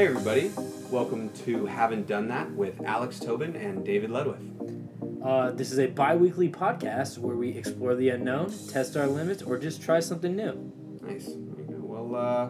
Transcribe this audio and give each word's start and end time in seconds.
Hey, 0.00 0.06
everybody. 0.06 0.50
Welcome 0.90 1.28
to 1.44 1.66
Haven't 1.66 2.06
Done 2.06 2.26
That 2.28 2.50
with 2.52 2.80
Alex 2.86 3.20
Tobin 3.20 3.54
and 3.54 3.84
David 3.84 4.08
Ledwith. 4.08 5.22
Uh, 5.22 5.50
this 5.50 5.70
is 5.70 5.78
a 5.78 5.88
bi 5.88 6.16
weekly 6.16 6.48
podcast 6.48 7.18
where 7.18 7.36
we 7.36 7.50
explore 7.50 7.94
the 7.94 8.08
unknown, 8.08 8.50
test 8.68 8.96
our 8.96 9.06
limits, 9.06 9.42
or 9.42 9.58
just 9.58 9.82
try 9.82 10.00
something 10.00 10.34
new. 10.34 10.72
Nice. 11.02 11.26
There 11.26 11.34
you 11.34 11.66
go. 11.68 11.80
Well, 11.82 12.16
uh, 12.16 12.48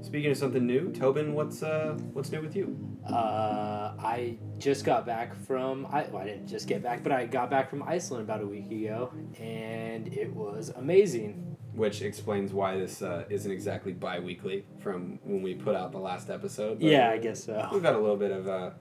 speaking 0.00 0.30
of 0.30 0.38
something 0.38 0.66
new, 0.66 0.90
Tobin, 0.90 1.34
what's 1.34 1.62
uh, 1.62 1.98
what's 2.14 2.32
new 2.32 2.40
with 2.40 2.56
you? 2.56 2.74
Uh, 3.06 3.92
I 3.98 4.38
just 4.56 4.86
got 4.86 5.04
back 5.04 5.36
from, 5.36 5.84
I, 5.92 6.04
well, 6.04 6.22
I 6.22 6.24
didn't 6.24 6.46
just 6.46 6.66
get 6.66 6.82
back, 6.82 7.02
but 7.02 7.12
I 7.12 7.26
got 7.26 7.50
back 7.50 7.68
from 7.68 7.82
Iceland 7.82 8.24
about 8.24 8.40
a 8.40 8.46
week 8.46 8.70
ago, 8.70 9.12
and 9.38 10.08
it 10.14 10.32
was 10.32 10.70
amazing. 10.70 11.55
Which 11.76 12.02
explains 12.02 12.52
why 12.52 12.76
this 12.78 13.02
uh, 13.02 13.24
isn't 13.28 13.50
exactly 13.52 13.92
bi 13.92 14.18
weekly 14.18 14.64
from 14.80 15.18
when 15.24 15.42
we 15.42 15.54
put 15.54 15.74
out 15.76 15.92
the 15.92 15.98
last 15.98 16.30
episode. 16.30 16.80
but 16.80 16.88
Yeah, 16.88 17.10
I 17.10 17.18
guess 17.18 17.44
so. 17.44 17.68
We've 17.72 17.82
got 17.82 17.94
a 17.94 17.98
little 17.98 18.16
bit 18.16 18.30
of 18.30 18.46
a 18.48 18.74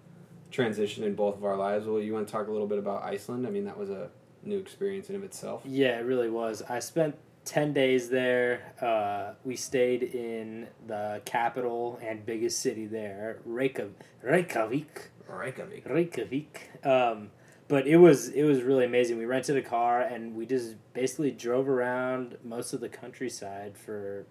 transition 0.50 1.04
in 1.04 1.14
both 1.14 1.36
of 1.36 1.44
our 1.44 1.58
lives. 1.58 1.86
Well, 1.86 2.00
you 2.02 2.14
want 2.14 2.28
to 2.28 2.32
talk 2.32 2.48
a 2.48 2.52
little 2.52 2.68
bit 2.68 2.80
about 2.80 3.04
Iceland? 3.04 3.46
I 3.46 3.50
mean, 3.50 3.66
that 3.66 3.78
was 3.78 3.90
a 3.90 4.10
new 4.44 4.58
experience 4.58 5.10
in 5.10 5.16
of 5.16 5.24
itself. 5.24 5.62
Yeah, 5.66 6.00
it 6.00 6.06
really 6.06 6.30
was. 6.30 6.62
I 6.70 6.80
spent 6.80 7.16
10 7.44 7.74
days 7.74 8.10
there. 8.10 8.74
Uh, 8.82 9.34
we 9.44 9.56
stayed 9.56 10.02
in 10.04 10.68
the 10.88 11.22
capital 11.26 12.00
and 12.02 12.26
biggest 12.26 12.60
city 12.62 12.86
there, 12.86 13.40
Reykjav- 13.48 13.92
Reykjavik. 14.24 15.10
Reykjavik. 15.28 15.86
Reykjavik. 15.88 16.70
Um, 16.86 17.30
but 17.68 17.88
it 17.88 17.98
was 17.98 18.30
it 18.30 18.44
was 18.44 18.62
really 18.62 18.86
amazing. 18.86 19.18
We 19.18 19.26
rented 19.26 19.58
a 19.58 19.62
car 19.62 20.02
and 20.02 20.36
we 20.36 20.46
just 20.46 20.76
basically 20.94 21.32
drove 21.32 21.68
around 21.68 22.38
most 22.44 22.74
of 22.74 22.80
the 22.80 22.90
countryside 22.90 23.78
for 23.78 24.26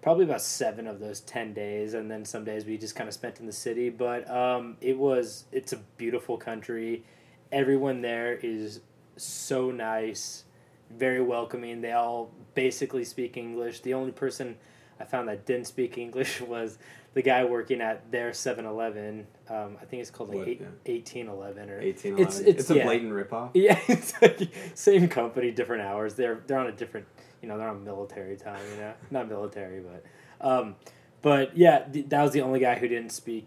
probably 0.00 0.24
about 0.24 0.42
seven 0.42 0.86
of 0.86 1.00
those 1.00 1.20
ten 1.20 1.52
days, 1.52 1.94
and 1.94 2.10
then 2.10 2.24
some 2.24 2.44
days 2.44 2.64
we 2.64 2.78
just 2.78 2.94
kind 2.94 3.08
of 3.08 3.14
spent 3.14 3.40
in 3.40 3.46
the 3.46 3.52
city. 3.52 3.90
But 3.90 4.30
um, 4.30 4.76
it 4.80 4.96
was 4.96 5.44
it's 5.50 5.72
a 5.72 5.78
beautiful 5.96 6.36
country. 6.36 7.04
Everyone 7.50 8.00
there 8.00 8.34
is 8.34 8.80
so 9.16 9.70
nice, 9.70 10.44
very 10.90 11.20
welcoming. 11.20 11.80
They 11.80 11.92
all 11.92 12.30
basically 12.54 13.04
speak 13.04 13.36
English. 13.36 13.80
The 13.80 13.94
only 13.94 14.12
person 14.12 14.56
I 15.00 15.04
found 15.04 15.28
that 15.28 15.46
didn't 15.46 15.66
speak 15.66 15.98
English 15.98 16.40
was 16.42 16.78
the 17.14 17.22
guy 17.22 17.44
working 17.44 17.80
at 17.80 18.10
their 18.10 18.30
7-Eleven. 18.30 19.26
Um, 19.48 19.76
I 19.80 19.84
think 19.84 20.00
it's 20.00 20.10
called 20.10 20.30
like 20.34 20.48
eight, 20.48 20.60
yeah. 20.60 20.66
1811 20.92 21.70
or 21.70 21.80
1811. 21.80 22.20
It's- 22.22 22.38
It's, 22.40 22.48
it's- 22.48 22.70
a 22.70 22.76
yeah. 22.76 22.84
blatant 22.84 23.12
ripoff. 23.12 23.50
yeah, 23.54 23.78
it's 23.88 24.20
like 24.22 24.48
same 24.74 25.08
company, 25.08 25.50
different 25.50 25.82
hours. 25.82 26.14
They're 26.14 26.42
they're 26.46 26.58
on 26.58 26.68
a 26.68 26.72
different, 26.72 27.06
you 27.42 27.48
know, 27.48 27.58
they're 27.58 27.68
on 27.68 27.84
military 27.84 28.36
time. 28.36 28.60
You 28.72 28.76
know, 28.80 28.92
not 29.10 29.28
military, 29.28 29.80
but, 29.80 30.04
um, 30.46 30.76
but 31.20 31.56
yeah, 31.56 31.80
th- 31.80 32.06
that 32.08 32.22
was 32.22 32.32
the 32.32 32.40
only 32.42 32.60
guy 32.60 32.76
who 32.78 32.88
didn't 32.88 33.10
speak 33.12 33.46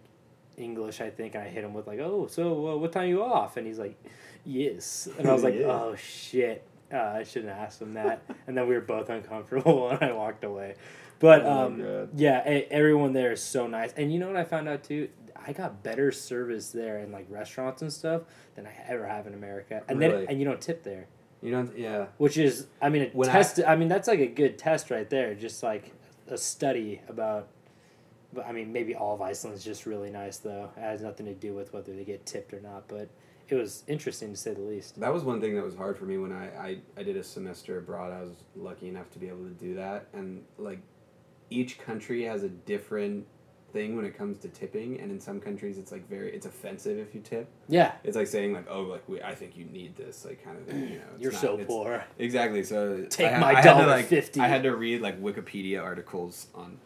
English. 0.58 1.02
I 1.02 1.10
think 1.10 1.34
and 1.36 1.44
I 1.44 1.48
hit 1.48 1.64
him 1.64 1.74
with 1.74 1.88
like, 1.88 2.00
oh, 2.00 2.28
so 2.28 2.68
uh, 2.70 2.76
what 2.78 2.92
time 2.92 3.10
you 3.10 3.24
off? 3.24 3.58
And 3.58 3.66
he's 3.66 3.80
like, 3.80 3.96
yes. 4.46 5.08
And 5.18 5.28
I 5.28 5.34
was 5.34 5.44
like, 5.48 5.56
Yeah. 5.56 5.66
oh 5.72 5.96
shit, 5.96 6.64
uh, 6.94 6.98
I 6.98 7.24
shouldn't 7.24 7.52
asked 7.52 7.82
him 7.82 7.96
that. 7.96 8.22
and 8.48 8.56
then 8.56 8.68
we 8.68 8.76
were 8.76 8.82
both 8.82 9.10
uncomfortable, 9.10 9.90
and 9.92 10.04
I 10.04 10.12
walked 10.14 10.44
away. 10.44 10.76
But 11.20 11.44
Oh, 11.44 11.66
um, 11.68 12.10
yeah, 12.16 12.40
everyone 12.70 13.14
there 13.14 13.32
is 13.32 13.42
so 13.42 13.68
nice. 13.68 13.94
And 13.94 14.12
you 14.14 14.20
know 14.20 14.28
what 14.28 14.36
I 14.36 14.44
found 14.44 14.68
out 14.68 14.84
too? 14.84 15.10
I 15.48 15.54
got 15.54 15.84
better 15.84 16.12
service 16.12 16.72
there 16.72 17.00
in 17.00 17.12
like 17.12 17.28
restaurants 17.30 17.82
and 17.82 17.92
stuff 17.94 18.24
than 18.56 18.66
I 18.66 18.74
ever 18.88 19.06
have 19.08 19.28
in 19.28 19.34
America. 19.34 19.84
And 19.88 20.00
Really? 20.00 20.18
then 20.22 20.26
and 20.30 20.40
you 20.40 20.46
don't 20.46 20.60
tip 20.60 20.84
there, 20.84 21.08
You 21.42 21.52
don't, 21.52 21.78
yeah. 21.78 22.08
which 22.18 22.38
is 22.38 22.68
I 22.82 22.90
mean 22.90 23.04
a 23.04 23.06
When 23.08 23.30
test. 23.30 23.60
I, 23.66 23.76
mean 23.76 23.88
that's 23.88 24.08
like 24.08 24.20
a 24.20 24.28
good 24.28 24.58
test 24.58 24.90
right 24.92 25.10
there. 25.10 25.36
Just 25.36 25.62
like 25.64 25.92
a 26.28 26.38
study 26.38 27.02
about. 27.08 27.48
But 28.34 28.48
I 28.48 28.52
mean, 28.52 28.74
maybe 28.74 28.96
all 28.96 29.14
of 29.16 29.22
Iceland's 29.22 29.64
just 29.64 29.86
really 29.86 30.10
nice 30.10 30.38
though. 30.38 30.70
It 30.76 30.80
has 30.82 31.02
nothing 31.02 31.26
to 31.28 31.34
do 31.34 31.54
with 31.54 31.72
whether 31.74 31.94
they 31.96 32.04
get 32.04 32.26
tipped 32.26 32.54
or 32.54 32.60
not. 32.60 32.88
But 32.88 33.08
it 33.48 33.56
was 33.56 33.84
interesting 33.88 34.32
to 34.32 34.38
say 34.38 34.54
the 34.56 34.62
least. 34.62 35.00
That 35.00 35.14
was 35.14 35.24
one 35.24 35.40
thing 35.40 35.54
that 35.56 35.64
was 35.64 35.76
hard 35.76 35.98
for 35.98 36.06
me 36.06 36.18
when 36.18 36.32
I, 36.34 36.46
I, 36.58 36.78
I 36.98 37.04
did 37.04 37.16
a 37.16 37.24
semester 37.24 37.78
abroad. 37.78 38.12
I 38.12 38.22
was 38.24 38.32
lucky 38.56 38.88
enough 38.90 39.12
to 39.12 39.20
be 39.20 39.28
able 39.28 39.44
to 39.44 39.52
do 39.52 39.76
that. 39.76 40.08
And, 40.14 40.44
like, 40.58 40.80
each 41.50 41.78
country 41.80 42.24
has 42.24 42.44
a 42.44 42.50
different 42.50 43.26
thing 43.74 43.96
when 43.96 44.06
it 44.06 44.18
comes 44.18 44.38
to 44.40 44.48
tipping. 44.48 45.00
And 45.00 45.12
in 45.12 45.20
some 45.20 45.40
countries, 45.40 45.78
it's, 45.78 45.92
like, 45.92 46.08
very, 46.10 46.34
it's 46.34 46.46
offensive 46.46 46.98
if 46.98 47.14
you 47.14 47.22
tip. 47.22 47.48
Yeah, 47.68 47.92
It's 48.04 48.16
like 48.16 48.28
saying, 48.28 48.54
like, 48.54 48.68
oh, 48.70 48.82
like, 48.84 49.08
we, 49.10 49.22
I 49.22 49.36
think 49.36 49.58
you 49.58 49.66
need 49.66 49.96
this, 49.96 50.26
like, 50.26 50.44
kind 50.44 50.58
of 50.58 50.66
thing, 50.66 50.80
you 50.90 50.98
know. 51.00 51.04
it's 51.16 51.22
you're 51.24 51.32
not- 51.34 51.42
so 51.42 51.58
poor. 51.58 52.04
Exactly. 52.18 52.64
So 52.64 53.06
Take 53.10 53.34
I 53.34 53.38
my 53.40 53.50
I 53.52 53.54
had 53.56 53.62
to, 53.64 53.70
dollar 53.70 53.88
like, 53.88 54.06
50. 54.08 54.40
I 54.40 54.48
had 54.48 54.64
to 54.64 54.76
read, 54.76 55.02
like, 55.02 55.22
Wikipedia 55.22 55.84
articles 55.84 56.48
on 56.56 56.78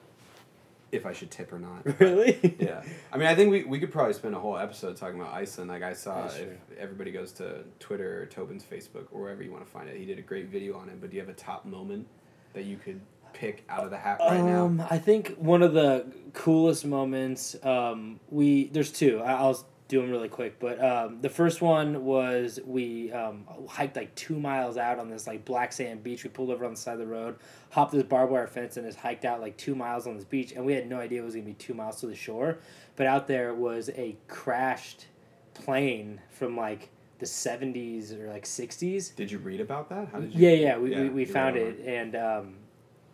if 0.91 1.06
I 1.06 1.14
should 1.14 1.30
tip 1.30 1.53
or 1.53 1.59
not. 1.59 1.86
Really? 2.00 2.56
yeah. 2.59 2.81
I 3.14 3.18
mean, 3.18 3.28
I 3.28 3.36
think 3.36 3.52
we, 3.52 3.64
we 3.64 3.80
could 3.80 3.91
probably 3.91 4.14
spend 4.14 4.34
a 4.34 4.40
whole 4.40 4.58
episode 4.58 4.97
talking 4.97 5.22
about 5.22 5.31
Iceland. 5.34 5.70
Like 5.70 5.84
I 5.84 5.94
saw, 5.94 6.24
That's 6.24 6.38
if 6.38 6.46
true. 6.47 6.58
everybody 6.80 7.12
goes 7.12 7.31
to 7.34 7.64
Twitter 7.80 8.24
or 8.24 8.26
Tobin's 8.26 8.64
Facebook 8.64 9.06
or 9.12 9.22
wherever 9.22 9.44
you 9.44 9.52
want 9.52 9.64
to 9.64 9.72
find 9.72 9.88
it, 9.88 9.97
he 9.97 10.06
did 10.06 10.18
a 10.18 10.24
great 10.24 10.47
video 10.47 10.76
on 10.80 10.90
it. 10.90 11.00
But 11.00 11.12
do 11.12 11.18
you 11.18 11.22
have 11.22 11.30
a 11.30 11.34
top 11.38 11.66
moment 11.66 12.08
that 12.53 12.64
you 12.66 12.78
could 12.78 13.00
pick 13.34 13.63
out 13.69 13.84
of 13.84 13.91
the 13.91 13.97
hat 13.97 14.19
right 14.19 14.44
now? 14.44 14.66
Um, 14.66 14.84
I 14.90 14.97
think 14.97 15.35
one 15.38 15.62
of 15.62 15.73
the 15.73 16.06
coolest 16.34 16.85
moments. 16.85 17.56
Um, 17.63 18.19
we 18.29 18.67
there's 18.67 18.91
two. 18.91 19.22
I, 19.22 19.34
I'll 19.34 19.66
do 19.90 20.00
them 20.01 20.12
really 20.12 20.29
quick. 20.29 20.59
But 20.59 20.81
um, 20.84 21.19
the 21.19 21.29
first 21.29 21.62
one 21.62 22.06
was 22.06 22.59
we 22.66 23.12
um, 23.12 23.45
hiked 23.67 23.97
like 23.97 24.13
two 24.16 24.40
miles 24.40 24.78
out 24.78 25.00
on 25.00 25.09
this 25.09 25.28
like 25.28 25.44
black 25.44 25.73
sand 25.73 26.03
beach. 26.03 26.23
We 26.23 26.29
pulled 26.29 26.51
over 26.51 26.63
on 26.63 26.72
the 26.72 26.78
side 26.78 26.94
of 26.94 27.00
the 27.00 27.07
road, 27.07 27.35
hopped 27.72 27.91
this 27.91 28.03
barbed 28.03 28.31
wire 28.31 28.47
fence, 28.47 28.78
and 28.78 28.85
just 28.85 29.00
hiked 29.00 29.25
out 29.25 29.41
like 29.41 29.57
two 29.57 29.75
miles 29.75 30.07
on 30.07 30.16
this 30.16 30.25
beach. 30.25 30.53
And 30.53 30.63
we 30.63 30.73
had 30.73 30.88
no 30.88 31.00
idea 31.00 31.22
it 31.22 31.25
was 31.25 31.34
gonna 31.34 31.46
be 31.46 31.53
two 31.53 31.73
miles 31.73 32.00
to 32.01 32.07
the 32.07 32.16
shore. 32.16 32.59
But 32.96 33.07
out 33.07 33.28
there 33.28 33.53
was 33.53 33.90
a 33.90 34.16
crashed 34.28 35.07
plane 35.56 36.22
from 36.29 36.56
like 36.56 36.90
the 37.17 37.25
70s 37.25 38.17
or 38.17 38.29
like 38.29 38.46
60s 38.46 39.13
Did 39.16 39.29
you 39.29 39.40
read 39.40 39.59
about 39.59 39.90
that? 39.90 40.07
How 40.11 40.19
did 40.19 40.34
you? 40.34 40.47
yeah, 40.47 40.56
yeah, 40.56 40.78
we, 40.78 40.91
Yeah, 40.91 41.01
we, 41.01 41.09
we 41.09 41.25
found 41.25 41.57
it, 41.57 41.79
and 41.85 42.16
um, 42.16 42.56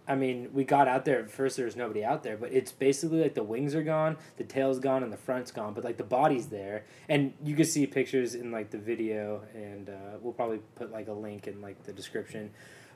I 0.07 0.15
mean, 0.15 0.49
we 0.53 0.63
got 0.63 0.87
out 0.87 1.05
there. 1.05 1.19
At 1.19 1.31
first, 1.31 1.57
there 1.57 1.65
was 1.65 1.75
nobody 1.75 2.03
out 2.03 2.23
there, 2.23 2.37
but 2.37 2.53
it's 2.53 2.71
basically 2.71 3.21
like 3.21 3.33
the 3.33 3.43
wings 3.43 3.73
are 3.73 3.83
gone, 3.83 4.17
the 4.37 4.43
tail's 4.43 4.79
gone, 4.79 5.03
and 5.03 5.11
the 5.11 5.17
front's 5.17 5.51
gone, 5.51 5.73
but 5.73 5.83
like 5.83 5.97
the 5.97 6.03
body's 6.03 6.47
there, 6.47 6.85
and 7.09 7.33
you 7.43 7.55
can 7.55 7.65
see 7.65 7.87
pictures 7.87 8.35
in 8.35 8.51
like 8.51 8.69
the 8.69 8.77
video, 8.77 9.41
and 9.53 9.89
uh, 9.89 10.17
we'll 10.21 10.33
probably 10.33 10.59
put 10.75 10.91
like 10.91 11.07
a 11.07 11.13
link 11.13 11.47
in 11.47 11.61
like 11.61 11.83
the 11.83 11.93
description, 11.93 12.51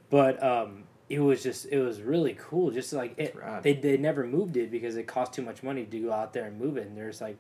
but 0.10 0.42
um, 0.44 0.84
it 1.10 1.20
was 1.20 1.42
just 1.42 1.66
it 1.72 1.80
was 1.80 2.02
really 2.02 2.36
cool, 2.40 2.70
just 2.70 2.94
like 2.94 3.16
it, 3.18 3.36
they 3.64 3.74
they 3.74 3.98
never 3.98 4.28
moved 4.28 4.56
it 4.58 4.70
because 4.70 4.96
it 4.96 5.08
cost 5.08 5.34
too 5.34 5.42
much 5.42 5.64
money 5.64 5.86
to 5.86 6.00
go 6.00 6.12
out 6.12 6.34
there 6.34 6.46
and 6.46 6.60
move 6.60 6.78
it, 6.78 6.88
and 6.88 6.98
there's 6.98 7.22
like. 7.22 7.38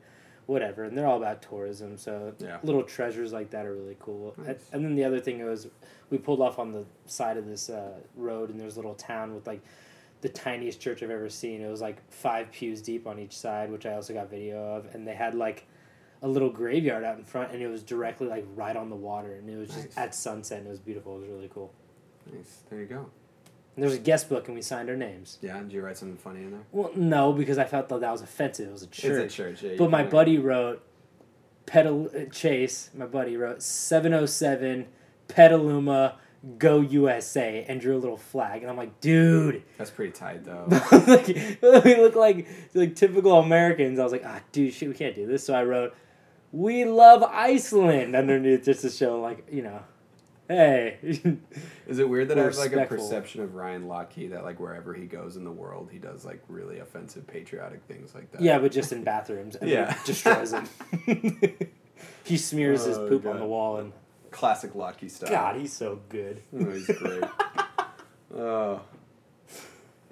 Whatever, 0.49 0.85
and 0.85 0.97
they're 0.97 1.05
all 1.05 1.17
about 1.17 1.43
tourism, 1.43 1.95
so 1.95 2.33
Yeah. 2.39 2.57
little 2.63 2.81
treasures 2.81 3.31
like 3.31 3.51
that 3.51 3.67
are 3.67 3.73
really 3.75 3.95
cool. 3.99 4.33
Nice. 4.39 4.47
And, 4.47 4.57
and 4.73 4.85
then 4.85 4.95
the 4.95 5.03
other 5.03 5.19
thing 5.19 5.45
was 5.45 5.67
we 6.09 6.17
pulled 6.17 6.41
off 6.41 6.57
on 6.57 6.71
the 6.71 6.85
side 7.05 7.37
of 7.37 7.45
this 7.45 7.69
uh, 7.69 7.99
road 8.15 8.49
and 8.49 8.59
there's 8.59 8.73
a 8.75 8.79
little 8.79 8.95
town 8.95 9.35
with 9.35 9.45
like 9.45 9.61
the 10.21 10.29
tiniest 10.29 10.79
church 10.81 11.03
I've 11.03 11.11
ever 11.11 11.29
seen. 11.29 11.61
It 11.61 11.69
was 11.69 11.81
like 11.81 11.97
five 12.11 12.51
pews 12.51 12.81
deep 12.81 13.05
on 13.05 13.19
each 13.19 13.37
side, 13.37 13.71
which 13.71 13.85
I 13.85 13.93
also 13.93 14.11
got 14.15 14.31
video 14.31 14.57
of, 14.75 14.87
and 14.95 15.07
they 15.07 15.13
had 15.13 15.35
like 15.35 15.67
a 16.23 16.27
little 16.27 16.49
graveyard 16.49 17.03
out 17.03 17.19
in 17.19 17.23
front, 17.23 17.51
and 17.51 17.61
it 17.61 17.67
was 17.67 17.83
directly 17.83 18.25
like 18.27 18.45
right 18.55 18.75
on 18.75 18.89
the 18.89 18.95
water, 18.95 19.35
and 19.35 19.47
it 19.47 19.55
was 19.55 19.69
just 19.69 19.85
Nice. 19.89 19.97
at 19.97 20.15
sunset, 20.15 20.57
and 20.57 20.67
it 20.67 20.71
was 20.71 20.79
beautiful. 20.79 21.15
It 21.17 21.21
was 21.21 21.29
really 21.29 21.49
cool. 21.53 21.71
Nice. 22.33 22.63
There 22.71 22.79
you 22.79 22.87
go. 22.87 23.05
And 23.79 23.87
there's 23.87 23.97
a 23.97 24.03
guest 24.03 24.27
book, 24.27 24.47
and 24.49 24.55
we 24.57 24.61
signed 24.61 24.89
our 24.89 24.97
names. 24.97 25.37
Yeah. 25.41 25.57
Did 25.59 25.71
you 25.71 25.81
write 25.81 25.95
something 25.95 26.17
funny 26.17 26.41
in 26.41 26.51
there? 26.51 26.63
Well, 26.73 26.91
no, 26.97 27.31
because 27.31 27.57
I 27.57 27.63
felt 27.63 27.87
that 27.87 28.01
that 28.01 28.11
was 28.11 28.21
offensive. 28.21 28.67
It 28.67 28.71
was 28.73 28.83
a 28.83 28.87
church. 28.87 29.23
It's 29.23 29.33
a 29.33 29.37
church. 29.37 29.63
Yeah, 29.63 29.75
But 29.77 29.89
my 29.89 30.01
can- 30.01 30.11
buddy 30.11 30.37
wrote, 30.37 30.83
Petal 31.65 32.09
uh, 32.13 32.25
Chase, 32.29 32.89
my 32.93 33.05
buddy 33.05 33.37
wrote 33.37 33.63
707 33.63 34.87
Petaluma 35.29 36.17
Go 36.57 36.81
USA 36.81 37.63
and 37.69 37.79
drew 37.79 37.95
a 37.95 37.99
little 37.99 38.17
flag. 38.17 38.63
And 38.63 38.69
I'm 38.69 38.75
like, 38.75 38.99
dude, 38.99 39.63
That's 39.77 39.91
pretty 39.91 40.11
tight 40.11 40.43
though. 40.43 40.65
like, 41.07 41.27
we 41.85 41.95
look 41.95 42.15
like 42.17 42.47
like 42.73 42.97
typical 42.97 43.39
Americans. 43.39 43.97
I 43.97 44.03
was 44.03 44.11
like, 44.11 44.23
ah, 44.25 44.41
dude, 44.51 44.73
shit, 44.73 44.89
we 44.89 44.95
can't 44.95 45.15
do 45.15 45.25
this. 45.25 45.45
So 45.45 45.53
I 45.53 45.63
wrote, 45.63 45.95
we 46.51 46.83
love 46.83 47.23
Iceland 47.23 48.13
underneath 48.17 48.65
just 48.65 48.81
to 48.81 48.89
show, 48.89 49.21
like, 49.21 49.47
you 49.49 49.61
know, 49.61 49.79
hey. 50.49 50.97
Is 51.87 51.99
it 51.99 52.09
weird 52.09 52.27
that 52.27 52.37
I 52.37 52.43
have 52.43 52.57
like 52.57 52.73
a 52.73 52.85
perception 52.85 53.41
of 53.41 53.55
Ryan 53.55 53.85
Lochte 53.87 54.31
that 54.31 54.43
like 54.43 54.59
wherever 54.59 54.93
he 54.93 55.05
goes 55.05 55.37
in 55.37 55.45
the 55.45 55.51
world, 55.51 55.89
he 55.91 55.97
does 55.99 56.25
like 56.25 56.43
really 56.49 56.79
offensive 56.79 57.25
patriotic 57.25 57.81
things 57.87 58.13
like 58.13 58.29
that? 58.33 58.41
yeah, 58.41 58.59
but 58.59 58.71
just 58.73 58.91
in 58.91 59.03
bathrooms. 59.05 59.55
And 59.55 59.69
Yeah. 59.69 59.95
destroys 60.05 60.51
them. 60.51 60.67
he 62.25 62.35
smears 62.37 62.83
his 62.85 62.97
Oh, 62.97 63.07
poop 63.07 63.23
God. 63.23 63.35
on 63.35 63.39
the 63.39 63.45
wall 63.47 63.77
and 63.77 63.93
Classic 64.31 64.73
Lochte 64.73 65.09
stuff. 65.09 65.29
God, 65.29 65.55
he's 65.55 65.71
so 65.73 66.01
good. 66.09 66.41
Oh, 66.53 66.69
he's 66.71 66.85
great. 66.87 67.23
oh. 68.35 68.81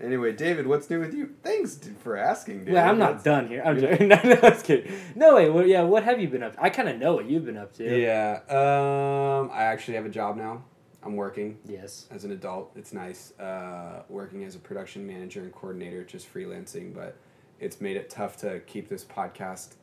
Anyway, 0.01 0.31
David, 0.31 0.67
what's 0.67 0.89
new 0.91 0.99
with 0.99 1.13
you? 1.13 1.31
Thanks 1.41 1.79
for 2.03 2.15
asking, 2.17 2.65
dude. 2.65 2.75
Well, 2.75 2.87
I'm 2.87 2.99
not 2.99 3.23
That's- 3.23 3.23
done 3.23 3.47
here. 3.47 3.63
I'm 3.65 3.79
joking. 3.79 4.07
No, 4.09 4.19
no, 4.23 4.39
I 4.43 4.49
was 4.49 4.61
kidding. 4.61 4.91
No, 5.15 5.35
wait. 5.35 5.49
Well, 5.49 5.65
yeah, 5.65 5.81
what 5.81 6.03
have 6.03 6.19
you 6.21 6.27
been 6.27 6.43
up 6.43 6.53
to? 6.53 6.63
I 6.63 6.69
kind 6.69 6.87
of 6.87 6.97
know 6.99 7.13
what 7.15 7.27
you've 7.27 7.45
been 7.45 7.57
up 7.57 7.73
to. 7.77 7.99
Yeah. 7.99 8.41
Um, 8.47 9.49
I 9.51 9.63
actually 9.63 9.95
have 9.95 10.05
a 10.05 10.09
job 10.09 10.37
now. 10.37 10.63
I'm 11.01 11.15
working 11.15 11.57
Yes. 11.65 12.07
as 12.11 12.25
an 12.25 12.31
adult. 12.31 12.71
It's 12.75 12.93
nice. 12.93 13.31
Uh, 13.39 14.03
working 14.09 14.43
as 14.43 14.55
a 14.55 14.59
production 14.59 15.07
manager 15.07 15.41
and 15.41 15.51
coordinator, 15.51 16.03
just 16.03 16.31
freelancing, 16.31 16.93
but 16.93 17.15
it's 17.59 17.81
made 17.81 17.97
it 17.97 18.09
tough 18.09 18.37
to 18.37 18.59
keep 18.61 18.89
this 18.89 19.03
podcast 19.03 19.75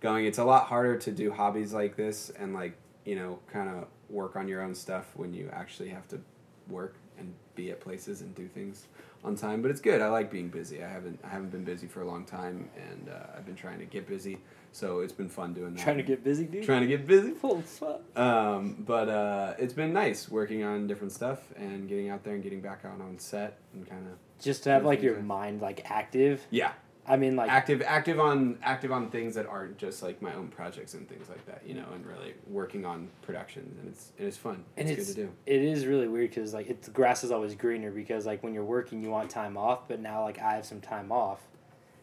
going. 0.00 0.24
It's 0.26 0.38
a 0.38 0.44
lot 0.44 0.64
harder 0.66 0.96
to 0.96 1.12
do 1.12 1.30
hobbies 1.30 1.72
like 1.72 1.94
this 1.96 2.30
and 2.30 2.52
like 2.54 2.74
you 3.04 3.14
know 3.16 3.38
kind 3.52 3.68
of 3.68 3.86
work 4.08 4.34
on 4.36 4.48
your 4.48 4.60
own 4.62 4.74
stuff 4.74 5.10
when 5.14 5.32
you 5.34 5.48
actually 5.52 5.88
have 5.90 6.08
to 6.08 6.20
work 6.70 6.94
and 7.18 7.32
be 7.54 7.70
at 7.70 7.80
places 7.80 8.20
and 8.22 8.34
do 8.34 8.46
things 8.48 8.86
on 9.24 9.36
time. 9.36 9.60
But 9.62 9.70
it's 9.70 9.80
good. 9.80 10.00
I 10.00 10.08
like 10.08 10.30
being 10.30 10.48
busy. 10.48 10.82
I 10.82 10.88
haven't 10.88 11.18
I 11.24 11.28
haven't 11.28 11.50
been 11.50 11.64
busy 11.64 11.86
for 11.86 12.02
a 12.02 12.06
long 12.06 12.24
time, 12.24 12.68
and 12.76 13.08
uh, 13.08 13.36
I've 13.36 13.44
been 13.46 13.56
trying 13.56 13.78
to 13.80 13.84
get 13.84 14.06
busy. 14.08 14.38
So 14.72 15.00
it's 15.00 15.12
been 15.12 15.28
fun 15.28 15.52
doing 15.52 15.74
that. 15.74 15.82
Trying 15.82 15.96
to 15.96 16.02
get 16.04 16.22
busy, 16.22 16.44
dude. 16.44 16.64
trying 16.64 16.82
to 16.82 16.86
get 16.86 17.04
busy. 17.06 17.32
Full 17.32 17.60
fuck. 17.62 18.00
Um, 18.16 18.76
but 18.86 19.08
uh, 19.08 19.54
it's 19.58 19.72
been 19.74 19.92
nice 19.92 20.28
working 20.28 20.62
on 20.62 20.86
different 20.86 21.12
stuff 21.12 21.40
and 21.56 21.88
getting 21.88 22.08
out 22.08 22.22
there 22.22 22.34
and 22.34 22.42
getting 22.42 22.60
back 22.60 22.84
out 22.84 23.00
on 23.00 23.18
set 23.18 23.58
and 23.74 23.88
kind 23.88 24.06
of 24.06 24.12
Just 24.42 24.62
to 24.64 24.70
have 24.70 24.84
like 24.84 25.02
your 25.02 25.20
mind 25.20 25.60
like 25.60 25.90
active. 25.90 26.46
yeah 26.50 26.72
I 27.06 27.16
mean, 27.16 27.34
like 27.34 27.50
active 27.50 27.82
active 27.82 28.20
on 28.20 28.58
active 28.62 28.92
on 28.92 29.10
things 29.10 29.34
that 29.34 29.46
aren't 29.46 29.78
just 29.78 30.02
like 30.02 30.20
my 30.22 30.32
own 30.34 30.48
projects 30.48 30.94
and 30.94 31.08
things 31.08 31.28
like 31.28 31.44
that 31.46 31.62
you 31.66 31.74
know 31.74 31.86
and 31.94 32.06
really 32.06 32.34
working 32.46 32.84
on 32.84 33.08
productions 33.22 33.78
and 33.78 33.88
it's 33.88 34.12
it 34.18 34.26
is 34.26 34.36
fun 34.36 34.64
and 34.76 34.88
it's, 34.88 34.98
it's 34.98 35.08
good 35.08 35.16
to 35.16 35.22
do 35.26 35.32
it 35.46 35.62
is 35.62 35.86
really 35.86 36.06
weird 36.08 36.30
because 36.30 36.54
like 36.54 36.68
it's 36.68 36.86
the 36.86 36.92
grass 36.92 37.24
is 37.24 37.30
always 37.30 37.54
greener 37.54 37.90
because 37.90 38.26
like 38.26 38.42
when 38.42 38.54
you're 38.54 38.64
working 38.64 39.02
you 39.02 39.10
want 39.10 39.30
time 39.30 39.56
off, 39.56 39.88
but 39.88 40.00
now 40.00 40.22
like 40.22 40.38
I 40.38 40.54
have 40.54 40.66
some 40.66 40.80
time 40.80 41.10
off, 41.10 41.40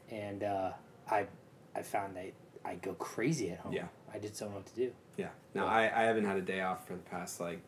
and 0.10 0.44
uh, 0.44 0.72
I 1.10 1.28
I 1.76 1.82
found 1.84 2.16
that 2.18 2.34
I 2.66 2.76
go 2.76 2.94
crazy 2.94 3.52
at 3.52 3.60
home. 3.60 3.74
Yeah. 3.74 3.86
I 4.14 4.20
just 4.20 4.40
don't 4.40 4.50
know 4.50 4.56
what 4.58 4.66
to 4.68 4.76
do. 4.76 4.92
yeah 5.18 5.30
no. 5.54 5.66
I, 5.66 5.84
I 5.84 6.04
haven't 6.04 6.26
had 6.26 6.38
a 6.38 6.42
day 6.42 6.62
off 6.62 6.88
for 6.88 6.94
the 6.94 7.00
past 7.00 7.40
like 7.40 7.62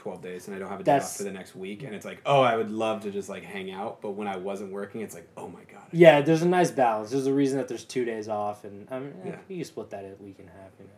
12 0.00 0.22
days 0.22 0.46
and 0.48 0.56
i 0.56 0.58
don't 0.58 0.70
have 0.70 0.80
a 0.80 0.82
day 0.82 0.92
That's- 0.92 1.10
off 1.12 1.16
for 1.18 1.24
the 1.24 1.30
next 1.30 1.54
week 1.54 1.82
and 1.82 1.94
it's 1.94 2.06
like 2.06 2.22
oh 2.24 2.40
i 2.40 2.56
would 2.56 2.70
love 2.70 3.02
to 3.02 3.10
just 3.10 3.28
like 3.28 3.42
hang 3.44 3.70
out 3.70 4.00
but 4.00 4.12
when 4.12 4.26
i 4.26 4.36
wasn't 4.36 4.72
working 4.72 5.02
it's 5.02 5.14
like 5.14 5.28
oh 5.36 5.46
my 5.48 5.62
god 5.70 5.82
Yeah, 5.92 6.20
there's 6.22 6.40
a 6.42 6.48
nice 6.48 6.70
balance. 6.70 7.10
There's 7.10 7.26
a 7.26 7.32
reason 7.34 7.58
that 7.58 7.66
there's 7.68 7.84
two 7.84 8.04
days 8.04 8.28
off, 8.28 8.64
and 8.64 8.86
I 8.90 8.98
mean, 9.00 9.12
eh, 9.24 9.28
Yeah. 9.30 9.36
you 9.48 9.56
can 9.56 9.64
split 9.64 9.90
that 9.90 10.04
a 10.04 10.22
week 10.22 10.38
and 10.38 10.48
a 10.48 10.52
half. 10.52 10.70
You 10.78 10.84
know, 10.86 10.90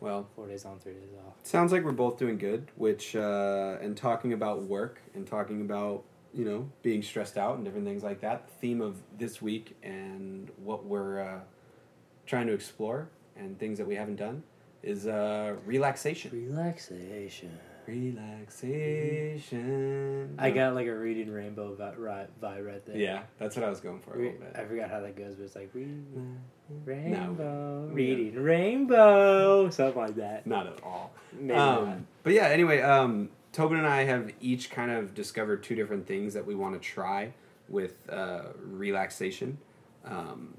well 0.00 0.26
four 0.34 0.46
days 0.48 0.64
on, 0.64 0.78
three 0.80 0.92
days 0.94 1.14
off. 1.26 1.34
Sounds 1.44 1.70
like 1.72 1.84
we're 1.84 1.92
both 1.92 2.18
doing 2.18 2.36
good, 2.36 2.70
which, 2.76 3.14
uh, 3.16 3.78
and 3.80 3.96
talking 3.96 4.32
about 4.32 4.62
work 4.64 5.00
and 5.14 5.24
talking 5.26 5.60
about, 5.60 6.02
you 6.34 6.44
know, 6.44 6.68
being 6.82 7.00
stressed 7.02 7.38
out 7.38 7.54
and 7.56 7.64
different 7.64 7.86
things 7.86 8.02
like 8.02 8.20
that. 8.22 8.46
The 8.48 8.54
theme 8.54 8.80
of 8.82 8.96
this 9.16 9.40
week 9.40 9.76
and 9.84 10.50
what 10.62 10.84
we're 10.84 11.20
uh, 11.20 11.40
trying 12.26 12.48
to 12.48 12.52
explore 12.54 13.08
and 13.36 13.56
things 13.58 13.78
that 13.78 13.86
we 13.86 13.94
haven't 13.94 14.16
done 14.16 14.42
is 14.82 15.06
uh, 15.06 15.54
relaxation. 15.64 16.30
Relaxation. 16.32 17.56
Relaxation. 17.86 20.34
I 20.38 20.50
got 20.50 20.74
like 20.74 20.86
a 20.86 20.94
reading 20.94 21.30
rainbow 21.30 21.74
vi- 21.74 21.94
ri- 21.96 22.26
vibe 22.42 22.66
right 22.66 22.84
there. 22.86 22.96
Yeah, 22.96 23.22
that's 23.38 23.56
what 23.56 23.64
I 23.64 23.68
was 23.70 23.80
going 23.80 24.00
for 24.00 24.14
a 24.14 24.18
Re- 24.18 24.24
little 24.32 24.40
bit. 24.40 24.52
I 24.56 24.64
forgot 24.64 24.90
how 24.90 25.00
that 25.00 25.16
goes, 25.16 25.34
but 25.34 25.44
it's 25.44 25.56
like 25.56 25.70
reading 25.74 26.06
No, 26.68 26.76
rainbow, 26.84 27.86
Yeah. 27.88 27.94
reading 27.94 28.42
rainbow, 28.42 29.70
something 29.70 30.00
like 30.00 30.16
that. 30.16 30.46
not 30.46 30.66
at 30.66 30.82
all. 30.82 31.12
Maybe 31.32 31.54
not. 31.54 31.78
Um, 31.82 32.06
but 32.22 32.32
yeah, 32.32 32.48
anyway, 32.48 32.80
um, 32.80 33.30
Tobin 33.52 33.78
and 33.78 33.86
I 33.86 34.04
have 34.04 34.32
each 34.40 34.70
kind 34.70 34.90
of 34.90 35.14
discovered 35.14 35.62
two 35.62 35.74
different 35.74 36.06
things 36.06 36.34
that 36.34 36.46
we 36.46 36.54
want 36.54 36.74
to 36.74 36.80
try 36.80 37.32
with 37.68 38.08
uh, 38.10 38.44
relaxation. 38.62 39.58
Um, 40.04 40.54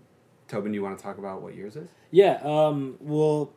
Tobin, 0.48 0.72
do 0.72 0.76
you 0.76 0.84
want 0.84 0.98
to 0.98 1.04
talk 1.04 1.18
about 1.18 1.42
what 1.42 1.56
yours 1.56 1.76
is? 1.76 1.90
Yeah. 2.12 2.40
Um. 2.44 2.98
Well, 3.02 3.52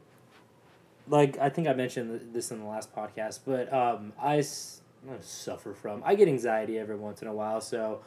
like 1.08 1.38
I 1.38 1.48
think 1.48 1.68
I 1.68 1.72
mentioned 1.72 2.32
this 2.32 2.50
in 2.50 2.60
the 2.60 2.66
last 2.66 2.94
podcast, 2.94 3.40
but 3.46 3.72
um, 3.72 4.12
I, 4.20 4.42
suffer 5.20 5.72
from 5.72 6.02
I 6.04 6.14
get 6.14 6.28
anxiety 6.28 6.78
every 6.78 6.96
once 6.96 7.22
in 7.22 7.28
a 7.28 7.32
while, 7.32 7.60
so 7.60 8.00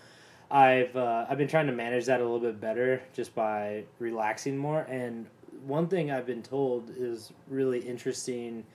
I've 0.50 0.96
uh, 0.96 1.26
I've 1.30 1.38
been 1.38 1.48
trying 1.48 1.68
to 1.68 1.74
manage 1.74 2.06
that 2.06 2.20
a 2.20 2.24
little 2.24 2.40
bit 2.40 2.60
better 2.60 3.02
just 3.14 3.34
by 3.34 3.86
relaxing 4.00 4.58
more. 4.58 4.82
And 4.82 5.26
one 5.66 5.88
thing 5.88 6.12
I've 6.12 6.26
been 6.26 6.44
told 6.44 6.92
is 6.96 7.32
really 7.48 7.80
interesting 7.80 8.66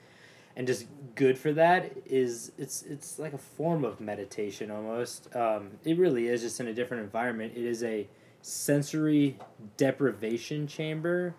and 0.56 0.66
just 0.66 0.86
good 1.14 1.36
for 1.36 1.52
that 1.52 1.92
is 2.06 2.52
it's 2.56 2.82
it's 2.82 3.18
like 3.18 3.34
a 3.34 3.38
form 3.38 3.84
of 3.84 4.00
meditation 4.00 4.70
almost. 4.70 5.34
Um, 5.36 5.72
it 5.84 5.98
really 5.98 6.28
is 6.28 6.40
just 6.40 6.58
in 6.60 6.68
a 6.68 6.74
different 6.74 7.02
environment. 7.02 7.52
It 7.54 7.64
is 7.64 7.82
a 7.84 8.08
sensory 8.40 9.38
deprivation 9.76 10.66
chamber, 10.66 11.34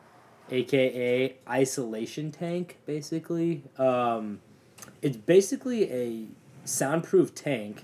aka 0.51 1.35
isolation 1.49 2.31
tank, 2.31 2.77
basically. 2.85 3.63
Um, 3.77 4.39
it's 5.01 5.17
basically 5.17 5.91
a 5.91 6.25
soundproof 6.65 7.33
tank 7.35 7.83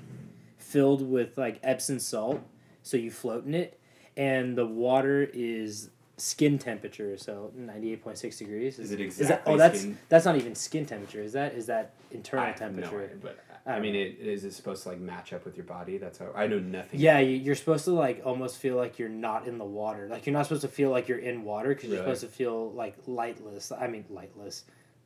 filled 0.58 1.08
with 1.08 1.38
like 1.38 1.60
Epsom 1.64 2.00
salt, 2.00 2.42
so 2.82 2.98
you 2.98 3.12
float 3.12 3.46
in 3.46 3.54
it, 3.54 3.80
and 4.18 4.58
the 4.58 4.66
water 4.66 5.30
is 5.34 5.90
skin 6.18 6.58
temperature, 6.60 7.18
so 7.18 7.52
ninety 7.56 7.92
eight 7.92 8.04
point 8.04 8.18
six 8.18 8.38
degrees. 8.38 8.80
Is 8.80 8.92
it 8.92 8.98
that, 8.98 9.04
exactly 9.04 9.54
oh, 9.54 9.58
that's 9.58 9.80
skin- 9.80 9.98
that's 10.10 10.26
not 10.26 10.36
even 10.36 10.56
skin 10.56 10.86
temperature. 10.86 11.22
Is 11.22 11.34
that 11.34 11.54
is 11.54 11.66
that 11.68 11.94
internal 12.12 12.48
no 12.48 12.54
temperature? 12.54 13.04
idea, 13.04 13.18
but 13.22 13.40
I 13.66 13.80
mean, 13.80 13.96
it, 13.96 14.18
is 14.20 14.44
it 14.44 14.54
supposed 14.54 14.84
to 14.84 14.90
like 14.90 15.00
match 15.00 15.32
up 15.32 15.46
with 15.46 15.56
your 15.56 15.66
body? 15.66 15.98
That's 15.98 16.18
how 16.18 16.32
I 16.36 16.48
know 16.48 16.60
nothing. 16.60 17.00
Yeah, 17.00 17.20
you- 17.20 17.38
you're 17.38 17.56
supposed 17.56 17.86
to 17.86 17.92
like 17.92 18.22
almost 18.26 18.58
feel 18.58 18.76
like 18.76 19.00
you're 19.00 19.08
not 19.08 19.48
in 19.48 19.58
the 19.58 19.64
water. 19.66 20.08
Like 20.10 20.26
you're 20.26 20.34
not 20.34 20.44
supposed 20.46 20.64
to 20.64 20.68
feel 20.68 20.90
like 20.90 21.08
you're 21.08 21.20
in 21.20 21.44
water 21.46 21.70
because 21.70 21.86
you're 21.90 22.00
Really? 22.02 22.16
supposed 22.16 22.32
to 22.32 22.38
feel 22.38 22.72
like 22.74 22.96
lightless. 23.08 23.72
I 23.72 23.88
mean, 23.88 24.04
lightless, 24.10 24.64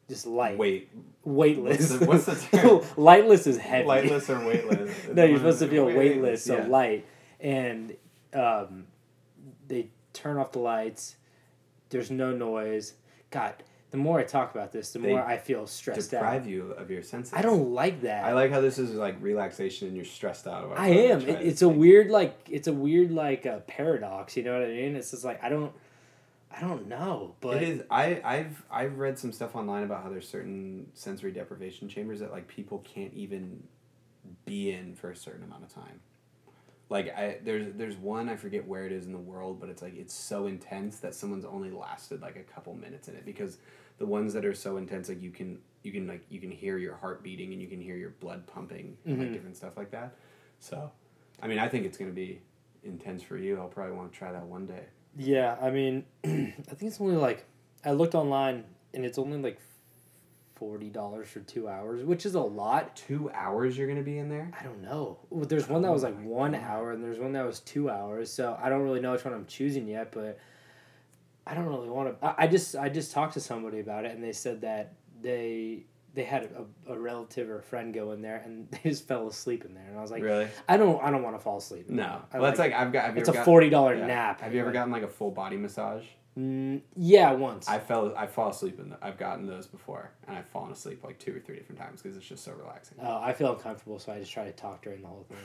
just 0.09 0.25
light. 0.25 0.57
Wait, 0.57 0.89
weightless. 1.23 1.91
What's 1.91 1.99
the- 1.99 2.05
what's 2.07 2.25
the 2.25 2.57
term? 2.57 2.81
lightless 2.97 3.45
is 3.45 3.57
heavy. 3.57 3.85
lightless 3.87 4.27
or 4.29 4.39
weightless? 4.47 5.07
no, 5.13 5.23
you're 5.23 5.37
supposed 5.37 5.59
to 5.59 5.67
feel 5.67 5.85
weightless, 5.85 6.43
so 6.43 6.57
yeah. 6.57 6.65
light. 6.67 7.05
And 7.39 7.95
um, 8.33 8.87
they 9.67 9.89
turn 10.13 10.37
off 10.37 10.51
the 10.53 10.59
lights. 10.59 11.15
There's 11.89 12.09
no 12.09 12.31
noise. 12.31 12.93
God, 13.29 13.53
the 13.89 13.97
more 13.97 14.19
I 14.19 14.23
talk 14.23 14.53
about 14.53 14.71
this, 14.71 14.91
the 14.91 14.99
They 14.99 15.09
more 15.11 15.23
I 15.23 15.37
feel 15.37 15.65
stressed 15.65 16.11
Deprive 16.11 16.23
out. 16.23 16.31
Deprive 16.43 16.47
you 16.49 16.71
of 16.71 16.91
your 16.91 17.03
senses. 17.03 17.33
I 17.33 17.41
don't 17.41 17.71
like 17.73 18.01
that. 18.01 18.25
I 18.25 18.33
like 18.33 18.51
how 18.51 18.59
this 18.59 18.77
is 18.77 18.93
like 18.93 19.15
relaxation 19.21 19.87
and 19.87 19.95
you're 19.95 20.05
stressed 20.05 20.45
out 20.45 20.65
about. 20.65 20.77
It. 20.77 20.81
I 20.81 20.87
am. 20.87 21.21
It, 21.21 21.41
it's 21.41 21.61
a 21.61 21.69
weird 21.69 22.09
like 22.09 22.37
it's 22.49 22.67
a 22.67 22.73
weird 22.73 23.11
like 23.11 23.45
uh, 23.45 23.59
paradox. 23.59 24.35
You 24.35 24.43
know 24.43 24.53
what 24.53 24.67
I 24.67 24.71
mean? 24.71 24.95
It's 24.95 25.11
just 25.11 25.23
like 25.23 25.41
I 25.41 25.47
don't, 25.47 25.71
I 26.51 26.59
don't 26.59 26.87
know, 26.87 27.35
but 27.39 27.57
it 27.57 27.69
is. 27.69 27.83
I 27.89 28.21
I've 28.25 28.63
I've 28.69 28.97
read 28.97 29.17
some 29.17 29.31
stuff 29.31 29.55
online 29.55 29.83
about 29.83 30.03
how 30.03 30.09
there's 30.09 30.27
certain 30.27 30.87
sensory 30.93 31.31
deprivation 31.31 31.87
chambers 31.87 32.19
that 32.19 32.31
like 32.31 32.49
people 32.49 32.79
can't 32.79 33.13
even 33.13 33.63
be 34.45 34.71
in 34.71 34.95
for 34.95 35.11
a 35.11 35.15
certain 35.15 35.43
amount 35.43 35.63
of 35.63 35.73
time. 35.73 36.01
Like 36.89 37.15
I 37.17 37.37
there's 37.43 37.73
there's 37.75 37.97
one 37.97 38.29
I 38.29 38.35
forget 38.35 38.65
where 38.65 38.85
it 38.85 38.91
is 38.91 39.05
in 39.05 39.11
the 39.11 39.17
world, 39.17 39.59
but 39.59 39.69
it's 39.69 39.81
like 39.81 39.95
it's 39.97 40.13
so 40.13 40.47
intense 40.47 40.99
that 40.99 41.13
someone's 41.13 41.45
only 41.45 41.69
lasted 41.69 42.21
like 42.21 42.37
a 42.37 42.43
couple 42.43 42.73
minutes 42.73 43.07
in 43.07 43.15
it 43.15 43.25
because 43.25 43.57
the 43.97 44.05
ones 44.05 44.33
that 44.33 44.45
are 44.45 44.53
so 44.53 44.77
intense 44.77 45.09
like 45.09 45.21
you 45.21 45.31
can 45.31 45.59
you 45.83 45.91
can 45.91 46.07
like 46.07 46.23
you 46.29 46.39
can 46.39 46.51
hear 46.51 46.77
your 46.77 46.95
heart 46.95 47.23
beating 47.23 47.51
and 47.51 47.61
you 47.61 47.67
can 47.67 47.81
hear 47.81 47.97
your 47.97 48.11
blood 48.21 48.47
pumping 48.47 48.97
and 49.05 49.17
like 49.17 49.27
mm-hmm. 49.27 49.33
different 49.33 49.57
stuff 49.57 49.75
like 49.75 49.91
that. 49.91 50.15
So, 50.59 50.91
I 51.41 51.47
mean, 51.47 51.59
I 51.59 51.67
think 51.67 51.85
it's 51.85 51.97
gonna 51.97 52.11
be 52.11 52.41
intense 52.83 53.21
for 53.21 53.37
you. 53.37 53.57
I'll 53.57 53.67
probably 53.67 53.95
want 53.95 54.11
to 54.11 54.17
try 54.17 54.31
that 54.31 54.45
one 54.45 54.65
day. 54.65 54.83
yeah. 55.17 55.57
I 55.61 55.71
mean, 55.71 56.05
I 56.23 56.29
think 56.29 56.83
it's 56.83 57.01
only 57.01 57.17
like 57.17 57.45
I 57.83 57.91
looked 57.91 58.15
online 58.15 58.63
and 58.93 59.05
it's 59.05 59.17
only 59.17 59.37
like 59.39 59.59
forty 60.57 60.89
dollars 60.89 61.27
for 61.27 61.39
two 61.41 61.67
hours, 61.69 62.03
which 62.03 62.25
is 62.25 62.35
a 62.35 62.41
lot. 62.41 62.95
Two 62.95 63.29
hours 63.33 63.77
you're 63.77 63.87
gonna 63.87 64.01
be 64.01 64.17
in 64.17 64.29
there. 64.29 64.51
I 64.59 64.63
don't 64.63 64.81
know. 64.81 65.19
Well, 65.29 65.45
There's 65.45 65.69
one 65.69 65.81
that 65.83 65.91
was 65.91 66.03
Oh 66.03 66.07
like 66.07 66.17
my 66.17 66.25
one 66.25 66.55
hour, 66.55 66.91
and 66.91 67.03
there's 67.03 67.19
one 67.19 67.33
that 67.33 67.45
was 67.45 67.59
two 67.61 67.89
hours. 67.89 68.31
So 68.31 68.57
I 68.61 68.69
don't 68.69 68.81
really 68.81 68.99
know 68.99 69.11
which 69.11 69.23
one 69.25 69.33
I'm 69.33 69.45
choosing 69.45 69.87
yet, 69.87 70.11
but 70.11 70.39
I 71.45 71.53
don't 71.53 71.65
really 71.67 71.89
want 71.89 72.19
to. 72.19 72.25
I, 72.25 72.43
I 72.43 72.47
just 72.47 72.75
I 72.75 72.89
just 72.89 73.11
talked 73.11 73.33
to 73.35 73.39
somebody 73.39 73.79
about 73.79 74.05
it, 74.05 74.11
and 74.13 74.23
they 74.23 74.33
said 74.33 74.61
that 74.61 74.93
they 75.21 75.85
they 76.13 76.23
had 76.23 76.49
a, 76.87 76.93
a 76.93 76.99
relative 76.99 77.49
or 77.49 77.59
a 77.59 77.63
friend 77.63 77.93
go 77.93 78.11
in 78.11 78.21
there, 78.21 78.41
and 78.43 78.67
they 78.71 78.89
just 78.89 79.07
fell 79.07 79.27
asleep 79.27 79.63
in 79.63 79.73
there, 79.73 79.85
and 79.87 79.97
I 79.97 80.01
was 80.01 80.11
like, 80.11 80.23
really? 80.23 80.47
I 80.67 80.77
don't 80.77 81.01
I 81.03 81.11
don't 81.11 81.23
want 81.23 81.35
to 81.35 81.39
fall 81.39 81.57
asleep. 81.57 81.89
No. 81.89 82.21
Well, 82.33 82.41
that's 82.41 82.59
like 82.59 82.73
I've 82.73 82.91
got. 82.91 83.17
It's 83.17 83.29
a 83.29 83.43
forty 83.45 83.69
dollar 83.69 83.95
yeah. 83.95 84.07
nap. 84.07 84.41
Have 84.41 84.53
you 84.53 84.59
ever 84.59 84.69
Like, 84.69 84.73
gotten 84.73 84.91
like 84.91 85.03
a 85.03 85.07
full 85.07 85.31
body 85.31 85.57
massage? 85.57 86.03
Mm, 86.37 86.81
yeah, 86.95 87.31
once. 87.31 87.67
I 87.67 87.79
fell. 87.79 88.13
I 88.15 88.27
fall 88.27 88.51
asleep 88.51 88.79
in. 88.79 88.89
The, 88.89 88.97
I've 89.01 89.17
gotten 89.17 89.47
those 89.47 89.65
before, 89.65 90.11
and 90.27 90.37
I've 90.37 90.45
fallen 90.47 90.71
asleep 90.71 91.03
like 91.03 91.17
two 91.17 91.35
or 91.35 91.39
three 91.39 91.55
different 91.55 91.79
times 91.79 92.01
because 92.01 92.15
it's 92.15 92.27
just 92.27 92.43
so 92.43 92.51
relaxing. 92.53 92.97
Oh, 93.01 93.19
I 93.21 93.33
feel 93.33 93.53
uncomfortable, 93.53 93.97
so 93.97 94.11
I 94.11 94.19
just 94.19 94.31
try 94.31 94.45
to 94.45 94.51
talk 94.51 94.83
during 94.83 95.01
the 95.01 95.07
whole 95.07 95.25
thing. 95.27 95.37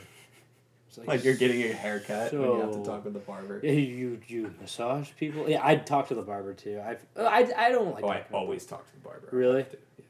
It's 0.87 0.97
like 1.07 1.23
you're 1.23 1.33
getting 1.35 1.63
a 1.63 1.73
haircut 1.73 2.31
when 2.31 2.41
you 2.43 2.59
have 2.59 2.69
to 2.69 2.73
So- 2.75 2.83
talk 2.83 3.03
with 3.05 3.13
the 3.13 3.19
barber. 3.19 3.59
Yeah, 3.63 3.71
you 3.71 4.19
you 4.27 4.53
massage 4.61 5.09
people? 5.17 5.49
Yeah, 5.49 5.65
I'd 5.65 5.87
talk 5.87 6.09
to 6.09 6.15
the 6.15 6.21
barber 6.21 6.53
too. 6.53 6.79
I've, 6.85 7.03
I 7.17 7.51
I 7.57 7.71
don't 7.71 7.95
like. 7.95 8.03
oh, 8.03 8.09
I 8.09 8.23
always 8.31 8.63
talk 8.65 8.85
to 8.85 8.93
the 8.93 8.99
barber. 8.99 9.29
Really? 9.31 9.65
yeah. 9.97 10.05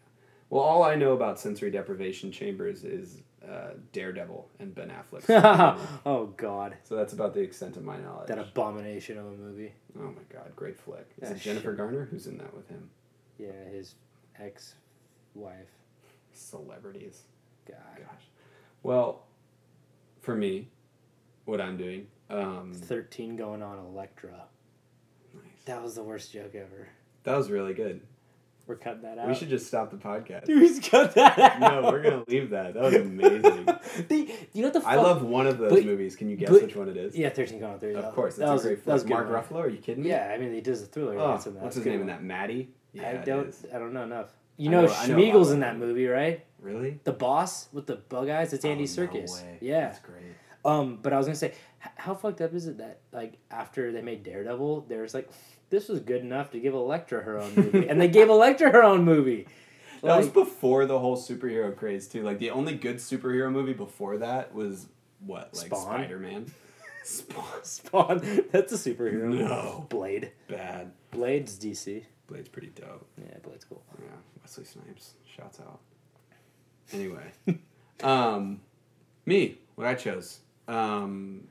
Well, 0.49 0.61
all 0.61 0.83
I 0.83 0.95
know 0.95 1.13
about 1.13 1.39
sensory 1.39 1.71
deprivation 1.71 2.31
chambers 2.31 2.83
is 2.83 3.21
uh, 3.49 3.71
Daredevil 3.91 4.47
and 4.59 4.73
Ben 4.73 4.89
Affleck. 4.91 5.23
oh 6.05 6.27
God, 6.37 6.75
so 6.83 6.95
that's 6.95 7.13
about 7.13 7.33
the 7.33 7.41
extent 7.41 7.77
of 7.77 7.83
my 7.83 7.97
knowledge. 7.97 8.27
that 8.27 8.39
abomination 8.39 9.17
of 9.17 9.25
a 9.25 9.31
movie. 9.31 9.73
oh 9.99 10.03
my 10.11 10.21
god, 10.31 10.51
great 10.55 10.77
flick! 10.79 11.07
Is 11.21 11.29
Ah, 11.29 11.33
it 11.33 11.39
Jennifer 11.39 11.69
shit. 11.71 11.77
Garner 11.77 12.05
who's 12.09 12.27
in 12.27 12.37
that 12.37 12.53
with 12.55 12.67
him? 12.69 12.89
Yeah, 13.37 13.51
his 13.71 13.95
ex-wife. 14.39 15.69
Celebrities. 16.31 17.23
God. 17.67 17.77
Gosh. 17.97 18.23
Well, 18.81 19.23
for 20.21 20.35
me, 20.35 20.69
what 21.45 21.61
I'm 21.61 21.77
doing, 21.77 22.07
Um, 22.29 22.73
Thirteen 22.73 23.35
going 23.35 23.61
on 23.61 23.77
Elektra. 23.77 24.45
nice. 25.33 25.43
That 25.65 25.81
was 25.83 25.95
the 25.95 26.03
worst 26.03 26.31
joke 26.31 26.55
ever. 26.55 26.87
That 27.23 27.37
was 27.37 27.49
really 27.51 27.73
good. 27.73 28.01
We're 28.65 28.75
cutting 28.75 29.01
that 29.01 29.17
out. 29.17 29.27
We 29.27 29.35
should 29.35 29.49
just 29.49 29.67
stop 29.67 29.91
the 29.91 29.97
podcast. 29.97 30.45
Dude, 30.45 30.73
should 30.75 30.89
cut 30.89 31.15
that 31.15 31.37
out. 31.37 31.59
no, 31.83 31.91
we're 31.91 32.01
gonna 32.01 32.23
leave 32.27 32.51
that. 32.51 32.73
That 32.75 32.83
was 32.83 32.93
amazing. 32.95 33.65
the, 34.07 34.33
you 34.53 34.61
know 34.61 34.67
what 34.67 34.73
the 34.73 34.79
fuck? 34.81 34.89
I 34.89 34.95
love 34.95 35.21
one 35.21 35.47
of 35.47 35.57
those 35.57 35.71
But- 35.71 35.85
movies. 35.85 36.15
Can 36.15 36.29
you 36.29 36.37
guess 36.37 36.49
but- 36.49 36.61
which 36.61 36.75
one 36.75 36.87
it 36.87 36.95
is? 36.95 37.15
Yeah, 37.15 37.29
thirteen 37.29 37.59
going 37.59 37.73
on 37.73 37.79
thirty. 37.79 37.95
Of 37.95 38.13
course, 38.15 38.35
that 38.37 38.45
that's 38.47 38.51
was 38.51 38.65
a 38.65 38.67
great 38.69 38.85
that 38.85 38.93
was 38.93 39.05
Mark 39.05 39.29
one. 39.29 39.43
Ruffalo, 39.43 39.65
are 39.65 39.69
you 39.69 39.77
kidding 39.79 40.03
me? 40.03 40.09
Yeah, 40.09 40.31
I 40.33 40.37
mean 40.37 40.53
he 40.53 40.61
does 40.61 40.81
a 40.81 40.85
thriller 40.85 41.17
Oh, 41.19 41.37
that. 41.37 41.51
what's 41.55 41.75
his 41.75 41.85
name 41.85 42.01
in 42.01 42.07
that? 42.07 42.23
Maddie? 42.23 42.69
Yeah, 42.93 43.09
I 43.21 43.25
don't. 43.25 43.53
I 43.73 43.79
don't 43.79 43.91
know 43.93 44.03
enough. 44.03 44.29
You 44.55 44.69
know, 44.69 44.85
know- 44.85 44.93
I 44.93 45.07
know 45.07 45.17
a 45.17 45.17
lot 45.17 45.33
Sméagol's 45.33 45.51
in 45.51 45.59
that 45.61 45.77
movie, 45.77 46.07
right? 46.07 46.45
Really? 46.61 46.99
The 47.03 47.11
boss 47.11 47.67
with 47.73 47.87
the 47.87 47.95
bug 47.97 48.29
eyes. 48.29 48.53
It's 48.53 48.63
Andy 48.63 48.83
Oh, 48.85 49.01
no 49.01 49.07
Serkis. 49.07 49.33
way. 49.43 49.57
Yeah. 49.59 49.81
That's 49.87 49.99
great. 49.99 50.23
Um, 50.63 50.99
but 51.01 51.11
I 51.11 51.17
was 51.17 51.25
gonna 51.25 51.35
say, 51.35 51.53
how 51.79 52.13
fucked 52.15 52.39
up 52.39 52.53
is 52.53 52.67
it 52.67 52.77
that 52.77 52.99
like 53.11 53.33
after 53.51 53.91
they 53.91 54.01
made 54.01 54.23
Daredevil, 54.23 54.85
there's 54.87 55.13
like, 55.13 55.29
this 55.73 55.89
was 55.89 56.01
good 56.01 56.21
enough 56.21 56.51
to 56.51 56.59
give 56.59 56.75
Elektra 56.75 57.23
her 57.23 57.39
own 57.39 57.55
movie, 57.55 57.87
and 57.89 57.99
they 57.99 58.07
gave 58.07 58.29
Elektra 58.29 58.71
her 58.71 58.83
own 58.83 59.03
movie. 59.03 59.47
That 60.03 60.17
was 60.17 60.27
before 60.27 60.85
the 60.85 60.99
whole 60.99 61.15
superhero 61.15 61.73
craze 61.73 62.09
too. 62.09 62.23
Like 62.23 62.37
the 62.37 62.49
only 62.49 62.75
good 62.75 62.97
superhero 62.97 63.49
movie 63.49 63.71
before 63.71 64.17
that 64.17 64.53
was 64.53 64.87
what? 65.25 65.55
Like 65.55 65.73
Spider 65.73 66.19
Man. 66.19 66.53
Spawn. 67.05 67.45
Spawn. 67.63 68.43
That's 68.51 68.73
a 68.73 68.75
superhero. 68.75 69.33
No. 69.33 69.85
Blade. 69.87 70.33
Bad. 70.49 70.91
Blade's 71.11 71.57
DC. 71.57 72.03
Blade's 72.27 72.49
pretty 72.49 72.73
dope. 72.75 73.07
Yeah, 73.17 73.37
Blade's 73.43 73.63
cool. 73.63 73.81
Yeah. 73.97 74.07
Wesley 74.41 74.65
Snipes. 74.65 75.13
Shouts 75.37 75.61
out. 75.61 75.79
Anyway. 76.91 77.31
um 78.03 78.59
me, 79.25 79.57
what 79.75 79.87
I 79.87 79.95
chose. 79.95 80.39
Um 80.67 81.47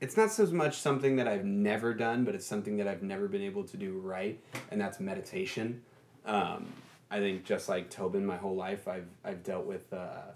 it's 0.00 0.16
not 0.16 0.30
so 0.30 0.46
much 0.46 0.78
something 0.78 1.16
that 1.16 1.26
I've 1.26 1.44
never 1.44 1.94
done, 1.94 2.24
but 2.24 2.34
it's 2.34 2.46
something 2.46 2.76
that 2.76 2.88
I've 2.88 3.02
never 3.02 3.28
been 3.28 3.42
able 3.42 3.64
to 3.64 3.76
do 3.76 3.98
right, 3.98 4.38
and 4.70 4.80
that's 4.80 5.00
meditation. 5.00 5.82
Um, 6.24 6.66
I 7.10 7.18
think 7.18 7.44
just 7.44 7.68
like 7.68 7.88
Tobin, 7.88 8.26
my 8.26 8.36
whole 8.36 8.56
life, 8.56 8.88
I've 8.88 9.08
I've 9.24 9.42
dealt 9.42 9.64
with 9.64 9.92
uh, 9.92 10.32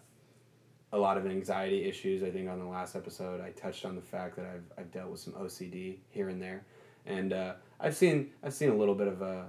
a 0.93 0.99
lot 0.99 1.19
of 1.19 1.27
anxiety 1.27 1.85
issues. 1.85 2.23
I 2.23 2.31
think 2.31 2.49
on 2.49 2.59
the 2.59 2.65
last 2.65 2.97
episode, 2.97 3.41
I 3.41 3.51
touched 3.51 3.85
on 3.85 3.97
the 3.97 4.03
fact 4.03 4.37
that 4.37 4.47
I've 4.47 4.73
I've 4.79 4.93
dealt 4.93 5.11
with 5.11 5.21
some 5.21 5.35
OCD 5.35 5.99
here 6.11 6.31
and 6.31 6.41
there, 6.41 6.65
and 7.05 7.33
uh, 7.33 7.55
I've 7.79 7.97
seen 7.97 8.31
I've 8.43 8.55
seen 8.55 8.71
a 8.71 8.77
little 8.77 8.95
bit 8.95 9.09
of 9.09 9.21
a 9.21 9.47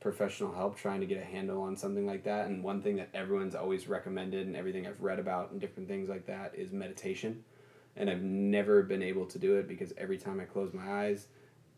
professional 0.00 0.52
help 0.52 0.76
trying 0.76 0.98
to 0.98 1.06
get 1.06 1.18
a 1.18 1.24
handle 1.24 1.62
on 1.62 1.76
something 1.76 2.04
like 2.04 2.24
that. 2.24 2.48
And 2.48 2.64
one 2.64 2.82
thing 2.82 2.96
that 2.96 3.10
everyone's 3.14 3.54
always 3.54 3.86
recommended, 3.86 4.48
and 4.48 4.56
everything 4.56 4.88
I've 4.88 5.00
read 5.00 5.20
about 5.20 5.52
and 5.52 5.60
different 5.60 5.88
things 5.88 6.08
like 6.08 6.26
that, 6.26 6.52
is 6.56 6.72
meditation. 6.72 7.44
And 7.96 8.08
I've 8.08 8.22
never 8.22 8.82
been 8.82 9.02
able 9.02 9.26
to 9.26 9.38
do 9.38 9.56
it 9.56 9.68
because 9.68 9.92
every 9.98 10.18
time 10.18 10.40
I 10.40 10.44
close 10.44 10.72
my 10.72 11.04
eyes, 11.04 11.26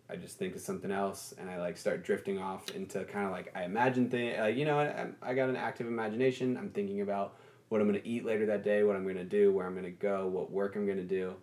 I 0.09 0.17
just 0.17 0.39
think 0.39 0.55
of 0.55 0.61
something 0.61 0.91
else, 0.91 1.35
and 1.39 1.49
I 1.49 1.59
like 1.59 1.77
start 1.77 2.05
drifting 2.05 2.39
off 2.39 2.71
into 2.73 3.05
kind 3.05 3.25
of 3.25 3.33
like 3.33 3.51
I 3.57 3.65
imagine 3.65 4.11
things. 4.11 4.37
Uh, 4.39 4.45
you 4.47 4.65
know, 4.65 4.79
I, 4.79 5.07
I 5.23 5.35
got 5.35 5.49
an 5.49 5.57
active 5.57 5.87
imagination. 5.87 6.57
I'm 6.57 6.71
thinking 6.71 7.01
about 7.01 7.37
what 7.69 7.81
I'm 7.81 7.89
going 7.89 8.01
to 8.01 8.07
eat 8.07 8.25
later 8.25 8.47
that 8.47 8.63
day, 8.63 8.85
what 8.85 8.97
I'm 8.97 9.05
going 9.05 9.17
to 9.17 9.25
do, 9.25 9.51
where 9.51 9.67
I'm 9.67 9.73
going 9.73 9.85
to 9.85 9.91
go, 9.91 10.27
what 10.27 10.51
work 10.51 10.77
I'm 10.77 10.85
going 10.85 10.99
to 10.99 11.05
do, 11.05 11.35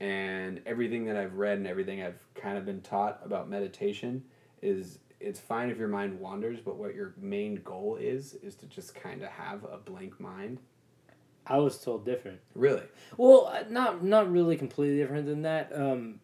and 0.00 0.60
everything 0.66 1.04
that 1.06 1.16
I've 1.16 1.34
read 1.34 1.58
and 1.58 1.66
everything 1.66 2.02
I've 2.02 2.24
kind 2.34 2.56
of 2.56 2.64
been 2.64 2.80
taught 2.80 3.20
about 3.24 3.50
meditation 3.50 4.22
is 4.62 5.00
it's 5.18 5.40
fine 5.40 5.70
if 5.70 5.78
your 5.78 5.88
mind 5.88 6.20
wanders, 6.20 6.60
but 6.64 6.76
what 6.76 6.94
your 6.94 7.14
main 7.18 7.56
goal 7.56 7.96
is 8.00 8.34
is 8.34 8.54
to 8.56 8.66
just 8.66 8.94
kind 8.94 9.22
of 9.22 9.28
have 9.30 9.64
a 9.64 9.78
blank 9.78 10.20
mind. 10.20 10.60
I 11.48 11.58
was 11.58 11.78
told 11.78 12.04
different. 12.04 12.40
Really? 12.54 12.82
Well, 13.16 13.46
uh, 13.46 13.64
not 13.70 14.02
not 14.04 14.30
really 14.30 14.56
completely 14.56 14.96
different 14.98 15.26
than 15.26 15.42
that. 15.42 15.70
Um, 15.74 16.20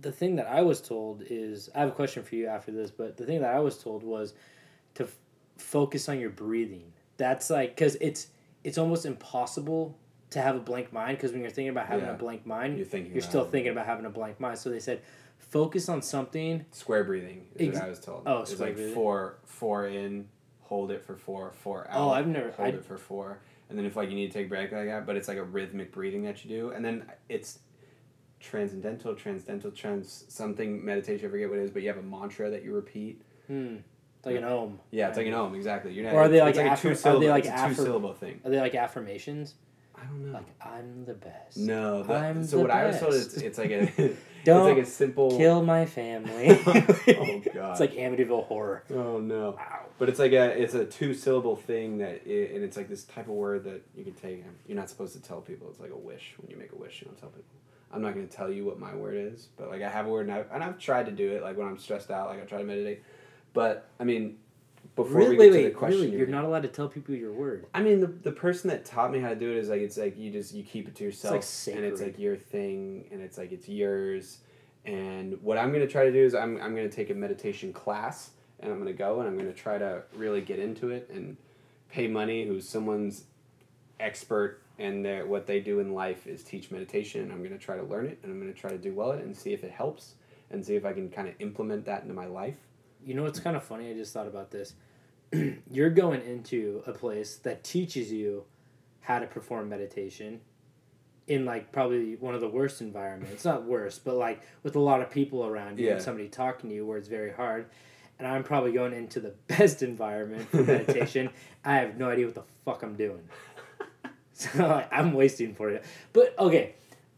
the 0.00 0.12
thing 0.12 0.36
that 0.36 0.46
I 0.46 0.62
was 0.62 0.80
told 0.80 1.22
is 1.28 1.68
I 1.74 1.80
have 1.80 1.88
a 1.90 1.92
question 1.92 2.22
for 2.22 2.34
you 2.34 2.46
after 2.46 2.72
this, 2.72 2.90
but 2.90 3.16
the 3.16 3.24
thing 3.26 3.40
that 3.42 3.54
I 3.54 3.60
was 3.60 3.78
told 3.78 4.02
was 4.02 4.34
to 4.94 5.04
f- 5.04 5.16
focus 5.58 6.08
on 6.08 6.18
your 6.20 6.30
breathing. 6.30 6.92
That's 7.16 7.50
like 7.50 7.74
because 7.76 7.96
it's 8.00 8.28
it's 8.64 8.78
almost 8.78 9.06
impossible 9.06 9.98
to 10.30 10.40
have 10.40 10.56
a 10.56 10.60
blank 10.60 10.92
mind 10.92 11.16
because 11.18 11.32
when 11.32 11.42
you're 11.42 11.50
thinking 11.50 11.68
about 11.70 11.86
having 11.86 12.06
Yeah. 12.06 12.14
a 12.14 12.18
blank 12.18 12.44
mind, 12.46 12.76
You're 12.78 12.86
thinking 12.86 13.12
you're 13.12 13.22
still 13.22 13.44
thinking 13.44 13.70
about 13.72 13.86
having 13.86 14.04
a 14.06 14.10
blank 14.10 14.40
mind. 14.40 14.58
So 14.58 14.70
they 14.70 14.80
said 14.80 15.02
focus 15.38 15.88
on 15.88 16.02
something. 16.02 16.64
Square 16.70 17.04
breathing 17.04 17.46
is 17.56 17.68
Ex- 17.68 17.76
what 17.78 17.86
I 17.86 17.88
was 17.90 18.00
told. 18.00 18.22
oh, 18.26 18.40
it's 18.40 18.52
square 18.52 18.68
like 18.70 18.76
breathing. 18.76 18.94
four 18.94 19.36
four 19.44 19.86
in, 19.86 20.26
hold 20.62 20.90
it 20.90 21.04
for 21.04 21.16
four, 21.16 21.52
four 21.52 21.86
out. 21.90 22.00
Oh, 22.00 22.10
I've 22.10 22.26
never- 22.26 22.50
hold 22.50 22.68
I- 22.74 22.78
it 22.78 22.84
for 22.84 22.96
four, 22.98 23.38
and 23.68 23.78
then 23.78 23.86
if 23.86 23.96
like 23.96 24.08
you 24.10 24.14
need 24.16 24.28
to 24.30 24.32
take 24.38 24.46
a 24.46 24.48
break 24.48 24.72
like 24.72 24.86
that, 24.86 25.06
but 25.06 25.16
it's 25.16 25.28
like 25.28 25.38
a 25.38 25.42
rhythmic 25.44 25.92
breathing 25.92 26.22
that 26.24 26.44
you 26.44 26.50
do, 26.50 26.70
and 26.70 26.84
then 26.84 27.04
it's 27.28 27.58
transcendental, 28.40 29.14
transcendental, 29.14 29.70
trans 29.70 30.24
something 30.28 30.84
meditation. 30.84 31.26
I 31.26 31.30
forget 31.30 31.48
what 31.48 31.58
it 31.58 31.62
is, 31.62 31.70
but 31.70 31.82
you 31.82 31.88
have 31.88 31.98
a 31.98 32.02
mantra 32.02 32.50
that 32.50 32.62
you 32.64 32.74
repeat. 32.74 33.22
Hmm, 33.46 33.76
like 34.24 34.36
an 34.36 34.44
ohm. 34.44 34.80
Yeah, 34.90 35.08
it's 35.08 35.16
like 35.18 35.26
an 35.26 35.34
ohm 35.34 35.54
exactly. 35.54 35.92
You're 35.92 36.04
not, 36.04 36.14
Or 36.14 36.22
are 36.22 36.28
they 36.28 36.40
it's 36.46 36.56
like 36.56 36.66
a 36.66 36.70
affir- 36.70 37.06
are 37.14 37.20
they 37.20 37.28
like 37.30 37.44
it's 37.44 37.52
a 37.52 37.56
affir- 37.56 37.68
two 37.76 37.82
syllable 37.84 38.14
thing? 38.14 38.40
Are 38.44 38.50
they 38.50 38.60
like 38.60 38.74
affirmations? 38.74 39.54
I 39.96 40.04
don't 40.06 40.26
know. 40.26 40.32
Like 40.32 40.46
I'm 40.60 41.04
the 41.04 41.14
best. 41.14 41.56
no, 41.56 42.02
the- 42.02 42.14
I'm 42.14 42.44
so 42.44 42.58
what 42.60 42.70
I 42.70 42.86
was 42.86 42.98
told 42.98 43.14
is 43.14 43.34
it's 43.36 43.58
like 43.58 43.70
a 43.70 43.82
it's 43.96 44.18
Don't 44.44 44.68
like 44.68 44.82
a 44.82 44.86
simple 44.86 45.36
kill 45.38 45.62
my 45.62 45.86
family. 45.86 46.48
Oh, 46.66 47.40
God. 47.54 47.70
It's 47.70 47.80
like 47.80 47.94
Amityville 47.94 48.44
horror. 48.44 48.84
Oh 48.90 49.18
no. 49.18 49.52
Wow. 49.52 49.83
But 49.98 50.08
it's 50.08 50.18
like 50.18 50.32
a 50.32 50.60
it's 50.60 50.74
a 50.74 50.84
two 50.84 51.14
syllable 51.14 51.54
thing 51.54 51.98
that 51.98 52.22
i 52.26 52.30
and 52.54 52.64
it's 52.64 52.76
like 52.76 52.88
this 52.88 53.04
type 53.04 53.28
of 53.28 53.34
word 53.34 53.64
that 53.64 53.82
you 53.96 54.04
can 54.04 54.14
take. 54.14 54.44
You're 54.66 54.76
not 54.76 54.90
supposed 54.90 55.12
to 55.14 55.22
tell 55.22 55.40
people. 55.40 55.68
It's 55.70 55.80
like 55.80 55.92
a 55.92 55.96
wish. 55.96 56.34
When 56.38 56.50
you 56.50 56.56
make 56.56 56.72
a 56.72 56.76
wish, 56.76 57.00
you 57.00 57.06
don't 57.06 57.18
tell 57.18 57.30
people. 57.30 57.44
I'm 57.92 58.02
not 58.02 58.14
going 58.14 58.26
to 58.26 58.36
tell 58.36 58.50
you 58.50 58.64
what 58.64 58.80
my 58.80 58.92
word 58.94 59.14
is, 59.16 59.48
but 59.56 59.70
like 59.70 59.82
I 59.82 59.88
have 59.88 60.06
a 60.06 60.08
word 60.08 60.26
and 60.26 60.34
I've, 60.34 60.50
and 60.52 60.64
I've 60.64 60.78
tried 60.78 61.06
to 61.06 61.12
do 61.12 61.30
it. 61.32 61.42
Like 61.42 61.56
when 61.56 61.68
I'm 61.68 61.78
stressed 61.78 62.10
out, 62.10 62.28
like 62.28 62.42
I 62.42 62.44
try 62.44 62.58
to 62.58 62.64
meditate. 62.64 63.04
But 63.52 63.88
I 64.00 64.04
mean, 64.04 64.38
before 64.96 65.18
Really? 65.18 65.30
we 65.30 65.38
Wait, 65.38 65.52
get 65.52 65.58
to 65.58 65.64
the 65.66 65.70
question, 65.70 66.00
really? 66.00 66.12
you 66.12 66.18
You're 66.18 66.26
not 66.26 66.44
allowed 66.44 66.62
to 66.62 66.68
tell 66.68 66.88
people 66.88 67.14
your 67.14 67.32
word. 67.32 67.66
I 67.72 67.82
mean, 67.82 68.00
the, 68.00 68.08
the 68.08 68.32
person 68.32 68.68
that 68.70 68.84
taught 68.84 69.12
me 69.12 69.20
how 69.20 69.28
to 69.28 69.36
do 69.36 69.50
it 69.50 69.58
is 69.58 69.68
like 69.68 69.80
it's 69.80 69.96
like 69.96 70.18
you 70.18 70.30
just 70.30 70.54
you 70.54 70.64
keep 70.64 70.88
it 70.88 70.96
to 70.96 71.04
yourself, 71.04 71.34
like 71.66 71.76
and 71.76 71.84
it's 71.84 72.00
like 72.00 72.18
your 72.18 72.36
thing, 72.36 73.06
and 73.12 73.20
it's 73.20 73.38
like 73.38 73.52
it's 73.52 73.68
yours. 73.68 74.38
And 74.84 75.40
what 75.42 75.56
I'm 75.56 75.72
gonna 75.72 75.86
try 75.86 76.04
to 76.04 76.12
do 76.12 76.24
is 76.24 76.34
I'm 76.34 76.60
I'm 76.60 76.74
gonna 76.74 76.88
take 76.88 77.10
a 77.10 77.14
meditation 77.14 77.72
class, 77.72 78.30
and 78.60 78.72
I'm 78.72 78.78
gonna 78.78 78.92
go 78.92 79.20
and 79.20 79.28
I'm 79.28 79.36
gonna 79.36 79.52
try 79.52 79.78
to 79.78 80.02
really 80.14 80.40
get 80.40 80.58
into 80.58 80.90
it 80.90 81.10
and 81.12 81.36
pay 81.90 82.06
money. 82.08 82.46
Who's 82.46 82.68
someone's 82.68 83.24
expert 84.00 84.60
and 84.78 85.04
their 85.04 85.26
what 85.26 85.46
they 85.46 85.60
do 85.60 85.80
in 85.80 85.92
life 85.94 86.26
is 86.26 86.42
teach 86.42 86.70
meditation. 86.70 87.30
I'm 87.30 87.42
gonna 87.42 87.58
try 87.58 87.76
to 87.76 87.82
learn 87.84 88.06
it, 88.06 88.18
and 88.22 88.32
I'm 88.32 88.40
gonna 88.40 88.52
try 88.52 88.70
to 88.70 88.78
do 88.78 88.92
well 88.92 89.12
at 89.12 89.18
it 89.20 89.24
and 89.24 89.36
see 89.36 89.52
if 89.52 89.62
it 89.64 89.70
helps, 89.70 90.14
and 90.50 90.64
see 90.64 90.74
if 90.74 90.84
I 90.84 90.92
can 90.92 91.08
kind 91.10 91.28
of 91.28 91.34
implement 91.38 91.84
that 91.86 92.02
into 92.02 92.14
my 92.14 92.26
life. 92.26 92.56
You 93.04 93.14
know 93.14 93.22
what's 93.22 93.40
kind 93.40 93.56
of 93.56 93.62
funny? 93.62 93.90
I 93.90 93.94
just 93.94 94.12
thought 94.12 94.26
about 94.26 94.50
this. 94.50 94.74
You're 95.70 95.90
going 95.90 96.22
into 96.22 96.82
a 96.86 96.92
place 96.92 97.36
that 97.36 97.62
teaches 97.64 98.10
you 98.12 98.44
how 99.00 99.18
to 99.18 99.26
perform 99.26 99.68
meditation 99.68 100.40
in 101.26 101.44
like 101.44 101.72
probably 101.72 102.16
one 102.16 102.34
of 102.34 102.40
the 102.40 102.48
worst 102.48 102.80
environments. 102.80 103.44
Not 103.44 103.64
worst, 103.64 104.04
but 104.04 104.14
like 104.16 104.42
with 104.62 104.76
a 104.76 104.80
lot 104.80 105.00
of 105.02 105.10
people 105.10 105.44
around 105.46 105.78
you 105.78 105.86
Yeah. 105.86 105.94
and 105.94 106.02
somebody 106.02 106.28
talking 106.28 106.70
to 106.70 106.76
you 106.76 106.86
where 106.86 106.98
it's 106.98 107.08
very 107.08 107.32
hard. 107.32 107.66
And 108.18 108.28
I'm 108.28 108.44
probably 108.44 108.72
going 108.72 108.92
into 108.92 109.20
the 109.20 109.30
best 109.48 109.82
environment 109.82 110.48
for 110.50 110.62
meditation. 110.62 111.30
I 111.64 111.76
have 111.76 111.96
no 111.96 112.08
idea 112.10 112.26
what 112.26 112.34
the 112.34 112.44
fuck 112.64 112.82
I'm 112.82 112.96
doing. 112.96 113.28
So 114.36 114.66
like, 114.66 114.88
I'm 114.92 115.12
wasting 115.12 115.54
for 115.54 115.70
it. 115.70 115.84
But 116.12 116.36
okay, 116.40 116.74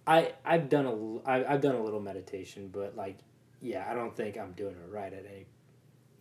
I 0.07 0.33
I've 0.45 0.69
done 0.69 0.85
a 0.85 1.27
I, 1.27 1.55
I've 1.55 1.63
done 1.63 1.75
a 1.75 1.83
little 1.83 1.99
meditation, 1.99 2.69
but 2.71 2.95
like 2.95 3.17
yeah, 3.63 3.87
I 3.91 3.95
don't 3.95 4.15
think 4.15 4.37
I'm 4.37 4.53
doing 4.53 4.75
it 4.75 4.93
right 4.93 5.11
at 5.11 5.25
any 5.25 5.47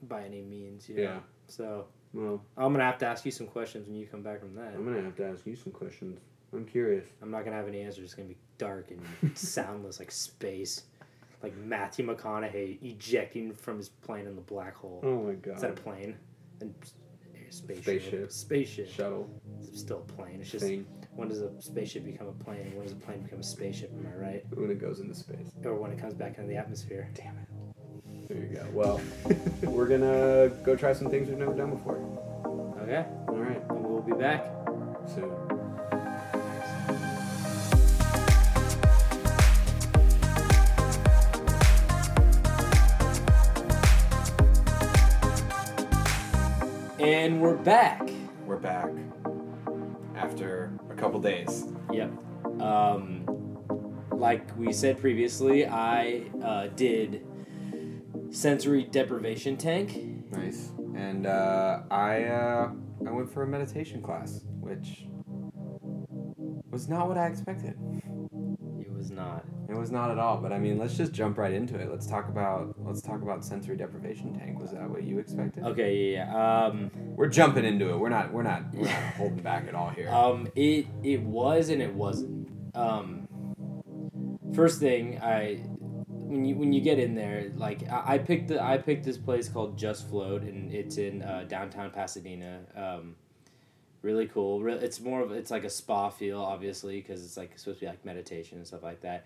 by 0.03 0.23
any 0.23 0.41
means. 0.41 0.87
You 0.87 0.95
know? 0.95 1.01
Yeah. 1.01 1.19
So 1.47 1.87
Well, 2.13 2.41
I'm 2.55 2.71
gonna 2.71 2.85
have 2.85 2.97
to 2.99 3.05
ask 3.07 3.25
you 3.25 3.31
some 3.31 3.47
questions 3.47 3.87
when 3.87 3.97
you 3.97 4.05
come 4.07 4.21
back 4.21 4.39
from 4.39 4.55
that. 4.55 4.73
I'm 4.73 4.85
gonna 4.85 5.01
have 5.01 5.17
to 5.17 5.25
ask 5.25 5.45
you 5.45 5.57
some 5.57 5.73
questions. 5.73 6.17
I'm 6.53 6.63
curious. 6.65 7.05
I'm 7.21 7.29
not 7.29 7.43
gonna 7.43 7.57
have 7.57 7.67
any 7.67 7.81
answers. 7.81 8.05
It's 8.05 8.13
gonna 8.13 8.29
be 8.29 8.37
dark 8.57 8.89
and 8.91 9.37
soundless 9.37 9.99
like 9.99 10.11
space, 10.11 10.83
like 11.45 11.57
Matthew 11.57 12.07
McConaughey 12.07 12.81
ejecting 12.81 13.53
from 13.53 13.77
his 13.77 13.89
plane 13.89 14.25
in 14.25 14.35
the 14.35 14.41
black 14.41 14.75
hole. 14.75 14.99
Oh 15.03 15.21
my 15.21 15.33
god. 15.33 15.57
Is 15.57 15.61
that 15.61 15.71
a 15.71 15.73
plane? 15.73 16.17
And 16.59 16.73
spaceship. 17.51 17.83
Spaceship. 17.83 18.31
Spaceship. 18.31 18.89
shuttle 18.89 19.29
It's 19.61 19.79
still 19.79 19.99
a 20.09 20.13
plane. 20.13 20.39
It's 20.41 20.49
just 20.49 20.65
thing 20.65 20.87
when 21.15 21.27
does 21.29 21.41
a 21.41 21.51
spaceship 21.59 22.03
become 22.03 22.27
a 22.27 22.43
plane? 22.43 22.71
When 22.73 22.83
does 22.83 22.93
a 22.93 22.95
plane 22.95 23.21
become 23.21 23.41
a 23.41 23.43
spaceship? 23.43 23.91
Am 23.93 24.07
I 24.11 24.19
right? 24.19 24.43
when 24.55 24.71
it 24.71 24.81
goes 24.81 25.01
into 25.01 25.13
space. 25.13 25.51
Or 25.63 25.75
when 25.75 25.91
it 25.91 25.99
comes 25.99 26.15
back 26.15 26.37
into 26.39 26.49
the 26.49 26.57
atmosphere? 26.57 27.09
Damn 27.13 27.37
it. 27.37 28.27
There 28.27 28.37
you 28.37 28.55
go. 28.55 28.65
Well, 28.73 29.01
we're 29.61 29.87
gonna 29.87 30.49
go 30.63 30.75
try 30.75 30.93
some 30.93 31.11
things 31.11 31.29
we've 31.29 31.37
never 31.37 31.53
done 31.53 31.69
before. 31.69 31.97
Okay. 32.81 33.05
All 33.27 33.35
right. 33.35 33.61
And 33.69 33.85
we'll 33.85 34.01
be 34.01 34.13
back. 34.13 34.54
And 47.25 47.41
we're 47.41 47.57
back. 47.57 48.07
We're 48.45 48.57
back 48.57 48.91
after 50.15 50.71
a 50.91 50.93
couple 50.93 51.19
days. 51.19 51.65
Yep. 51.91 52.11
Um, 52.61 53.25
like 54.11 54.55
we 54.55 54.71
said 54.71 55.01
previously, 55.01 55.65
I 55.65 56.25
uh, 56.43 56.67
did 56.67 57.25
sensory 58.29 58.83
deprivation 58.83 59.57
tank. 59.57 59.97
Nice. 60.33 60.69
And 60.95 61.25
uh, 61.25 61.79
I 61.89 62.25
uh, 62.25 62.69
I 63.07 63.11
went 63.11 63.33
for 63.33 63.41
a 63.41 63.47
meditation 63.47 64.03
class, 64.03 64.41
which 64.59 65.07
was 66.69 66.87
not 66.87 67.07
what 67.07 67.17
I 67.17 67.25
expected. 67.25 67.75
It 68.79 68.93
was 68.93 69.09
not. 69.09 69.43
It 69.69 69.75
was 69.75 69.91
not 69.91 70.11
at 70.11 70.19
all. 70.19 70.37
But 70.37 70.51
I 70.51 70.59
mean, 70.59 70.77
let's 70.77 70.95
just 70.95 71.11
jump 71.11 71.37
right 71.37 71.51
into 71.53 71.75
it. 71.79 71.89
Let's 71.89 72.07
talk 72.07 72.29
about 72.29 72.75
let's 72.79 73.01
talk 73.01 73.21
about 73.21 73.43
sensory 73.43 73.75
deprivation 73.75 74.37
tank. 74.37 74.59
Was 74.59 74.71
that 74.71 74.89
what 74.89 75.03
you 75.03 75.19
expected? 75.19 75.63
Okay, 75.63 76.11
yeah, 76.11 76.27
yeah. 76.31 76.65
Um, 76.65 76.91
We're 77.15 77.29
jumping 77.29 77.65
into 77.65 77.89
it. 77.91 77.97
We're 77.97 78.09
not 78.09 78.31
we're 78.31 78.43
not 78.43 78.73
we're 78.73 78.85
not 78.85 79.13
holding 79.15 79.41
back 79.43 79.67
at 79.67 79.75
all 79.75 79.89
here. 79.89 80.09
Um, 80.09 80.47
it 80.55 80.87
it 81.03 81.21
was 81.21 81.69
and 81.69 81.81
it 81.81 81.93
wasn't. 81.93 82.49
Um, 82.75 83.27
first 84.53 84.79
thing 84.79 85.19
I 85.21 85.61
when 86.07 86.45
you 86.45 86.55
when 86.55 86.73
you 86.73 86.81
get 86.81 86.99
in 86.99 87.15
there, 87.15 87.51
like 87.55 87.89
I, 87.89 88.15
I 88.15 88.17
picked 88.17 88.49
the 88.49 88.61
I 88.63 88.77
picked 88.77 89.05
this 89.05 89.17
place 89.17 89.47
called 89.49 89.77
Just 89.77 90.09
Float, 90.09 90.41
and 90.43 90.71
it's 90.73 90.97
in 90.97 91.21
uh, 91.21 91.45
downtown 91.47 91.91
Pasadena. 91.91 92.61
Um, 92.75 93.15
really 94.01 94.27
cool. 94.27 94.61
Re- 94.61 94.73
It's 94.73 94.99
more 94.99 95.21
of 95.21 95.31
it's 95.31 95.51
like 95.51 95.63
a 95.63 95.69
spa 95.69 96.09
feel, 96.09 96.41
obviously, 96.41 97.01
because 97.01 97.23
it's 97.23 97.37
like 97.37 97.57
supposed 97.57 97.79
to 97.79 97.85
be 97.85 97.89
like 97.89 98.05
meditation 98.05 98.57
and 98.57 98.67
stuff 98.67 98.83
like 98.83 99.01
that. 99.01 99.25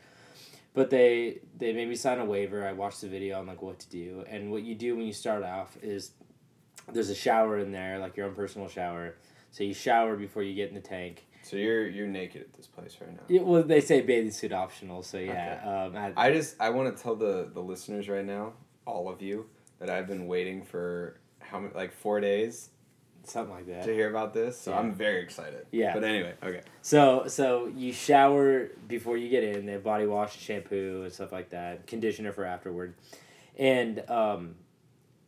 But 0.74 0.90
they 0.90 1.40
they 1.58 1.74
made 1.74 1.90
me 1.90 1.96
sign 1.96 2.20
a 2.20 2.26
waiver. 2.26 2.66
I 2.68 2.74
watched 2.74 3.02
the 3.02 3.08
video 3.10 3.40
on 3.40 3.48
like 3.48 3.62
what 3.62 3.80
to 3.80 3.90
do, 3.90 4.24
and 4.30 4.52
what 4.52 4.64
you 4.64 4.76
do 4.76 4.96
when 4.96 5.06
you 5.06 5.14
start 5.14 5.44
off 5.44 5.78
is 5.82 6.12
there's 6.92 7.10
a 7.10 7.16
shower 7.16 7.60
in 7.60 7.72
there, 7.72 8.00
like 8.00 8.16
your 8.18 8.28
own 8.28 8.36
personal 8.36 8.68
shower. 8.68 9.16
So 9.52 9.64
you 9.64 9.74
shower 9.74 10.16
before 10.16 10.44
you 10.44 10.54
get 10.54 10.70
in 10.70 10.76
the 10.76 10.82
tank. 10.82 11.26
so 11.42 11.58
you're 11.58 11.88
you're 11.88 12.08
naked 12.08 12.42
at 12.42 12.54
this 12.54 12.68
place 12.68 12.98
right 13.02 13.12
now. 13.12 13.24
Yeah, 13.28 13.42
well, 13.42 13.64
they 13.64 13.82
say 13.82 14.02
bathing 14.02 14.32
suit 14.32 14.54
optional, 14.54 15.02
so 15.04 15.18
yeah. 15.18 15.88
Um, 15.88 15.96
I, 15.96 16.28
I 16.28 16.32
just 16.32 16.56
I 16.60 16.70
want 16.70 16.96
to 16.96 17.02
tell 17.02 17.16
the 17.16 17.50
the 17.52 17.62
listeners 17.62 18.08
right 18.08 18.26
now, 18.26 18.54
all 18.86 19.10
of 19.10 19.22
you, 19.22 19.48
that 19.80 19.90
I've 19.90 20.08
been 20.08 20.28
waiting 20.28 20.64
for 20.64 21.20
how 21.40 21.60
many 21.60 21.74
like 21.74 21.92
four 21.94 22.20
days 22.20 22.70
something 23.24 23.54
like 23.54 23.68
that. 23.68 23.84
to 23.84 23.94
hear 23.94 24.10
about 24.10 24.34
this. 24.34 24.60
So 24.60 24.72
Yeah. 24.72 24.80
I'm 24.80 24.94
very 24.94 25.22
excited. 25.22 25.66
Yeah. 25.72 25.94
But 25.94 26.04
anyway, 26.04 26.34
okay. 26.44 26.62
So 26.82 27.26
so 27.28 27.68
you 27.68 27.94
shower 27.94 28.70
before 28.88 29.18
you 29.18 29.30
get 29.30 29.44
in. 29.44 29.66
They 29.66 29.74
have 29.74 29.84
body 29.84 30.06
wash, 30.06 30.38
shampoo, 30.40 31.04
and 31.04 31.12
stuff 31.14 31.32
like 31.32 31.50
that. 31.52 31.88
Conditioner 31.88 32.32
for 32.32 32.46
afterward, 32.46 32.96
and 33.58 34.04
um, 34.10 34.56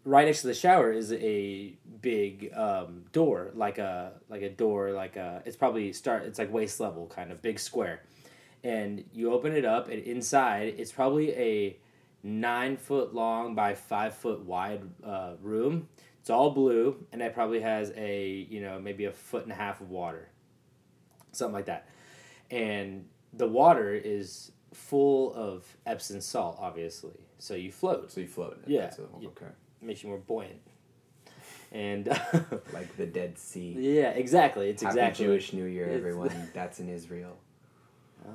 right 0.03 0.25
next 0.25 0.41
to 0.41 0.47
the 0.47 0.53
shower 0.53 0.91
is 0.91 1.11
a 1.13 1.73
big 2.01 2.51
um, 2.55 3.03
door, 3.11 3.51
like 3.53 3.77
a 3.77 4.13
like 4.29 4.41
a 4.41 4.49
door, 4.49 4.91
like 4.91 5.15
a 5.15 5.41
it's 5.45 5.57
probably 5.57 5.93
start. 5.93 6.23
It's 6.23 6.39
like 6.39 6.51
waist 6.51 6.79
level, 6.79 7.07
kind 7.07 7.31
of 7.31 7.41
big 7.41 7.59
square, 7.59 8.01
and 8.63 9.03
you 9.13 9.31
open 9.33 9.53
it 9.53 9.65
up, 9.65 9.89
and 9.89 10.01
inside 10.03 10.75
it's 10.77 10.91
probably 10.91 11.31
a 11.35 11.77
nine 12.23 12.77
foot 12.77 13.13
long 13.15 13.55
by 13.55 13.73
five 13.73 14.13
foot 14.15 14.41
wide 14.45 14.81
uh, 15.03 15.33
room. 15.41 15.87
It's 16.21 16.29
all 16.29 16.51
blue, 16.51 17.05
and 17.11 17.21
it 17.21 17.33
probably 17.33 17.59
has 17.59 17.91
a 17.97 18.47
you 18.49 18.61
know 18.61 18.79
maybe 18.79 19.05
a 19.05 19.11
foot 19.11 19.43
and 19.43 19.51
a 19.51 19.55
half 19.55 19.81
of 19.81 19.89
water 19.89 20.29
something 21.31 21.53
like 21.53 21.65
that. 21.65 21.87
And 22.49 23.05
the 23.33 23.47
water 23.47 23.93
is 23.93 24.51
full 24.73 25.33
of 25.33 25.65
Epsom 25.85 26.21
salt, 26.21 26.57
obviously. 26.59 27.19
So 27.39 27.55
you 27.55 27.71
float. 27.71 28.11
So 28.11 28.21
you 28.21 28.27
float. 28.27 28.61
Yeah. 28.67 28.91
A- 28.97 29.27
okay. 29.27 29.45
makes 29.81 30.03
you 30.03 30.09
more 30.09 30.19
buoyant. 30.19 30.61
And 31.71 32.07
Like 32.73 32.95
the 32.97 33.05
Dead 33.05 33.37
Sea. 33.37 33.75
yeah, 33.79 34.09
exactly. 34.09 34.69
It's 34.69 34.83
Happy 34.83 34.99
exactly. 34.99 35.25
Jewish 35.25 35.53
New 35.53 35.65
Year, 35.65 35.89
everyone. 35.89 36.49
That's 36.53 36.79
in 36.79 36.89
Israel. 36.89 37.37
Oh, 38.27 38.31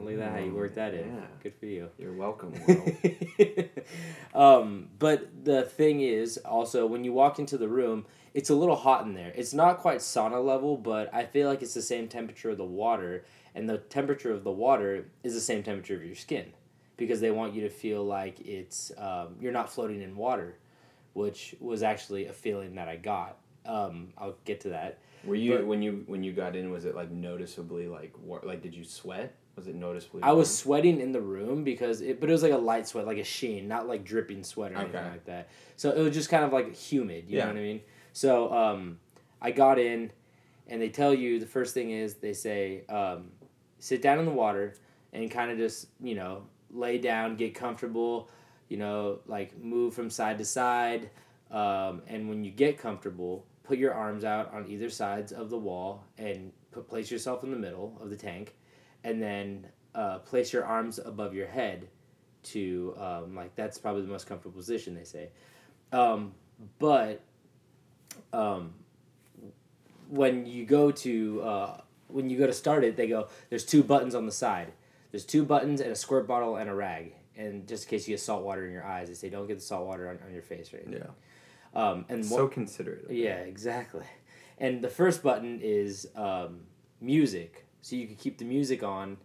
look 0.00 0.14
at 0.14 0.18
that! 0.18 0.32
How 0.32 0.38
you 0.38 0.54
worked 0.54 0.74
that 0.74 0.94
in. 0.94 1.14
Yeah. 1.14 1.20
Good 1.42 1.54
for 1.54 1.66
you. 1.66 1.88
You're 1.98 2.12
welcome, 2.12 2.52
um, 4.34 4.88
but 4.98 5.44
the 5.44 5.62
thing 5.62 6.00
is, 6.00 6.38
also 6.38 6.86
when 6.86 7.04
you 7.04 7.12
walk 7.12 7.38
into 7.38 7.56
the 7.56 7.68
room, 7.68 8.06
it's 8.34 8.50
a 8.50 8.54
little 8.54 8.76
hot 8.76 9.04
in 9.04 9.14
there. 9.14 9.32
It's 9.34 9.54
not 9.54 9.78
quite 9.78 9.98
sauna 9.98 10.44
level, 10.44 10.76
but 10.76 11.12
I 11.14 11.24
feel 11.24 11.48
like 11.48 11.62
it's 11.62 11.74
the 11.74 11.82
same 11.82 12.08
temperature 12.08 12.50
of 12.50 12.56
the 12.58 12.64
water, 12.64 13.24
and 13.54 13.68
the 13.68 13.78
temperature 13.78 14.32
of 14.32 14.44
the 14.44 14.50
water 14.50 15.06
is 15.22 15.34
the 15.34 15.40
same 15.40 15.62
temperature 15.62 15.94
of 15.94 16.04
your 16.04 16.16
skin, 16.16 16.52
because 16.96 17.20
they 17.20 17.30
want 17.30 17.54
you 17.54 17.62
to 17.62 17.70
feel 17.70 18.04
like 18.04 18.40
it's 18.40 18.92
um, 18.98 19.36
you're 19.40 19.52
not 19.52 19.72
floating 19.72 20.02
in 20.02 20.16
water, 20.16 20.56
which 21.12 21.54
was 21.60 21.82
actually 21.82 22.26
a 22.26 22.32
feeling 22.32 22.74
that 22.74 22.88
I 22.88 22.96
got. 22.96 23.36
Um, 23.66 24.08
I'll 24.18 24.36
get 24.44 24.60
to 24.62 24.70
that. 24.70 24.98
Were 25.24 25.34
you 25.34 25.56
But- 25.58 25.66
when 25.66 25.82
you 25.82 26.04
when 26.06 26.22
you 26.24 26.32
got 26.32 26.56
in? 26.56 26.70
Was 26.70 26.84
it 26.84 26.94
like 26.94 27.10
noticeably 27.10 27.88
like 27.88 28.14
war- 28.22 28.42
like 28.44 28.62
did 28.62 28.74
you 28.74 28.84
sweat? 28.84 29.34
Was 29.56 29.66
it 29.66 29.74
noticeably? 29.74 30.22
I 30.22 30.32
was 30.32 30.54
sweating 30.56 31.00
in 31.00 31.12
the 31.12 31.20
room 31.20 31.64
because 31.64 32.00
it, 32.00 32.20
but 32.20 32.28
it 32.30 32.32
was 32.32 32.42
like 32.42 32.52
a 32.52 32.56
light 32.58 32.86
sweat, 32.88 33.06
like 33.06 33.18
a 33.18 33.24
sheen, 33.24 33.68
not 33.68 33.86
like 33.86 34.04
dripping 34.04 34.42
sweat 34.44 34.72
or 34.72 34.76
anything 34.76 34.96
Okay. 34.96 35.10
like 35.10 35.24
that. 35.26 35.48
So 35.76 35.90
it 35.90 36.00
was 36.00 36.14
just 36.14 36.30
kind 36.30 36.44
of 36.44 36.52
like 36.52 36.74
humid. 36.74 37.24
You 37.28 37.38
Yeah. 37.38 37.46
know 37.46 37.52
what 37.52 37.58
I 37.58 37.62
mean? 37.62 37.80
So 38.12 38.52
um, 38.52 38.98
I 39.42 39.50
got 39.50 39.78
in, 39.78 40.12
and 40.68 40.80
they 40.80 40.88
tell 40.88 41.12
you 41.12 41.38
the 41.40 41.46
first 41.46 41.74
thing 41.74 41.90
is 41.90 42.14
they 42.14 42.32
say 42.32 42.84
um, 42.88 43.30
sit 43.78 44.00
down 44.00 44.18
in 44.18 44.24
the 44.24 44.30
water 44.32 44.74
and 45.12 45.30
kind 45.30 45.50
of 45.50 45.58
just 45.58 45.88
you 46.00 46.14
know 46.14 46.44
lay 46.72 46.96
down, 46.98 47.36
get 47.36 47.54
comfortable, 47.54 48.30
you 48.68 48.78
know 48.78 49.18
like 49.26 49.58
move 49.58 49.92
from 49.92 50.08
side 50.08 50.38
to 50.38 50.44
side, 50.44 51.10
um, 51.50 52.00
and 52.06 52.28
when 52.28 52.44
you 52.44 52.50
get 52.52 52.78
comfortable, 52.78 53.44
put 53.64 53.78
your 53.78 53.94
arms 53.94 54.24
out 54.24 54.52
on 54.52 54.66
either 54.68 54.90
sides 54.90 55.32
of 55.32 55.50
the 55.50 55.58
wall 55.58 56.04
and 56.18 56.52
put 56.70 56.88
place 56.88 57.10
yourself 57.10 57.44
in 57.44 57.50
the 57.50 57.56
middle 57.56 57.96
of 58.00 58.10
the 58.10 58.16
tank 58.16 58.54
and 59.04 59.22
then 59.22 59.66
uh, 59.94 60.18
place 60.18 60.52
your 60.52 60.64
arms 60.64 60.98
above 60.98 61.34
your 61.34 61.46
head 61.46 61.88
to 62.42 62.94
um, 62.98 63.34
like 63.34 63.54
that's 63.54 63.78
probably 63.78 64.02
the 64.02 64.08
most 64.08 64.26
comfortable 64.26 64.56
position 64.56 64.94
they 64.94 65.04
say. 65.04 65.28
Um, 65.92 66.32
but 66.78 67.20
um, 68.32 68.74
when 70.08 70.46
you 70.46 70.64
go 70.64 70.90
to 70.90 71.42
uh, 71.42 71.80
when 72.08 72.30
you 72.30 72.38
go 72.38 72.46
to 72.46 72.52
start 72.52 72.84
it 72.84 72.96
they 72.96 73.06
go 73.06 73.28
there's 73.50 73.64
two 73.64 73.82
buttons 73.82 74.14
on 74.14 74.26
the 74.26 74.32
side. 74.32 74.72
There's 75.10 75.24
two 75.24 75.44
buttons 75.44 75.80
and 75.80 75.90
a 75.90 75.96
squirt 75.96 76.28
bottle 76.28 76.56
and 76.56 76.70
a 76.70 76.74
rag 76.74 77.14
and 77.36 77.66
just 77.66 77.84
in 77.84 77.90
case 77.90 78.06
you 78.06 78.12
get 78.12 78.20
salt 78.20 78.44
water 78.44 78.66
in 78.66 78.72
your 78.72 78.84
eyes 78.84 79.08
they 79.08 79.14
say 79.14 79.28
don't 79.28 79.46
get 79.46 79.56
the 79.56 79.64
salt 79.64 79.86
water 79.86 80.08
on, 80.08 80.18
on 80.24 80.32
your 80.32 80.42
face 80.42 80.72
right 80.72 80.86
Yeah. 80.88 81.06
Um, 81.74 82.04
and 82.08 82.24
So 82.24 82.44
one- 82.44 82.50
considerate. 82.50 83.06
yeah, 83.10 83.38
exactly. 83.40 84.04
And 84.58 84.82
the 84.82 84.88
first 84.88 85.22
button 85.22 85.60
is 85.62 86.08
um, 86.16 86.60
music, 87.00 87.66
so 87.82 87.96
you 87.96 88.06
can 88.06 88.16
keep 88.16 88.38
the 88.38 88.44
music 88.44 88.82
on 88.82 89.16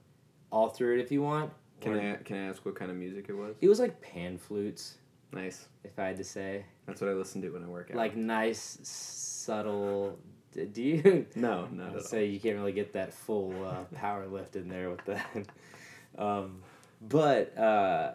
all 0.51 0.69
through 0.69 0.95
it 0.97 1.01
if 1.01 1.11
you 1.11 1.21
want. 1.21 1.51
Can 1.81 1.93
Or- 1.93 1.99
I 2.13 2.15
can 2.23 2.37
I 2.37 2.47
ask 2.49 2.65
what 2.65 2.75
kind 2.75 2.89
of 2.89 2.97
music 2.97 3.25
it 3.29 3.33
was? 3.33 3.55
It 3.61 3.67
was 3.67 3.79
like 3.79 3.99
pan 4.01 4.37
flutes, 4.37 4.97
Nice. 5.33 5.67
if 5.83 5.99
I 5.99 6.05
had 6.05 6.17
to 6.17 6.23
say, 6.23 6.65
That's 6.85 7.01
what 7.01 7.09
I 7.09 7.13
listen 7.13 7.41
to 7.41 7.49
when 7.49 7.63
I 7.63 7.67
work 7.67 7.89
out. 7.91 7.97
like 7.97 8.15
nice, 8.15 8.79
subtle. 8.83 10.17
Do 10.53 10.81
you? 10.81 11.25
no, 11.35 11.65
no. 11.65 11.99
So 11.99 12.17
you 12.17 12.39
can't 12.39 12.55
really 12.55 12.71
get 12.71 12.93
that 12.93 13.13
full 13.13 13.53
uh, 13.65 13.83
power 13.93 14.25
lift 14.27 14.55
in 14.55 14.69
there 14.69 14.89
with 14.89 15.03
that. 15.05 15.45
um, 16.17 16.61
but 17.01 17.57
uh, 17.57 18.13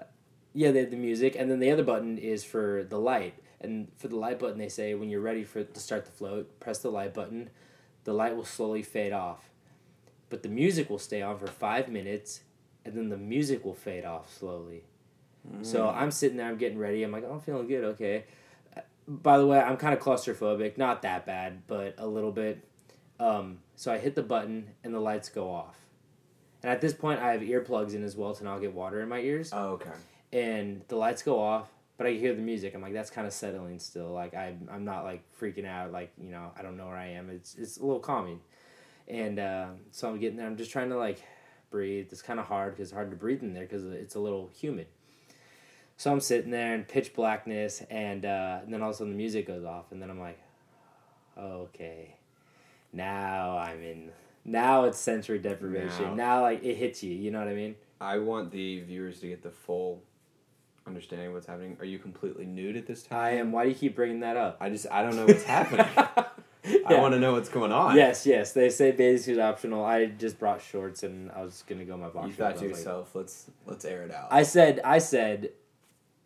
yeah, 0.54 0.70
they 0.70 0.80
have 0.80 0.90
the 0.90 0.96
music, 0.96 1.36
and 1.38 1.50
then 1.50 1.58
the 1.60 1.70
other 1.70 1.84
button 1.84 2.16
is 2.16 2.42
for 2.44 2.82
the 2.88 2.98
light. 2.98 3.34
And 3.60 3.88
for 3.96 4.08
the 4.08 4.16
light 4.16 4.38
button, 4.38 4.58
they 4.58 4.68
say 4.68 4.94
when 4.94 5.10
you're 5.10 5.20
ready 5.20 5.44
for 5.44 5.62
to 5.62 5.80
start 5.80 6.06
the 6.06 6.10
float, 6.10 6.58
press 6.60 6.78
the 6.78 6.90
light 6.90 7.12
button. 7.12 7.50
The 8.04 8.14
light 8.14 8.34
will 8.34 8.44
slowly 8.46 8.82
fade 8.82 9.12
off, 9.12 9.50
but 10.30 10.42
the 10.42 10.48
music 10.48 10.88
will 10.88 10.98
stay 10.98 11.20
on 11.20 11.38
for 11.38 11.46
five 11.46 11.88
minutes, 11.88 12.40
and 12.84 12.94
then 12.94 13.10
the 13.10 13.18
music 13.18 13.62
will 13.64 13.74
fade 13.74 14.04
off 14.06 14.32
slowly. 14.34 14.84
So 15.62 15.84
Mm. 15.84 15.94
I'm 15.94 16.10
sitting 16.10 16.36
there, 16.38 16.46
I'm 16.46 16.56
getting 16.56 16.78
ready. 16.78 17.02
I'm 17.02 17.12
like, 17.12 17.24
oh, 17.26 17.32
I'm 17.34 17.40
feeling 17.40 17.66
good. 17.66 17.84
Okay. 17.84 18.24
By 19.06 19.38
the 19.38 19.46
way, 19.46 19.58
I'm 19.58 19.76
kind 19.76 19.92
of 19.92 20.00
claustrophobic. 20.00 20.78
Not 20.78 21.02
that 21.02 21.26
bad, 21.26 21.66
but 21.66 21.94
a 21.98 22.06
little 22.06 22.32
bit. 22.32 22.62
Um, 23.18 23.58
so 23.74 23.92
I 23.92 23.98
hit 23.98 24.14
the 24.14 24.22
button, 24.22 24.68
and 24.84 24.94
the 24.94 25.00
lights 25.00 25.28
go 25.28 25.50
off. 25.50 25.76
And 26.62 26.70
at 26.70 26.80
this 26.80 26.92
point, 26.92 27.20
I 27.20 27.32
have 27.32 27.40
earplugs 27.40 27.94
in 27.94 28.04
as 28.04 28.16
well 28.16 28.34
to 28.34 28.44
not 28.44 28.60
get 28.60 28.72
water 28.74 29.00
in 29.00 29.08
my 29.08 29.20
ears. 29.20 29.50
Oh, 29.52 29.72
okay. 29.72 29.90
And 30.32 30.82
the 30.88 30.96
lights 30.96 31.22
go 31.22 31.38
off, 31.40 31.68
but 32.00 32.06
I 32.06 32.12
hear 32.12 32.34
the 32.34 32.40
music. 32.40 32.74
I'm 32.74 32.80
like, 32.80 32.94
that's 32.94 33.10
kind 33.10 33.26
of 33.26 33.32
settling 33.34 33.78
still. 33.78 34.08
Like 34.12 34.32
I'm, 34.34 34.66
I'm 34.72 34.86
not 34.86 35.04
like 35.04 35.22
freaking 35.38 35.66
out. 35.66 35.92
Like 35.92 36.10
you 36.18 36.30
know, 36.30 36.50
I 36.58 36.62
don't 36.62 36.78
know 36.78 36.86
where 36.86 36.96
I 36.96 37.08
am. 37.08 37.28
It's 37.28 37.56
it's 37.56 37.76
a 37.76 37.84
little 37.84 38.00
calming. 38.00 38.40
And 39.06 39.38
uh, 39.38 39.66
so 39.90 40.08
I'm 40.08 40.18
getting 40.18 40.38
there. 40.38 40.46
I'm 40.46 40.56
just 40.56 40.70
trying 40.70 40.88
to 40.88 40.96
like 40.96 41.22
breathe. 41.70 42.06
It's 42.10 42.22
kind 42.22 42.40
of 42.40 42.46
hard 42.46 42.72
because 42.72 42.88
it's 42.88 42.94
hard 42.94 43.10
to 43.10 43.16
breathe 43.18 43.42
in 43.42 43.52
there 43.52 43.64
because 43.66 43.84
it's 43.84 44.14
a 44.14 44.18
little 44.18 44.48
humid. 44.58 44.86
So 45.98 46.10
I'm 46.10 46.20
sitting 46.20 46.50
there 46.50 46.74
in 46.74 46.84
pitch 46.84 47.12
blackness, 47.12 47.82
and, 47.90 48.24
uh, 48.24 48.60
and 48.62 48.72
then 48.72 48.80
all 48.80 48.88
of 48.88 48.94
a 48.94 48.96
sudden 48.96 49.12
the 49.12 49.18
music 49.18 49.46
goes 49.46 49.66
off, 49.66 49.92
and 49.92 50.00
then 50.00 50.08
I'm 50.08 50.18
like, 50.18 50.38
okay, 51.36 52.14
now 52.94 53.58
I'm 53.58 53.82
in. 53.82 54.10
Now 54.46 54.84
it's 54.84 54.96
sensory 54.98 55.38
deprivation. 55.38 56.16
Now- 56.16 56.36
Now, 56.36 56.40
like 56.40 56.64
it 56.64 56.76
hits 56.76 57.02
you. 57.02 57.14
You 57.14 57.30
know 57.30 57.40
what 57.40 57.48
I 57.48 57.52
mean? 57.54 57.74
I 58.00 58.16
want 58.16 58.50
the 58.50 58.80
viewers 58.80 59.20
to 59.20 59.26
get 59.28 59.42
the 59.42 59.50
full 59.50 60.02
understanding 60.86 61.32
what's 61.32 61.46
happening. 61.46 61.76
Are 61.80 61.84
you 61.84 61.98
completely 61.98 62.44
nude 62.46 62.76
at 62.76 62.86
this 62.86 63.02
time? 63.02 63.18
I 63.18 63.30
am. 63.32 63.52
Why 63.52 63.64
do 63.64 63.70
you 63.70 63.74
keep 63.74 63.96
bringing 63.96 64.20
that 64.20 64.36
up? 64.36 64.56
I 64.60 64.70
just 64.70 64.86
I 64.90 65.02
don't 65.02 65.16
know 65.16 65.26
what's 65.26 65.44
happening. 65.44 65.86
I 66.86 66.94
want 67.00 67.14
to 67.14 67.20
know 67.20 67.32
what's 67.32 67.48
going 67.48 67.72
on. 67.72 67.96
Yes, 67.96 68.26
yes. 68.26 68.52
They 68.52 68.68
say 68.68 68.90
bathing 68.90 69.18
suit 69.22 69.38
optional. 69.38 69.84
I 69.84 70.06
just 70.06 70.38
brought 70.38 70.60
shorts 70.60 71.02
and 71.02 71.30
I 71.32 71.42
was 71.42 71.64
gonna 71.66 71.84
go 71.84 71.96
my 71.96 72.08
boxer. 72.08 72.28
You 72.28 72.34
thought 72.34 72.56
to 72.56 72.62
was 72.62 72.62
like- 72.62 72.70
yourself, 72.70 73.14
let's 73.14 73.46
let's 73.66 73.84
air 73.84 74.02
it 74.02 74.12
out. 74.12 74.28
I 74.30 74.42
said, 74.42 74.80
I 74.84 74.98
said, 74.98 75.50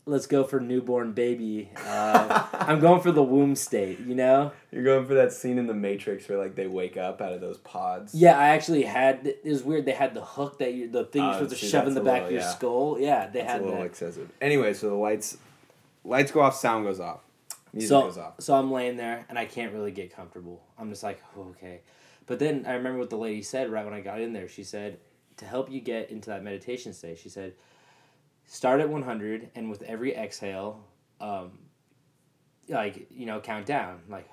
let's 0.06 0.26
go 0.26 0.44
for 0.44 0.60
newborn 0.60 1.12
baby. 1.12 1.70
Uh, 1.86 2.46
I'm 2.52 2.80
going 2.80 3.00
for 3.00 3.12
the 3.12 3.22
womb 3.22 3.54
state. 3.56 4.00
You 4.00 4.14
know. 4.14 4.52
You're 4.72 4.82
going 4.84 5.06
for 5.06 5.14
that 5.14 5.32
scene 5.32 5.58
in 5.58 5.66
the 5.66 5.74
Matrix 5.74 6.28
where 6.28 6.38
like 6.38 6.54
they 6.54 6.66
wake 6.66 6.96
up 6.96 7.20
out 7.20 7.32
of 7.32 7.40
those 7.40 7.58
pods. 7.58 8.14
Yeah, 8.14 8.38
I 8.38 8.48
actually 8.48 8.82
had. 8.82 9.26
It 9.26 9.44
was 9.44 9.62
weird. 9.62 9.84
They 9.84 9.92
had 9.92 10.14
the 10.14 10.24
hook 10.24 10.58
that 10.58 10.72
you, 10.74 10.88
the 10.90 11.04
thing 11.04 11.22
you're 11.22 11.30
Oh, 11.32 11.34
supposed 11.44 11.60
to 11.60 11.66
shove 11.66 11.86
in 11.86 11.94
the 11.94 12.00
that's 12.02 12.14
back 12.14 12.22
of 12.24 12.32
your 12.32 12.40
yeah. 12.40 12.50
skull. 12.50 12.96
Yeah, 12.98 13.26
they 13.28 13.40
It's 13.42 13.52
a 13.52 13.58
little 13.58 13.76
that. 13.78 13.86
excessive. 13.86 14.30
Anyway, 14.40 14.74
so 14.74 14.88
the 14.88 14.94
lights 14.96 15.36
lights 16.04 16.32
go 16.32 16.40
off, 16.40 16.56
sound 16.56 16.84
goes 16.84 17.00
off. 17.00 17.20
Music 17.72 17.88
so, 17.88 18.02
goes 18.02 18.18
off. 18.18 18.34
so 18.40 18.54
I'm 18.54 18.70
laying 18.70 18.96
there 18.96 19.24
and 19.28 19.38
I 19.38 19.46
can't 19.46 19.72
really 19.72 19.90
get 19.90 20.14
comfortable. 20.14 20.62
I'm 20.78 20.90
just 20.90 21.02
like, 21.02 21.20
oh, 21.36 21.48
okay. 21.50 21.80
But 22.26 22.38
then 22.38 22.64
I 22.66 22.72
remember 22.74 22.98
what 23.00 23.10
the 23.10 23.16
lady 23.18 23.42
said 23.42 23.70
right 23.70 23.84
when 23.84 23.94
I 23.94 24.00
got 24.00 24.20
in 24.20 24.32
there. 24.32 24.48
She 24.48 24.62
said, 24.64 24.98
to 25.38 25.44
help 25.44 25.70
you 25.70 25.80
get 25.80 26.10
into 26.10 26.30
that 26.30 26.42
meditation 26.44 26.92
state, 26.92 27.18
she 27.18 27.28
said, 27.28 27.54
start 28.46 28.80
at 28.80 28.88
100 28.88 29.50
and 29.54 29.70
with 29.70 29.82
every 29.82 30.14
exhale, 30.14 30.84
um, 31.20 31.58
like, 32.68 33.06
you 33.10 33.26
know, 33.26 33.40
count 33.40 33.66
down. 33.66 34.00
Like, 34.08 34.28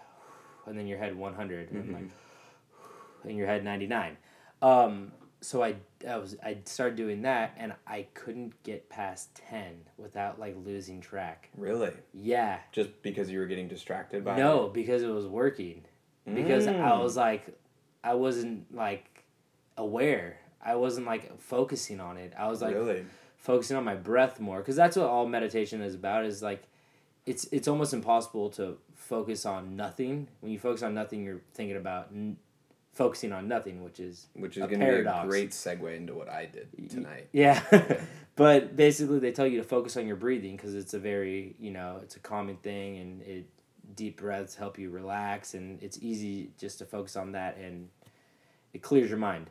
and 0.65 0.77
then 0.77 0.87
your 0.87 0.97
head 0.97 1.15
100 1.15 1.71
and 1.71 1.93
like, 1.93 2.09
and 3.23 3.37
your 3.37 3.47
head 3.47 3.63
99. 3.63 4.17
Um, 4.61 5.11
so 5.41 5.63
I, 5.63 5.75
I 6.07 6.17
was 6.17 6.35
I 6.43 6.57
started 6.65 6.95
doing 6.95 7.23
that 7.23 7.55
and 7.57 7.73
I 7.87 8.07
couldn't 8.13 8.61
get 8.63 8.89
past 8.89 9.33
10 9.49 9.73
without 9.97 10.39
like 10.39 10.55
losing 10.63 11.01
track. 11.01 11.49
Really? 11.57 11.91
Yeah. 12.13 12.59
Just 12.71 13.01
because 13.01 13.29
you 13.31 13.39
were 13.39 13.47
getting 13.47 13.67
distracted 13.67 14.23
by 14.23 14.37
No, 14.37 14.67
because 14.67 15.01
it 15.01 15.09
was 15.09 15.25
working. 15.27 15.83
Because 16.31 16.67
I 16.67 16.73
Mm. 16.73 17.01
was 17.01 17.17
like, 17.17 17.47
I 18.03 18.13
wasn't 18.13 18.73
like 18.73 19.23
aware. 19.77 20.37
I 20.63 20.75
wasn't 20.75 21.07
like 21.07 21.39
focusing 21.41 21.99
on 21.99 22.17
it. 22.17 22.33
I 22.37 22.47
was 22.47 22.61
like 22.61 22.75
really? 22.75 23.05
Focusing 23.41 23.75
on 23.75 23.83
my 23.83 23.95
breath 23.95 24.39
more 24.39 24.59
because 24.59 24.75
that's 24.75 24.95
what 24.95 25.07
all 25.07 25.27
meditation 25.27 25.81
is 25.81 25.95
about. 25.95 26.25
Is 26.25 26.41
like, 26.41 26.63
it's 27.25 27.45
it's 27.51 27.67
almost 27.67 27.93
impossible 27.93 28.49
to 28.51 28.77
focus 28.95 29.45
on 29.45 29.75
nothing. 29.75 30.27
When 30.39 30.51
you 30.51 30.59
focus 30.59 30.83
on 30.83 30.93
nothing, 30.93 31.23
you're 31.25 31.41
thinking 31.53 31.75
about 31.77 32.07
n- 32.13 32.37
focusing 32.93 33.31
on 33.33 33.47
nothing, 33.47 33.83
which 33.83 33.99
is 33.99 34.27
Which 34.33 34.57
is 34.57 34.63
A 34.63 34.67
going 34.67 34.79
to 34.79 34.85
be 34.85 35.07
a 35.07 35.25
great 35.27 35.51
segue 35.51 35.95
into 35.95 36.13
what 36.13 36.29
I 36.29 36.45
did 36.45 36.89
tonight. 36.89 37.27
yeah. 37.33 37.61
but 38.35 38.75
basically, 38.75 39.19
they 39.19 39.31
tell 39.31 39.47
you 39.47 39.57
to 39.57 39.63
focus 39.63 39.97
on 39.97 40.07
your 40.07 40.15
breathing 40.15 40.55
because 40.55 40.75
it's 40.75 40.93
a 40.93 40.99
very, 40.99 41.55
you 41.59 41.71
know, 41.71 41.99
it's 42.01 42.15
a 42.15 42.19
calming 42.19 42.57
thing 42.57 42.97
and 42.97 43.21
it 43.23 43.45
deep 43.95 44.17
breaths 44.17 44.55
help 44.55 44.79
you 44.79 44.89
relax 44.89 45.53
and 45.53 45.81
it's 45.83 45.99
easy 46.01 46.49
just 46.57 46.79
to 46.79 46.85
focus 46.85 47.17
on 47.17 47.33
that 47.33 47.57
and 47.57 47.89
it 48.73 48.81
clears 48.81 49.09
your 49.09 49.19
mind. 49.19 49.49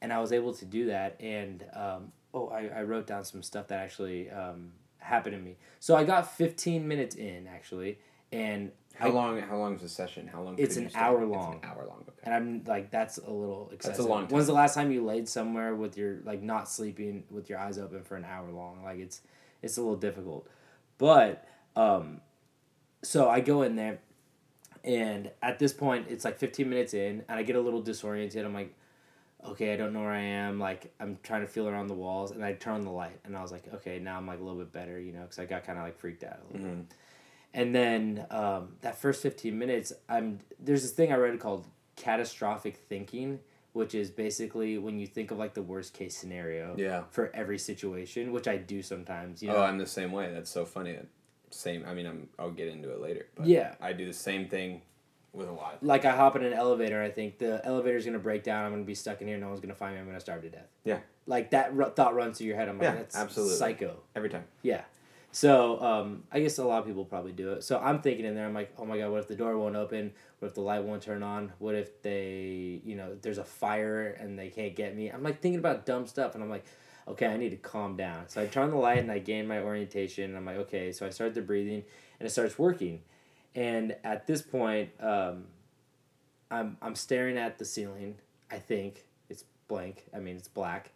And 0.00 0.12
I 0.12 0.18
was 0.20 0.32
able 0.32 0.54
to 0.54 0.64
do 0.64 0.86
that. 0.86 1.20
And 1.20 1.64
um, 1.74 2.12
oh, 2.34 2.48
I, 2.48 2.66
I 2.68 2.82
wrote 2.82 3.06
down 3.06 3.24
some 3.24 3.42
stuff 3.42 3.68
that 3.68 3.80
actually 3.80 4.30
um, 4.30 4.72
happened 4.98 5.36
to 5.36 5.40
me. 5.42 5.56
So 5.80 5.96
I 5.96 6.04
got 6.04 6.36
15 6.36 6.86
minutes 6.86 7.14
in 7.16 7.46
actually, 7.46 7.98
and 8.32 8.70
How 8.94 9.08
I, 9.08 9.10
long? 9.10 9.40
How 9.40 9.56
long 9.58 9.74
is 9.76 9.82
the 9.82 9.88
session? 9.88 10.28
How 10.28 10.42
long? 10.42 10.54
It's 10.58 10.76
an 10.76 10.90
hour 10.94 11.22
It's 11.22 11.30
long. 11.30 11.54
an 11.62 11.68
hour 11.68 11.84
long. 11.88 12.04
Okay. 12.08 12.18
and 12.24 12.34
I'm 12.34 12.64
like, 12.66 12.90
that's 12.90 13.18
a 13.18 13.30
little 13.30 13.70
excessive. 13.72 14.04
long 14.06 14.26
When's 14.28 14.46
the 14.46 14.52
last 14.54 14.74
time 14.74 14.90
you 14.92 15.04
laid 15.04 15.28
somewhere 15.28 15.74
with 15.74 15.96
your 15.96 16.18
like 16.24 16.42
not 16.42 16.68
sleeping 16.70 17.24
with 17.30 17.50
your 17.50 17.58
eyes 17.58 17.78
open 17.78 18.02
for 18.02 18.16
an 18.16 18.24
hour 18.24 18.50
long? 18.50 18.82
Like 18.82 18.98
it's 18.98 19.20
it's 19.60 19.76
a 19.76 19.80
little 19.80 19.96
difficult. 19.96 20.48
But 20.98 21.46
um, 21.76 22.20
so 23.02 23.28
I 23.28 23.40
go 23.40 23.62
in 23.62 23.76
there, 23.76 23.98
and 24.84 25.30
at 25.42 25.58
this 25.58 25.72
point 25.72 26.06
it's 26.08 26.24
like 26.24 26.38
15 26.38 26.68
minutes 26.68 26.94
in, 26.94 27.24
and 27.28 27.38
I 27.38 27.42
get 27.42 27.56
a 27.56 27.60
little 27.60 27.82
disoriented. 27.82 28.44
I'm 28.44 28.54
like, 28.54 28.74
okay, 29.46 29.72
I 29.72 29.76
don't 29.76 29.92
know 29.92 30.00
where 30.00 30.10
I 30.12 30.20
am. 30.22 30.58
Like 30.60 30.92
I'm 31.00 31.18
trying 31.22 31.40
to 31.42 31.46
feel 31.46 31.68
around 31.68 31.88
the 31.88 31.94
walls, 31.94 32.30
and 32.30 32.44
I 32.44 32.52
turn 32.54 32.74
on 32.74 32.80
the 32.82 32.90
light, 32.90 33.18
and 33.24 33.36
I 33.36 33.42
was 33.42 33.52
like, 33.52 33.64
okay, 33.74 33.98
now 33.98 34.16
I'm 34.16 34.26
like 34.26 34.40
a 34.40 34.42
little 34.42 34.58
bit 34.58 34.72
better, 34.72 34.98
you 35.00 35.12
know, 35.12 35.22
because 35.22 35.38
I 35.38 35.44
got 35.46 35.64
kind 35.64 35.78
of 35.78 35.84
like 35.84 35.98
freaked 35.98 36.24
out 36.24 36.38
a 36.50 36.52
little 36.56 36.68
bit. 36.76 36.86
And 37.54 37.74
then 37.74 38.26
um, 38.30 38.76
that 38.80 38.96
first 38.98 39.22
15 39.22 39.58
minutes, 39.58 39.92
I'm 40.08 40.38
there's 40.58 40.82
this 40.82 40.92
thing 40.92 41.12
I 41.12 41.16
read 41.16 41.38
called 41.38 41.66
catastrophic 41.96 42.76
thinking, 42.88 43.40
which 43.74 43.94
is 43.94 44.10
basically 44.10 44.78
when 44.78 44.98
you 44.98 45.06
think 45.06 45.30
of 45.30 45.38
like 45.38 45.52
the 45.54 45.62
worst 45.62 45.92
case 45.92 46.16
scenario 46.16 46.74
Yeah. 46.78 47.02
for 47.10 47.30
every 47.34 47.58
situation, 47.58 48.32
which 48.32 48.48
I 48.48 48.56
do 48.56 48.82
sometimes. 48.82 49.42
You 49.42 49.48
know, 49.50 49.56
Oh, 49.56 49.62
I'm 49.62 49.76
the 49.78 49.86
same 49.86 50.12
way. 50.12 50.32
That's 50.32 50.50
so 50.50 50.64
funny. 50.64 50.96
Same. 51.50 51.84
I 51.86 51.92
mean, 51.92 52.06
I'm. 52.06 52.28
I'll 52.38 52.50
get 52.50 52.68
into 52.68 52.90
it 52.90 53.00
later. 53.00 53.26
But 53.34 53.46
Yeah. 53.46 53.74
I 53.82 53.92
do 53.92 54.06
the 54.06 54.12
same 54.14 54.48
thing 54.48 54.80
with 55.32 55.48
a 55.48 55.52
lot. 55.52 55.78
like 55.82 56.04
I 56.04 56.14
hop 56.14 56.36
in 56.36 56.44
an 56.44 56.52
elevator, 56.52 57.02
I 57.02 57.10
think 57.10 57.38
the 57.38 57.60
elevator's 57.64 58.04
gonna 58.04 58.18
break 58.18 58.42
down. 58.42 58.64
I'm 58.64 58.72
gonna 58.72 58.84
be 58.84 58.94
stuck 58.94 59.20
in 59.22 59.28
here. 59.28 59.38
No 59.38 59.48
one's 59.48 59.60
gonna 59.60 59.74
find 59.74 59.94
me. 59.94 60.00
I'm 60.00 60.06
gonna 60.06 60.20
starve 60.20 60.42
to 60.42 60.50
death. 60.50 60.68
Yeah. 60.84 60.98
Like 61.26 61.50
that 61.52 61.72
r- 61.78 61.90
thought 61.90 62.14
runs 62.14 62.38
through 62.38 62.48
your 62.48 62.56
head. 62.56 62.68
I'm 62.68 62.78
like, 62.78 62.84
Yeah, 62.88 62.94
that's 62.96 63.16
absolutely. 63.16 63.56
psycho. 63.56 63.96
Every 64.14 64.28
time. 64.28 64.44
Yeah. 64.62 64.82
So 65.34 65.80
um, 65.80 66.24
I 66.30 66.40
guess 66.40 66.58
a 66.58 66.64
lot 66.64 66.80
of 66.80 66.86
people 66.86 67.06
probably 67.06 67.32
do 67.32 67.52
it. 67.52 67.64
So 67.64 67.78
I'm 67.78 68.02
thinking 68.02 68.26
in 68.26 68.34
there, 68.34 68.44
I'm 68.44 68.52
like, 68.52 68.74
oh 68.76 68.84
my 68.84 68.98
god, 68.98 69.10
what 69.10 69.20
if 69.20 69.28
the 69.28 69.34
door 69.34 69.56
won't 69.56 69.76
open? 69.76 70.12
What 70.40 70.48
if 70.48 70.54
the 70.54 70.60
light 70.60 70.84
won't 70.84 71.02
turn 71.02 71.22
on? 71.22 71.52
What 71.58 71.74
if 71.74 72.02
they, 72.02 72.82
you 72.84 72.96
know, 72.96 73.16
there's 73.22 73.38
a 73.38 73.44
fire 73.44 74.08
and 74.20 74.38
they 74.38 74.48
can't 74.50 74.76
get 74.76 74.94
me? 74.94 75.08
I'm 75.08 75.22
like 75.22 75.40
thinking 75.40 75.58
about 75.58 75.86
dumb 75.86 76.06
stuff, 76.06 76.34
and 76.34 76.44
I'm 76.44 76.50
like, 76.50 76.66
okay, 77.08 77.26
I 77.26 77.38
need 77.38 77.50
to 77.50 77.56
calm 77.56 77.96
down. 77.96 78.28
So 78.28 78.42
I 78.42 78.46
turn 78.46 78.68
the 78.70 78.76
light 78.76 78.98
and 78.98 79.10
I 79.10 79.20
gain 79.20 79.46
my 79.48 79.60
orientation. 79.60 80.24
And 80.24 80.36
I'm 80.36 80.44
like, 80.44 80.56
okay. 80.58 80.92
So 80.92 81.06
I 81.06 81.10
start 81.10 81.32
the 81.32 81.40
breathing, 81.40 81.82
and 82.20 82.26
it 82.26 82.30
starts 82.30 82.58
working. 82.58 83.00
And 83.54 83.96
at 84.04 84.26
this 84.26 84.42
point, 84.42 84.90
um, 85.00 85.44
I'm 86.50 86.76
I'm 86.80 86.94
staring 86.94 87.36
at 87.36 87.58
the 87.58 87.64
ceiling. 87.64 88.16
I 88.50 88.58
think 88.58 89.04
it's 89.28 89.44
blank. 89.68 90.06
I 90.14 90.18
mean, 90.18 90.36
it's 90.36 90.48
black, 90.48 90.92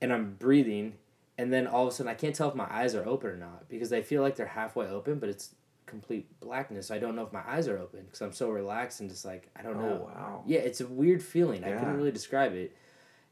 and 0.00 0.12
I'm 0.12 0.34
breathing 0.34 0.94
and 1.38 1.52
then 1.52 1.68
all 1.68 1.86
of 1.86 1.92
a 1.92 1.96
sudden 1.96 2.10
I 2.10 2.14
can't 2.14 2.34
tell 2.34 2.48
if 2.48 2.56
my 2.56 2.66
eyes 2.68 2.96
are 2.96 3.06
open 3.06 3.30
or 3.30 3.36
not 3.36 3.68
because 3.68 3.88
they 3.88 4.02
feel 4.02 4.22
like 4.22 4.34
they're 4.34 4.46
halfway 4.46 4.88
open, 4.88 5.20
but 5.20 5.28
it's 5.28 5.54
complete 5.86 6.26
blackness. 6.40 6.88
So 6.88 6.96
I 6.96 6.98
don't 6.98 7.14
know 7.14 7.22
if 7.22 7.32
my 7.32 7.42
eyes 7.46 7.68
are 7.68 7.78
open 7.78 8.02
because 8.04 8.20
I'm 8.20 8.32
so 8.32 8.50
relaxed 8.50 9.00
and 9.00 9.08
just 9.08 9.24
like 9.24 9.48
I 9.56 9.62
don't 9.62 9.78
know. 9.78 10.02
Oh 10.02 10.12
wow. 10.12 10.42
Yeah, 10.46 10.58
it's 10.58 10.80
a 10.80 10.86
weird 10.86 11.22
feeling. 11.22 11.64
I 11.64 11.70
couldn't 11.70 11.96
really 11.96 12.10
describe 12.10 12.54
it. 12.54 12.76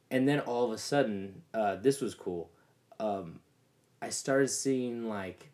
And 0.08 0.28
then 0.28 0.38
all 0.40 0.64
of 0.64 0.70
a 0.70 0.78
sudden, 0.78 1.42
uh, 1.52 1.76
this 1.76 2.00
was 2.00 2.14
cool. 2.14 2.48
Um, 3.00 3.40
I 4.00 4.10
started 4.10 4.48
seeing 4.48 5.08
like 5.08 5.50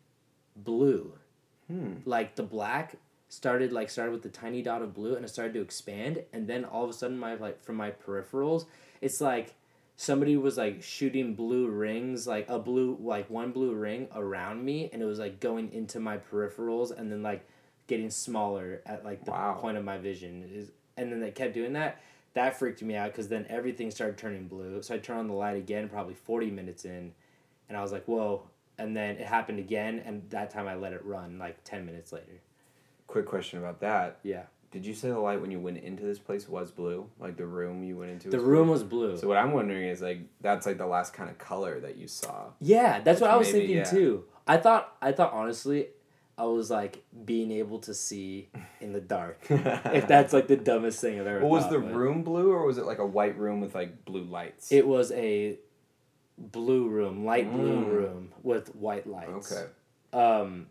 blue, 0.55 1.17
Hmm. 1.67 1.93
like 2.05 2.35
the 2.35 2.43
black 2.43 2.95
started 3.29 3.71
like 3.71 3.89
started 3.89 4.11
with 4.11 4.21
the 4.21 4.29
tiny 4.29 4.61
dot 4.61 4.81
of 4.81 4.93
blue 4.93 5.15
and 5.15 5.25
it 5.25 5.29
started 5.29 5.53
to 5.53 5.61
expand 5.61 6.21
and 6.33 6.47
then 6.47 6.65
all 6.65 6.83
of 6.83 6.89
a 6.89 6.93
sudden 6.93 7.17
my 7.17 7.33
like 7.35 7.63
from 7.63 7.75
my 7.77 7.89
peripherals 7.91 8.65
it's 9.01 9.21
like 9.21 9.55
somebody 9.95 10.35
was 10.37 10.57
like 10.57 10.83
shooting 10.83 11.33
blue 11.33 11.67
rings 11.67 12.27
like 12.27 12.47
a 12.49 12.59
blue 12.59 12.97
like 13.01 13.29
one 13.29 13.51
blue 13.51 13.73
ring 13.73 14.07
around 14.13 14.63
me 14.63 14.89
and 14.91 15.01
it 15.01 15.05
was 15.05 15.19
like 15.19 15.39
going 15.39 15.71
into 15.71 15.99
my 15.99 16.17
peripherals 16.17 16.91
and 16.95 17.11
then 17.11 17.23
like 17.23 17.47
getting 17.87 18.09
smaller 18.09 18.81
at 18.85 19.03
like 19.05 19.23
the 19.25 19.31
Wow. 19.31 19.57
point 19.59 19.77
of 19.77 19.83
my 19.85 19.97
vision 19.97 20.47
is 20.53 20.71
and 20.97 21.11
then 21.11 21.19
they 21.19 21.31
kept 21.31 21.53
doing 21.53 21.73
that 21.73 22.01
that 22.33 22.57
freaked 22.59 22.81
me 22.81 22.95
out 22.95 23.11
because 23.11 23.29
then 23.29 23.45
everything 23.49 23.89
started 23.89 24.17
turning 24.17 24.47
blue 24.47 24.81
so 24.83 24.93
i 24.95 24.97
turned 24.97 25.19
on 25.19 25.27
the 25.27 25.33
light 25.33 25.57
again 25.57 25.87
probably 25.89 26.13
40 26.13 26.51
minutes 26.51 26.85
in 26.85 27.13
and 27.69 27.77
i 27.77 27.81
was 27.81 27.91
like 27.91 28.05
whoa 28.05 28.43
and 28.83 28.95
then 28.97 29.11
it 29.15 29.25
happened 29.27 29.59
again 29.59 30.01
and 30.05 30.21
that 30.29 30.49
time 30.51 30.67
i 30.67 30.75
let 30.75 30.93
it 30.93 31.03
run 31.05 31.37
like 31.39 31.63
10 31.63 31.85
minutes 31.85 32.11
later 32.11 32.37
Quick 33.07 33.25
question 33.25 33.59
about 33.59 33.79
that. 33.81 34.17
yeah 34.23 34.43
Did 34.71 34.85
you 34.87 34.93
say 34.95 35.09
the 35.09 35.19
light 35.19 35.39
when 35.41 35.51
you 35.51 35.59
went 35.59 35.77
into 35.77 36.03
this 36.03 36.17
place 36.17 36.49
was 36.49 36.71
blue? 36.71 37.07
Like 37.19 37.37
the 37.37 37.45
room 37.45 37.83
you 37.83 37.95
went 37.97 38.11
into? 38.11 38.29
the 38.29 38.37
was 38.37 38.45
room 38.45 38.63
blue? 38.67 38.71
was 38.73 38.83
blue 38.83 39.17
So 39.17 39.27
what 39.27 39.37
I'm 39.37 39.51
wondering 39.53 39.87
is 39.93 40.01
like 40.01 40.19
that's 40.41 40.65
like 40.65 40.77
the 40.79 40.87
last 40.87 41.13
kind 41.13 41.29
of 41.29 41.37
color 41.37 41.79
that 41.81 41.95
you 41.97 42.07
saw. 42.07 42.47
Yeah, 42.59 42.99
that's 43.01 43.21
what 43.21 43.29
I 43.29 43.35
was 43.35 43.47
Maybe, 43.47 43.59
thinking 43.59 43.77
yeah. 43.77 43.83
too. 43.83 44.23
I 44.47 44.57
thought 44.57 44.95
I 44.99 45.11
thought 45.11 45.31
honestly, 45.33 45.89
I 46.39 46.45
was 46.45 46.71
like 46.71 47.03
being 47.31 47.51
able 47.51 47.79
to 47.87 47.93
see 47.93 48.49
in 48.81 48.93
the 48.93 49.01
dark. 49.01 49.37
if 49.49 50.07
that's 50.07 50.33
like 50.33 50.47
the 50.47 50.57
dumbest 50.57 50.99
thing 51.01 51.19
I've 51.19 51.27
ever. 51.27 51.41
Well, 51.41 51.49
was 51.49 51.69
the 51.69 51.77
but 51.79 51.93
room 51.93 52.23
blue 52.23 52.51
or 52.51 52.65
was 52.65 52.79
it 52.79 52.85
like 52.85 52.97
a 52.99 53.05
white 53.05 53.37
room 53.37 53.61
with 53.61 53.75
like 53.75 54.05
blue 54.05 54.23
lights? 54.23 54.71
It 54.71 54.87
was 54.87 55.11
a 55.11 55.59
blue 56.37 56.87
room, 56.87 57.25
light 57.25 57.51
blue 57.51 57.83
Mm. 57.85 57.87
room 57.91 58.33
with 58.41 58.73
white 58.75 59.07
lights. 59.07 59.51
okay. 59.51 59.67
Um, 60.13 60.67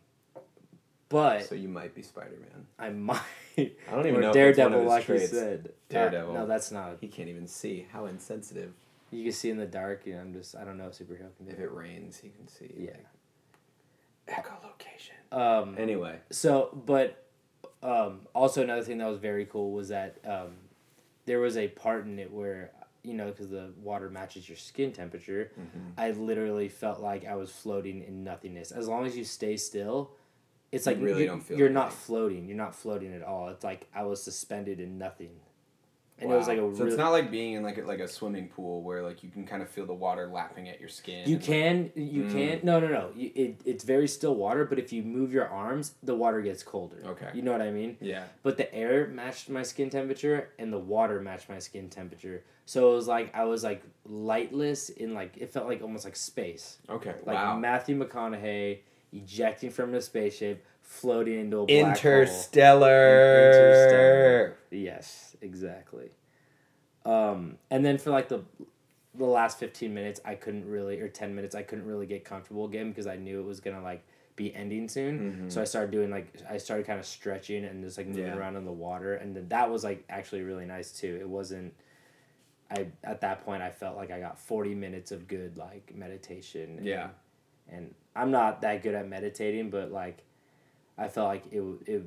but 1.08 1.44
So 1.44 1.54
you 1.54 1.68
might 1.68 1.94
be 1.94 2.02
Spider 2.02 2.36
Man. 2.40 2.66
I 2.78 2.90
might. 2.90 3.20
I 3.58 3.70
don't 3.90 4.06
even 4.06 4.20
know 4.22 4.30
if 4.30 4.34
that's 4.34 4.58
one 4.58 4.70
Daredevil, 4.72 4.84
like 4.84 5.08
you 5.08 5.16
traits. 5.16 5.30
said. 5.32 5.68
Uh, 5.68 5.92
Daredevil. 5.92 6.34
no, 6.34 6.46
that's 6.46 6.70
not. 6.72 6.96
He 7.00 7.08
can't 7.08 7.28
even 7.28 7.46
see. 7.46 7.86
How 7.92 8.06
insensitive. 8.06 8.72
You 9.10 9.24
can 9.24 9.32
see 9.32 9.50
in 9.50 9.58
the 9.58 9.66
dark. 9.66 10.06
You 10.06 10.14
know, 10.14 10.20
I'm 10.20 10.32
just. 10.32 10.56
I 10.56 10.64
don't 10.64 10.78
know 10.78 10.88
superhero 10.88 11.28
can 11.36 11.48
If 11.48 11.58
it 11.58 11.70
rains, 11.72 12.16
he 12.18 12.30
can 12.30 12.48
see. 12.48 12.72
Yeah. 12.78 12.92
Like, 14.28 14.46
echolocation. 14.46 15.36
Um, 15.36 15.76
Anyway. 15.78 16.18
So, 16.30 16.70
but 16.86 17.22
um, 17.82 18.20
also 18.34 18.62
another 18.62 18.82
thing 18.82 18.98
that 18.98 19.08
was 19.08 19.18
very 19.18 19.44
cool 19.44 19.72
was 19.72 19.88
that 19.88 20.16
um, 20.24 20.52
there 21.26 21.40
was 21.40 21.56
a 21.56 21.68
part 21.68 22.06
in 22.06 22.18
it 22.18 22.32
where 22.32 22.70
you 23.02 23.14
know 23.14 23.26
because 23.26 23.48
the 23.48 23.72
water 23.76 24.08
matches 24.08 24.48
your 24.48 24.56
skin 24.56 24.92
temperature. 24.92 25.52
Mm-hmm. 25.58 25.88
I 25.98 26.10
literally 26.12 26.68
felt 26.68 27.00
like 27.00 27.26
I 27.26 27.34
was 27.34 27.50
floating 27.50 28.02
in 28.02 28.24
nothingness. 28.24 28.70
As 28.70 28.88
long 28.88 29.06
as 29.06 29.16
you 29.16 29.24
stay 29.24 29.56
still, 29.56 30.12
it's 30.70 30.86
You 30.86 30.92
like 30.92 31.02
really 31.02 31.22
you, 31.22 31.26
don't 31.26 31.40
feel 31.40 31.58
you're 31.58 31.68
not 31.68 31.92
floating. 31.92 32.46
You're 32.46 32.56
not 32.56 32.74
floating 32.74 33.12
at 33.12 33.22
all. 33.22 33.48
It's 33.48 33.64
like 33.64 33.88
I 33.94 34.04
was 34.04 34.22
suspended 34.22 34.80
in 34.80 34.98
nothing, 34.98 35.32
and 36.18 36.30
it 36.30 36.34
was 36.34 36.46
like 36.46 36.58
a 36.58 36.60
so 36.60 36.68
really, 36.68 36.88
it's 36.88 36.96
not 36.96 37.10
like 37.10 37.30
being 37.30 37.54
in 37.54 37.62
like 37.64 37.78
a, 37.78 37.82
like 37.82 37.98
a 38.00 38.06
swimming 38.06 38.46
pool 38.48 38.82
where 38.82 39.02
like 39.02 39.22
you 39.24 39.30
can 39.30 39.44
kind 39.44 39.60
of 39.62 39.68
feel 39.68 39.86
the 39.86 39.92
water 39.94 40.28
lapping 40.28 40.68
at 40.68 40.78
your 40.78 40.88
skin. 40.88 41.28
You 41.28 41.36
and, 41.36 41.42
like- 41.84 41.94
can, 41.94 42.02
you 42.04 42.22
Mm. 42.24 42.32
can. 42.32 42.60
No, 42.62 42.78
no, 42.80 42.86
no. 42.88 43.10
You, 43.16 43.30
it, 43.34 43.60
it's 43.64 43.82
very 43.84 44.06
still 44.06 44.34
water, 44.36 44.64
but 44.64 44.78
if 44.78 44.92
you 44.92 45.02
move 45.02 45.32
your 45.32 45.48
arms, 45.48 45.94
the 46.02 46.14
water 46.14 46.40
gets 46.40 46.62
colder. 46.62 47.02
Okay. 47.04 47.30
You 47.34 47.42
know 47.42 47.50
what 47.52 47.62
I 47.62 47.70
mean? 47.72 47.96
yeah. 48.00 48.24
But 48.44 48.56
the 48.56 48.72
air 48.72 49.08
matched 49.08 49.48
my 49.50 49.62
skin 49.64 49.90
temperature, 49.90 50.50
and 50.58 50.72
the 50.72 50.78
water 50.78 51.20
matched 51.20 51.48
my 51.48 51.58
skin 51.58 51.88
temperature. 51.88 52.44
So 52.66 52.92
it 52.92 52.94
was 52.96 53.08
like 53.08 53.34
I 53.34 53.44
was 53.44 53.64
like 53.64 53.82
lightless 54.08 54.90
in 54.90 55.14
like 55.14 55.36
it 55.36 55.52
felt 55.52 55.66
like 55.66 55.82
almost 55.82 56.04
like 56.04 56.14
space, 56.16 56.78
Okay. 56.88 57.14
like 57.26 57.34
wow. 57.36 57.58
Matthew 57.58 57.98
McConaughey 57.98 58.78
ejecting 59.12 59.70
from 59.70 59.92
a 59.94 60.00
spaceship, 60.00 60.64
floating 60.82 61.38
into 61.40 61.58
a 61.58 61.66
black 61.66 61.98
hole. 61.98 62.12
Interstellar. 63.32 64.56
Yes, 64.70 65.36
exactly. 65.40 66.10
Um, 67.04 67.58
and 67.70 67.84
then 67.84 67.98
for 67.98 68.10
like 68.10 68.28
the 68.28 68.42
the 69.14 69.24
last 69.26 69.58
fifteen 69.58 69.92
minutes, 69.92 70.20
I 70.24 70.34
couldn't 70.34 70.66
really, 70.66 71.00
or 71.00 71.08
ten 71.08 71.34
minutes, 71.34 71.54
I 71.54 71.62
couldn't 71.62 71.84
really 71.86 72.06
get 72.06 72.24
comfortable 72.24 72.64
again 72.64 72.88
because 72.88 73.06
I 73.06 73.16
knew 73.16 73.40
it 73.40 73.44
was 73.46 73.60
gonna 73.60 73.82
like 73.82 74.02
be 74.36 74.54
ending 74.54 74.88
soon. 74.88 75.46
Mhm. 75.48 75.52
So 75.52 75.60
I 75.60 75.64
started 75.64 75.90
doing 75.90 76.10
like 76.10 76.28
I 76.48 76.56
started 76.56 76.86
kind 76.86 76.98
of 76.98 77.04
stretching 77.04 77.64
and 77.64 77.84
just 77.84 77.98
like 77.98 78.06
moving 78.06 78.24
Yeah. 78.26 78.36
around 78.36 78.56
in 78.56 78.64
the 78.64 78.72
water, 78.72 79.14
and 79.14 79.36
then 79.36 79.48
that 79.48 79.70
was 79.70 79.84
like 79.84 80.04
actually 80.08 80.42
really 80.42 80.64
nice 80.64 80.92
too. 80.92 81.18
It 81.20 81.28
wasn't. 81.28 81.74
I 82.70 82.86
at 83.04 83.20
that 83.20 83.44
point 83.44 83.62
I 83.62 83.70
felt 83.70 83.96
like 83.96 84.10
I 84.10 84.20
got 84.20 84.38
forty 84.38 84.74
minutes 84.74 85.12
of 85.12 85.28
good 85.28 85.58
like 85.58 85.94
meditation. 85.94 86.78
and- 86.78 86.86
Yeah. 86.86 87.10
and 87.68 87.94
I'm 88.16 88.30
not 88.30 88.60
that 88.62 88.82
good 88.82 88.94
at 88.94 89.06
meditating, 89.08 89.68
but 89.70 89.90
like, 89.92 90.18
I 90.98 91.08
felt 91.08 91.28
like 91.28 91.44
it. 91.52 91.62
it 91.86 92.04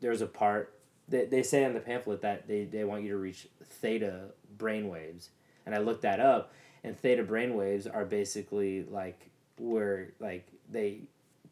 there 0.00 0.10
was 0.10 0.20
a 0.20 0.26
part 0.26 0.74
they, 1.08 1.24
they 1.26 1.42
say 1.42 1.64
in 1.64 1.74
the 1.74 1.80
pamphlet 1.80 2.22
that 2.22 2.48
they, 2.48 2.64
they 2.64 2.84
want 2.84 3.02
you 3.02 3.10
to 3.10 3.16
reach 3.16 3.48
theta 3.62 4.30
brainwaves, 4.56 5.28
and 5.66 5.74
I 5.74 5.78
looked 5.78 6.02
that 6.02 6.20
up, 6.20 6.52
and 6.82 6.98
theta 6.98 7.22
brainwaves 7.24 7.92
are 7.92 8.04
basically 8.04 8.84
like 8.84 9.30
where 9.58 10.12
like 10.20 10.48
they 10.70 11.02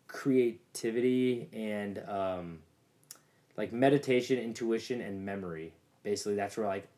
creativity 0.08 1.48
and 1.52 1.98
um, 2.08 2.58
like 3.56 3.72
meditation, 3.72 4.38
intuition, 4.38 5.00
and 5.00 5.24
memory. 5.24 5.72
Basically, 6.02 6.34
that's 6.34 6.56
where 6.56 6.66
like 6.66 6.88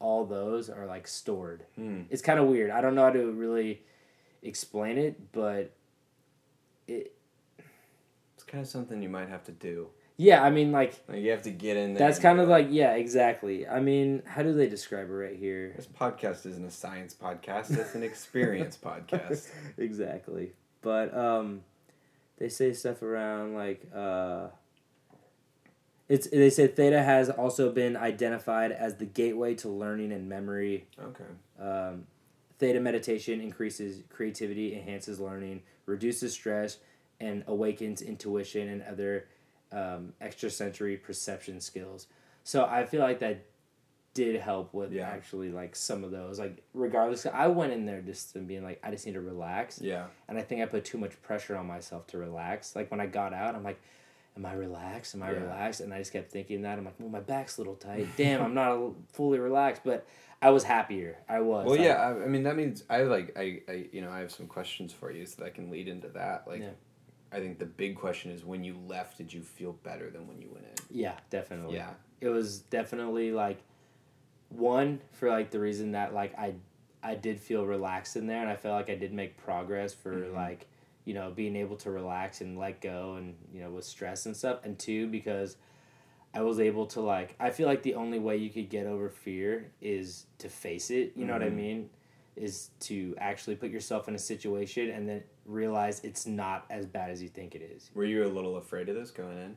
all 0.00 0.24
those 0.24 0.70
are 0.70 0.86
like 0.86 1.06
stored. 1.06 1.64
Hmm. 1.76 2.02
It's 2.10 2.22
kind 2.22 2.38
of 2.38 2.46
weird. 2.46 2.70
I 2.70 2.80
don't 2.80 2.94
know 2.94 3.04
how 3.04 3.10
to 3.10 3.32
really 3.32 3.82
explain 4.42 4.98
it, 4.98 5.32
but 5.32 5.72
it 6.86 7.14
kind 8.48 8.62
of 8.62 8.68
something 8.68 9.02
you 9.02 9.08
might 9.08 9.28
have 9.28 9.44
to 9.44 9.52
do. 9.52 9.88
yeah, 10.16 10.42
I 10.42 10.50
mean 10.50 10.72
like 10.72 11.00
Like 11.08 11.20
you 11.20 11.30
have 11.30 11.42
to 11.42 11.50
get 11.50 11.76
in 11.76 11.94
there. 11.94 12.06
that's 12.06 12.18
kind 12.18 12.40
of 12.40 12.48
it. 12.48 12.50
like 12.52 12.66
yeah, 12.70 12.94
exactly. 12.94 13.66
I 13.68 13.80
mean, 13.80 14.22
how 14.26 14.42
do 14.42 14.52
they 14.52 14.68
describe 14.68 15.08
it 15.08 15.12
right 15.12 15.36
here? 15.36 15.72
This 15.76 15.86
podcast 15.86 16.44
isn't 16.46 16.64
a 16.64 16.70
science 16.70 17.14
podcast. 17.14 17.76
It's 17.78 17.94
an 17.94 18.02
experience 18.02 18.76
podcast. 18.82 19.48
exactly. 19.78 20.52
But 20.82 21.16
um 21.16 21.62
they 22.38 22.48
say 22.48 22.72
stuff 22.72 23.02
around 23.02 23.54
like 23.54 23.82
uh 23.94 24.48
it's 26.08 26.28
they 26.30 26.50
say 26.50 26.66
theta 26.66 27.02
has 27.02 27.28
also 27.28 27.70
been 27.70 27.96
identified 27.96 28.72
as 28.72 28.96
the 28.96 29.04
gateway 29.04 29.54
to 29.56 29.68
learning 29.68 30.10
and 30.12 30.28
memory 30.28 30.86
Okay. 30.98 31.24
Um, 31.60 32.06
theta 32.58 32.80
meditation 32.80 33.40
increases 33.40 34.02
creativity, 34.08 34.74
enhances 34.74 35.20
learning, 35.20 35.62
reduces 35.86 36.32
stress, 36.32 36.78
and 37.20 37.44
awakens 37.46 38.02
intuition 38.02 38.68
and 38.68 38.82
other 38.82 39.26
um, 39.72 40.12
extrasensory 40.20 40.96
perception 40.96 41.60
skills. 41.60 42.06
So 42.44 42.64
I 42.64 42.84
feel 42.86 43.00
like 43.00 43.18
that 43.20 43.44
did 44.14 44.40
help 44.40 44.72
with 44.72 44.92
Yeah. 44.92 45.08
actually 45.08 45.50
like 45.50 45.76
some 45.76 46.02
of 46.04 46.10
those. 46.10 46.38
Like 46.38 46.62
regardless, 46.74 47.26
I 47.26 47.48
went 47.48 47.72
in 47.72 47.84
there 47.86 48.00
just 48.00 48.32
to 48.32 48.38
being 48.38 48.64
like 48.64 48.80
I 48.82 48.90
just 48.90 49.04
need 49.06 49.12
to 49.14 49.20
relax, 49.20 49.80
Yeah. 49.80 50.06
and 50.28 50.38
I 50.38 50.42
think 50.42 50.62
I 50.62 50.66
put 50.66 50.84
too 50.84 50.98
much 50.98 51.20
pressure 51.22 51.56
on 51.56 51.66
myself 51.66 52.06
to 52.08 52.18
relax. 52.18 52.74
Like 52.74 52.90
when 52.90 53.00
I 53.00 53.06
got 53.06 53.32
out, 53.32 53.54
I'm 53.54 53.64
like. 53.64 53.80
Am 54.36 54.46
I 54.46 54.52
relaxed? 54.52 55.16
Am 55.16 55.22
I 55.24 55.32
Yeah. 55.32 55.40
relaxed? 55.40 55.80
And 55.80 55.92
I 55.92 55.98
just 55.98 56.12
kept 56.12 56.30
thinking 56.30 56.62
that. 56.62 56.78
I'm 56.78 56.84
like, 56.84 56.94
well, 57.00 57.08
my 57.08 57.18
back's 57.18 57.56
a 57.56 57.60
little 57.60 57.74
tight. 57.74 58.06
Damn, 58.16 58.40
I'm 58.40 58.54
not 58.54 58.92
fully 59.12 59.40
relaxed. 59.40 59.82
But 59.84 60.06
I 60.40 60.50
was 60.50 60.62
happier. 60.62 61.16
I 61.28 61.40
was. 61.40 61.66
Well, 61.66 61.76
yeah. 61.76 61.94
I, 61.94 62.22
I 62.22 62.28
mean, 62.28 62.44
that 62.44 62.54
means 62.54 62.84
I 62.88 63.02
like 63.02 63.36
I, 63.36 63.62
I 63.68 63.86
you 63.90 64.00
know 64.00 64.12
I 64.12 64.20
have 64.20 64.30
some 64.30 64.46
questions 64.46 64.92
for 64.92 65.10
you 65.10 65.26
so 65.26 65.40
that 65.42 65.46
I 65.46 65.50
can 65.50 65.70
lead 65.70 65.88
into 65.88 66.06
that. 66.10 66.46
Like, 66.46 66.60
Yeah. 66.60 66.68
I 67.32 67.40
think 67.40 67.58
the 67.58 67.66
big 67.66 67.96
question 67.96 68.30
is 68.30 68.44
when 68.44 68.64
you 68.64 68.76
left, 68.86 69.18
did 69.18 69.32
you 69.32 69.42
feel 69.42 69.72
better 69.82 70.10
than 70.10 70.26
when 70.26 70.40
you 70.40 70.48
went 70.50 70.64
in? 70.66 70.74
Yeah, 70.90 71.14
definitely. 71.30 71.76
Yeah. 71.76 71.90
It 72.20 72.28
was 72.28 72.60
definitely 72.60 73.32
like 73.32 73.58
one 74.48 75.00
for 75.12 75.28
like 75.28 75.50
the 75.50 75.60
reason 75.60 75.92
that 75.92 76.14
like 76.14 76.36
I 76.38 76.54
I 77.02 77.14
did 77.14 77.38
feel 77.38 77.66
relaxed 77.66 78.16
in 78.16 78.26
there 78.26 78.40
and 78.40 78.48
I 78.48 78.56
felt 78.56 78.74
like 78.74 78.90
I 78.90 78.94
did 78.98 79.12
make 79.12 79.36
progress 79.36 79.92
for 79.94 80.14
Mhm. 80.14 80.34
like 80.34 80.66
you 81.04 81.14
know 81.14 81.30
being 81.30 81.54
able 81.56 81.76
to 81.76 81.90
relax 81.90 82.40
and 82.40 82.58
let 82.58 82.80
go 82.80 83.14
and 83.14 83.36
you 83.52 83.60
know 83.60 83.70
with 83.70 83.84
stress 83.84 84.26
and 84.26 84.36
stuff 84.36 84.60
and 84.64 84.78
two 84.78 85.06
because 85.06 85.56
I 86.34 86.42
was 86.42 86.58
able 86.60 86.86
to 86.86 87.00
like 87.00 87.36
I 87.38 87.50
feel 87.50 87.66
like 87.68 87.82
the 87.82 87.94
only 87.94 88.18
way 88.18 88.36
you 88.38 88.50
could 88.50 88.68
get 88.70 88.86
over 88.86 89.10
fear 89.10 89.70
is 89.80 90.26
to 90.38 90.48
face 90.48 90.90
it, 90.90 91.12
you 91.14 91.24
know 91.26 91.34
what 91.34 91.42
I 91.42 91.50
Mhm. 91.50 91.54
mean? 91.56 91.90
Is 92.38 92.70
to 92.80 93.14
actually 93.18 93.56
put 93.56 93.70
yourself 93.70 94.08
in 94.08 94.14
a 94.14 94.18
situation 94.18 94.90
and 94.90 95.08
then 95.08 95.22
realize 95.44 96.00
it's 96.04 96.26
not 96.26 96.64
as 96.70 96.86
bad 96.86 97.10
as 97.10 97.22
you 97.22 97.28
think 97.28 97.54
it 97.54 97.62
is. 97.62 97.90
Were 97.94 98.04
you 98.04 98.24
a 98.24 98.28
little 98.28 98.56
afraid 98.56 98.88
of 98.88 98.94
this 98.94 99.10
going 99.10 99.36
in? 99.38 99.56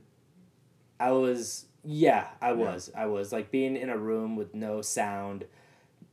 I 1.00 1.12
was 1.12 1.66
yeah, 1.84 2.28
I 2.42 2.50
Yeah. 2.50 2.54
was. 2.56 2.92
I 2.96 3.06
was 3.08 3.32
like 3.32 3.52
being 3.52 3.76
in 3.76 3.90
a 3.90 3.98
room 3.98 4.36
with 4.36 4.54
no 4.54 4.82
sound, 4.82 5.46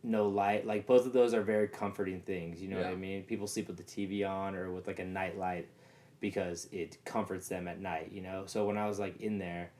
no 0.02 0.28
light. 0.28 0.66
Like 0.66 0.87
both 0.87 1.07
of 1.07 1.12
those 1.12 1.35
are 1.35 1.42
very 1.42 1.68
comforting 1.68 2.20
things, 2.22 2.62
you 2.62 2.68
know 2.68 2.76
what 2.78 2.87
I 2.87 2.96
mean? 2.96 3.22
People 3.24 3.46
sleep 3.46 3.68
with 3.68 3.76
the 3.76 3.83
TV 3.83 4.28
on 4.28 4.54
or 4.54 4.70
with 4.70 4.87
like 4.87 4.98
a 4.98 5.04
night 5.04 5.38
light 5.38 5.68
because 6.20 6.68
it 6.72 6.98
comforts 7.04 7.48
them 7.48 7.68
at 7.68 7.81
night, 7.81 8.11
you 8.12 8.20
know? 8.22 8.44
So 8.46 8.64
when 8.64 8.76
I 8.78 8.87
was 8.87 8.98
like 8.98 9.20
in 9.20 9.38
there, 9.38 9.70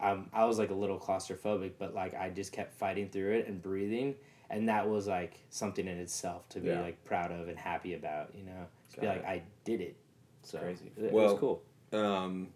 um, 0.00 0.28
I 0.32 0.44
was 0.44 0.58
like 0.58 0.70
a 0.70 0.74
little 0.74 0.98
claustrophobic, 0.98 1.72
but 1.78 1.94
like 1.94 2.14
I 2.14 2.30
just 2.30 2.52
kept 2.52 2.74
fighting 2.78 3.08
through 3.08 3.32
it 3.32 3.48
and 3.48 3.60
breathing 3.62 4.14
and 4.54 4.68
that 4.68 4.88
was 4.88 5.06
like 5.08 5.40
something 5.50 5.86
in 5.88 5.98
itself 5.98 6.48
to 6.50 6.60
be 6.60 6.68
Yeah. 6.68 6.80
like 6.80 7.04
proud 7.04 7.32
of 7.32 7.48
and 7.48 7.58
happy 7.58 7.94
about, 7.94 8.34
you 8.36 8.44
know? 8.44 8.66
To 8.94 9.00
be 9.00 9.06
like 9.08 9.18
it. 9.18 9.24
I 9.26 9.42
did 9.64 9.80
it. 9.80 9.96
So 10.42 10.58
crazy. 10.58 10.92
It, 10.96 11.12
Well, 11.12 11.32
was 11.32 11.40
cool. 11.40 11.62
Um, 11.92 12.48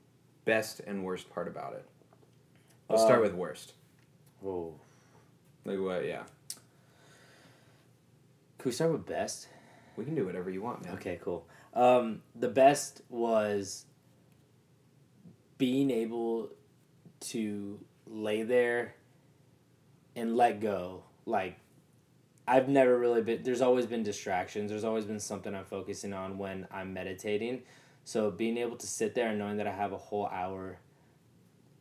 best 0.45 0.81
and 0.87 1.05
worst 1.05 1.29
part 1.31 1.49
about 1.49 1.75
it. 1.75 1.85
Let's 2.89 3.03
start 3.03 3.19
Um, 3.19 3.23
with 3.25 3.35
worst. 3.35 3.75
Oh. 4.47 4.75
Like 5.65 5.79
what? 5.81 6.05
Yeah, 6.07 6.23
Can 8.59 8.69
we 8.71 8.73
start 8.73 8.93
with 8.93 9.07
best? 9.07 9.49
we 9.97 10.05
can 10.05 10.15
do 10.15 10.25
whatever 10.25 10.49
you 10.51 10.63
want, 10.63 10.85
man. 10.85 10.95
Okay, 10.95 11.19
cool. 11.23 11.45
Um, 11.75 12.23
the 12.37 12.49
best 12.49 13.03
was 13.09 13.85
being 15.59 15.91
able 15.91 16.51
to 17.21 17.81
lay 18.07 18.45
there 18.45 18.95
and 20.15 20.37
let 20.37 20.61
go. 20.61 21.03
Like, 21.27 21.59
I've 22.49 22.69
never 22.69 22.99
really 22.99 23.23
been, 23.23 23.43
there's 23.43 23.61
always 23.61 23.87
been 23.87 24.03
distractions. 24.03 24.71
There's 24.71 24.85
always 24.85 25.05
been 25.05 25.21
something 25.21 25.55
I'm 25.55 25.65
focusing 25.65 26.13
on 26.13 26.39
when 26.39 26.67
I'm 26.71 26.93
meditating. 26.95 27.63
So, 28.05 28.31
being 28.31 28.57
able 28.57 28.77
to 28.77 28.87
sit 28.87 29.15
there 29.15 29.29
and 29.29 29.39
knowing 29.39 29.59
that 29.59 29.67
I 29.67 29.73
have 29.73 29.93
a 29.93 29.99
whole 29.99 30.27
hour 30.29 30.79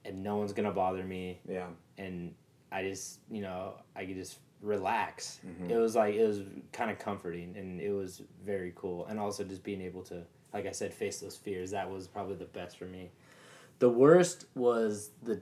and 0.04 0.24
no 0.24 0.36
one's 0.38 0.52
going 0.54 0.66
to 0.68 0.74
bother 0.74 1.04
me 1.04 1.40
Yeah. 1.48 1.68
and 1.98 2.34
I 2.72 2.84
just, 2.84 3.20
you 3.32 3.42
know, 3.42 3.76
I 3.96 4.06
could 4.06 4.16
just 4.16 4.40
relax. 4.62 5.40
Mhm. 5.46 5.70
It 5.70 5.78
was 5.78 5.96
like 5.96 6.16
it 6.16 6.26
was 6.28 6.42
kind 6.74 6.92
of 6.92 7.00
comforting 7.00 7.56
and 7.56 7.80
it 7.80 7.92
was 7.92 8.22
very 8.44 8.74
cool. 8.76 9.06
And 9.06 9.20
also 9.20 9.44
just 9.46 9.64
being 9.64 9.82
able 9.82 10.04
to, 10.04 10.24
like 10.54 10.66
I 10.66 10.72
said, 10.72 10.94
face 10.94 11.20
those 11.22 11.38
fears. 11.38 11.72
That 11.72 11.90
was 11.90 12.08
probably 12.08 12.36
the 12.36 12.46
best 12.46 12.78
for 12.78 12.86
me. 12.86 13.12
The 13.80 13.90
worst 13.90 14.48
was 14.56 15.12
the 15.24 15.42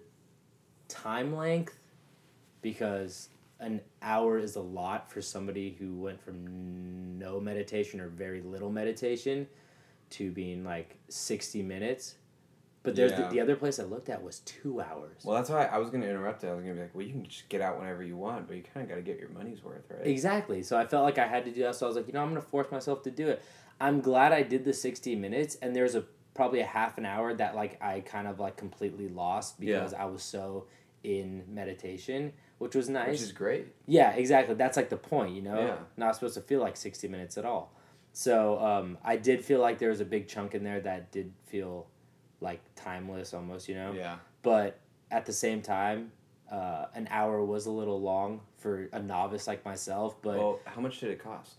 time 0.88 1.36
length 1.36 1.80
because 2.62 3.30
an 3.60 3.82
hour 4.02 4.38
is 4.38 4.56
a 4.56 4.62
lot 4.62 5.10
for 5.12 5.22
somebody 5.22 5.76
who 5.80 5.96
went 5.96 6.22
from 6.22 7.18
no 7.18 7.40
meditation 7.40 8.00
or 8.02 8.08
very 8.10 8.42
little 8.42 8.70
meditation 8.70 9.48
to 10.12 10.32
being 10.32 10.64
like 10.64 10.98
60 11.10 11.62
minutes. 11.64 12.16
But 12.84 12.96
there's 12.96 13.12
Yeah. 13.12 13.24
the, 13.24 13.30
the 13.30 13.40
other 13.42 13.56
place 13.56 13.80
I 13.80 13.84
looked 13.84 14.10
at 14.10 14.22
was 14.22 14.40
two 14.42 14.80
hours. 14.82 15.24
Well, 15.24 15.36
that's 15.36 15.50
why 15.50 15.66
I 15.66 15.80
was 15.80 15.90
gonna 15.90 16.06
interrupt 16.06 16.44
it. 16.44 16.48
I 16.50 16.54
was 16.54 16.62
gonna 16.64 16.76
be 16.76 16.82
like, 16.82 16.94
well, 16.94 17.04
you 17.06 17.14
can 17.14 17.24
just 17.26 17.50
get 17.50 17.62
out 17.62 17.80
whenever 17.80 18.04
you 18.04 18.16
want, 18.16 18.48
but 18.48 18.58
you 18.58 18.64
kind 18.74 18.84
of 18.84 18.90
got 18.90 18.96
to 18.96 19.02
get 19.02 19.20
your 19.20 19.30
money's 19.30 19.64
worth, 19.64 19.86
right? 19.90 20.06
Exactly. 20.06 20.62
So 20.62 20.78
I 20.78 20.86
felt 20.86 21.04
like 21.04 21.18
I 21.18 21.26
had 21.26 21.46
to 21.46 21.52
do 21.52 21.64
that. 21.64 21.76
So 21.76 21.86
I 21.86 21.90
was 21.90 21.96
like, 21.96 22.06
you 22.08 22.14
know, 22.14 22.22
I'm 22.22 22.30
going 22.30 22.42
to 22.42 22.48
force 22.48 22.70
myself 22.72 23.02
to 23.04 23.12
do 23.12 23.28
it. 23.30 23.42
I'm 23.82 24.02
glad 24.02 24.32
I 24.34 24.44
did 24.44 24.64
the 24.66 24.74
60 24.74 25.16
minutes. 25.16 25.58
And 25.64 25.76
there's 25.76 25.96
a 25.96 26.04
probably 26.36 26.60
a 26.60 26.66
half 26.66 26.98
an 27.00 27.06
hour 27.08 27.34
that 27.34 27.56
like 27.56 27.82
I 27.82 28.02
kind 28.02 28.28
of 28.28 28.40
like 28.40 28.56
completely 28.58 29.08
lost 29.10 29.56
Yeah. 29.60 29.80
because 29.80 29.94
I 29.96 30.06
was 30.06 30.22
so 30.22 30.68
in 31.04 31.44
meditation, 31.48 32.34
which 32.58 32.76
was 32.76 32.90
nice. 32.90 33.10
Which 33.10 33.22
is 33.22 33.32
great. 33.32 33.68
yeah, 33.86 34.12
exactly. 34.12 34.56
That's 34.56 34.78
like 34.78 34.90
the 34.90 34.98
point, 34.98 35.36
you 35.36 35.42
know. 35.42 35.60
Yeah. 35.60 35.78
Not 35.98 36.16
supposed 36.16 36.36
to 36.36 36.42
feel 36.42 36.60
like 36.62 36.78
60 36.78 37.08
minutes 37.08 37.38
at 37.38 37.46
all. 37.46 37.74
So 38.14 38.60
um, 38.60 38.98
I 39.04 39.18
did 39.18 39.44
feel 39.44 39.60
like 39.60 39.78
there 39.78 39.90
was 39.90 40.00
a 40.00 40.06
big 40.06 40.28
chunk 40.28 40.56
in 40.56 40.64
there 40.64 40.80
that 40.82 41.12
did 41.12 41.34
feel 41.48 41.88
like 42.40 42.62
timeless 42.76 43.34
almost, 43.34 43.68
you 43.68 43.76
know. 43.76 43.92
Yeah. 43.92 44.18
But 44.42 44.80
at 45.12 45.26
the 45.26 45.34
same 45.34 45.62
time, 45.62 46.12
uh, 46.50 46.86
an 46.94 47.08
hour 47.12 47.44
was 47.44 47.66
a 47.66 47.72
little 47.72 48.00
long 48.02 48.42
for 48.58 48.88
a 48.94 49.00
novice 49.02 49.48
like 49.48 49.66
myself. 49.66 50.22
But 50.22 50.38
Well, 50.38 50.60
how 50.66 50.80
much 50.80 51.00
did 51.00 51.10
it 51.12 51.20
cost? 51.22 51.56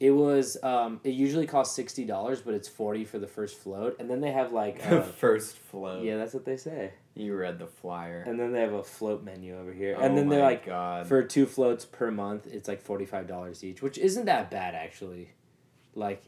It 0.00 0.10
was 0.12 0.56
um, 0.62 1.00
it 1.04 1.10
usually 1.14 1.46
costs 1.46 1.74
sixty 1.74 2.04
dollars, 2.04 2.40
but 2.40 2.54
it's 2.54 2.68
forty 2.68 3.04
for 3.04 3.18
the 3.18 3.26
first 3.26 3.58
float, 3.58 3.96
and 3.98 4.08
then 4.08 4.20
they 4.20 4.30
have 4.32 4.52
like 4.52 4.84
uh, 4.86 5.02
First 5.02 5.56
float. 5.58 6.04
yeah, 6.04 6.16
that's 6.16 6.34
what 6.34 6.44
they 6.44 6.56
say. 6.56 6.92
You 7.14 7.34
read 7.34 7.58
the 7.58 7.66
flyer. 7.66 8.22
And 8.24 8.38
then 8.38 8.52
they 8.52 8.60
have 8.60 8.72
a 8.74 8.84
float 8.84 9.24
menu 9.24 9.58
over 9.58 9.72
here, 9.72 9.96
Oh 9.98 10.02
and 10.02 10.16
then 10.16 10.28
they're 10.28 10.42
like 10.42 10.64
God. 10.66 11.08
for 11.08 11.22
two 11.24 11.46
floats 11.46 11.84
per 11.84 12.10
month, 12.12 12.46
it's 12.46 12.68
like 12.68 12.80
forty 12.80 13.06
five 13.06 13.26
dollars 13.26 13.64
each, 13.64 13.82
which 13.82 13.98
isn't 13.98 14.26
that 14.26 14.50
bad 14.52 14.74
actually. 14.76 15.30
Like 15.96 16.22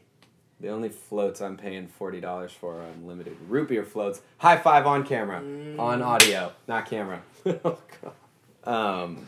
The 0.59 0.67
only 0.67 0.89
floats 0.89 1.39
I'm 1.41 1.55
paying 1.55 1.87
forty 1.87 2.19
dollars 2.19 2.51
for 2.51 2.75
are 2.81 2.87
unlimited 2.87 3.37
root 3.47 3.87
floats. 3.87 4.21
High 4.39 4.57
five 4.57 4.85
on 4.85 5.05
camera, 5.05 5.39
Mm. 5.41 5.79
on 5.79 6.01
audio, 6.01 6.51
not 6.67 6.89
camera. 6.89 7.21
oh 7.45 7.77
god. 8.01 8.13
Um, 9.03 9.27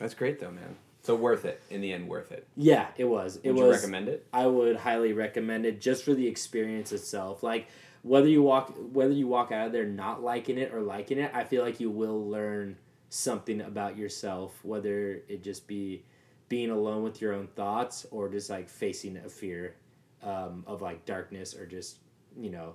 that's 0.00 0.14
great 0.14 0.40
though, 0.40 0.50
man. 0.50 0.74
So 1.02 1.14
worth 1.14 1.44
it 1.46 1.62
in 1.70 1.80
the 1.80 1.92
end, 1.92 2.08
worth 2.08 2.30
it. 2.30 2.46
Yeah, 2.56 2.88
it 2.96 3.04
was. 3.06 3.38
It 3.42 3.52
Would 3.52 3.66
was. 3.66 3.76
recommend 3.76 4.08
it? 4.08 4.26
I 4.32 4.46
would 4.46 4.76
highly 4.76 5.12
recommend 5.12 5.64
it 5.64 5.80
just 5.80 6.04
for 6.04 6.12
the 6.14 6.26
experience 6.28 6.92
itself. 6.92 7.42
Like 7.42 7.68
whether 8.02 8.28
you 8.28 8.42
walk 8.42 8.74
whether 8.92 9.12
you 9.12 9.26
walk 9.26 9.50
out 9.52 9.66
of 9.66 9.72
there 9.72 9.86
not 9.86 10.22
liking 10.22 10.58
it 10.58 10.72
or 10.74 10.80
liking 10.82 11.18
it, 11.18 11.30
I 11.34 11.44
feel 11.44 11.62
like 11.62 11.80
you 11.80 11.90
will 11.90 12.28
learn 12.28 12.76
something 13.08 13.60
about 13.62 13.96
yourself, 13.96 14.58
whether 14.62 15.22
it 15.28 15.42
just 15.42 15.66
be 15.66 16.04
being 16.48 16.70
alone 16.70 17.02
with 17.02 17.20
your 17.22 17.32
own 17.32 17.46
thoughts 17.48 18.06
or 18.10 18.28
just 18.28 18.50
like 18.50 18.68
facing 18.68 19.16
a 19.16 19.28
fear 19.28 19.76
um, 20.22 20.64
of 20.66 20.82
like 20.82 21.04
darkness 21.06 21.54
or 21.54 21.64
just 21.66 21.98
you 22.38 22.50
know 22.50 22.74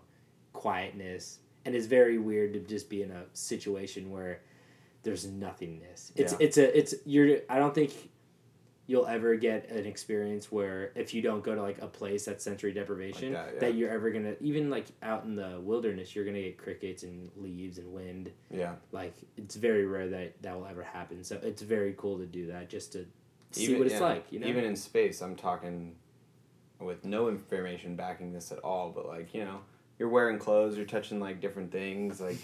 quietness. 0.54 1.40
And 1.66 1.76
it's 1.76 1.88
very 1.88 2.18
weird 2.18 2.54
to 2.54 2.60
just 2.60 2.90
be 2.90 3.02
in 3.02 3.12
a 3.12 3.24
situation 3.34 4.12
where 4.12 4.42
there's 5.04 5.26
nothingness. 5.28 6.12
It's 6.16 6.34
Yeah. 6.34 6.38
it's 6.42 6.58
a 6.58 6.78
it's 6.78 6.96
you're 7.06 7.38
I 7.50 7.60
don't 7.60 7.74
think 7.76 7.92
you'll 8.88 9.08
ever 9.08 9.36
get 9.36 9.70
an 9.72 9.86
experience 9.86 10.52
where 10.52 10.92
if 10.96 11.14
you 11.14 11.22
don't 11.22 11.44
go 11.44 11.56
to 11.56 11.62
like 11.62 11.82
a 11.82 11.88
place 11.88 12.26
that's 12.26 12.44
sensory 12.44 12.72
deprivation 12.72 13.34
Like 13.34 13.46
that, 13.54 13.60
that, 13.60 13.76
you're 13.76 13.90
ever 13.90 14.12
gonna 14.12 14.36
even 14.40 14.70
like 14.70 14.86
out 15.02 15.24
in 15.24 15.36
the 15.36 15.60
wilderness 15.60 16.16
you're 16.16 16.26
gonna 16.26 16.42
get 16.42 16.58
crickets 16.58 17.04
and 17.04 17.32
leaves 17.36 17.78
and 17.78 17.92
wind. 17.92 18.32
Yeah. 18.52 18.76
like 18.92 19.16
it's 19.38 19.56
very 19.56 19.86
rare 19.86 20.08
that 20.10 20.42
that 20.44 20.56
will 20.56 20.68
ever 20.68 20.84
happen. 20.84 21.24
So 21.24 21.40
it's 21.42 21.62
very 21.62 21.96
cool 21.98 22.20
to 22.20 22.26
do 22.26 22.48
that 22.48 22.70
just 22.70 22.94
to 22.94 23.06
see 23.52 23.64
Even- 23.64 23.78
what 23.80 23.88
it's 23.88 23.96
yeah, 23.96 24.02
like 24.02 24.26
you 24.32 24.40
know? 24.40 24.48
Even 24.48 24.64
in 24.66 24.76
space, 24.76 25.22
I'm 25.22 25.36
talking 25.36 25.96
with 26.80 27.06
no 27.06 27.30
information 27.30 27.96
backing 27.96 28.34
this 28.34 28.52
at 28.52 28.60
all, 28.60 28.92
but 28.94 29.08
like, 29.08 29.34
you 29.34 29.46
know, 29.46 29.62
you're 29.98 30.10
wearing 30.10 30.38
clothes, 30.38 30.76
you're 30.78 30.86
touching 30.86 31.20
like 31.20 31.42
different 31.42 31.72
things, 31.72 32.20
like 32.22 32.38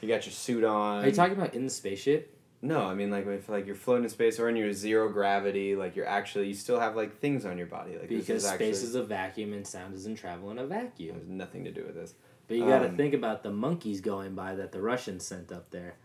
you 0.00 0.08
got 0.08 0.26
your 0.26 0.32
suit 0.32 0.62
on. 0.62 1.02
are 1.04 1.08
you 1.08 1.12
talking 1.12 1.36
about 1.36 1.54
in 1.54 1.64
the 1.64 1.70
spaceship 1.70 2.38
No, 2.64 2.82
I 2.84 2.94
mean 2.94 3.10
like 3.10 3.26
if 3.26 3.48
like 3.48 3.66
you're 3.66 3.74
floating 3.74 4.04
in 4.04 4.10
space 4.10 4.38
or 4.38 4.48
in 4.48 4.54
your 4.54 4.72
zero 4.72 5.08
gravity, 5.08 5.74
like 5.74 5.96
you're 5.96 6.06
actually 6.06 6.46
you 6.46 6.54
still 6.54 6.78
have 6.78 6.94
like 6.94 7.18
things 7.18 7.44
on 7.44 7.58
your 7.58 7.66
body. 7.66 7.98
Like 7.98 8.08
because 8.08 8.44
is 8.44 8.48
space 8.48 8.76
actually, 8.76 8.88
is 8.88 8.94
a 8.94 9.02
vacuum 9.02 9.52
and 9.52 9.66
sound 9.66 9.94
doesn't 9.94 10.14
travel 10.14 10.50
in 10.52 10.58
a 10.58 10.66
vacuum 10.66 11.16
There's 11.16 11.28
nothing 11.28 11.64
to 11.64 11.72
do 11.72 11.84
with 11.84 11.96
this. 11.96 12.14
but 12.46 12.56
you 12.56 12.64
got 12.66 12.78
to 12.80 12.88
Um, 12.90 12.96
think 12.96 13.14
about 13.14 13.42
the 13.42 13.50
monkeys 13.50 14.00
going 14.00 14.34
by 14.36 14.54
that 14.54 14.70
the 14.70 14.80
russians 14.80 15.26
sent 15.26 15.50
up 15.50 15.70
there 15.70 15.96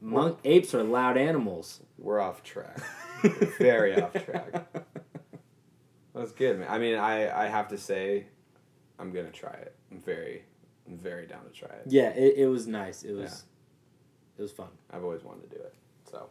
Monk, 0.00 0.38
apes 0.44 0.74
are 0.74 0.82
loud 0.82 1.16
animals 1.18 1.80
We're 1.98 2.20
off 2.20 2.42
track. 2.42 2.78
We're 3.22 3.30
very 3.58 4.00
off 4.00 4.12
track. 4.24 4.66
That's 6.14 6.32
good, 6.32 6.58
man. 6.58 6.68
I 6.70 6.78
mean, 6.78 6.96
I 6.96 7.44
I 7.44 7.48
have 7.48 7.68
to 7.68 7.78
say, 7.78 8.26
I'm 8.98 9.12
gonna 9.12 9.30
try 9.30 9.52
it. 9.52 9.74
I'm 9.90 10.00
very, 10.00 10.44
I'm 10.88 10.96
very 10.98 11.26
down 11.26 11.44
to 11.44 11.50
try 11.50 11.68
it. 11.68 11.84
yeah 11.86 12.10
it, 12.10 12.34
it 12.38 12.46
was 12.46 12.66
nice 12.66 13.02
it 13.02 13.12
was 13.12 13.44
it 14.38 14.42
was 14.42 14.52
fun 14.52 14.68
I've 14.90 15.02
always 15.04 15.22
wanted 15.24 15.50
to 15.50 15.56
do 15.56 15.62
it, 15.62 15.74
so 16.10 16.28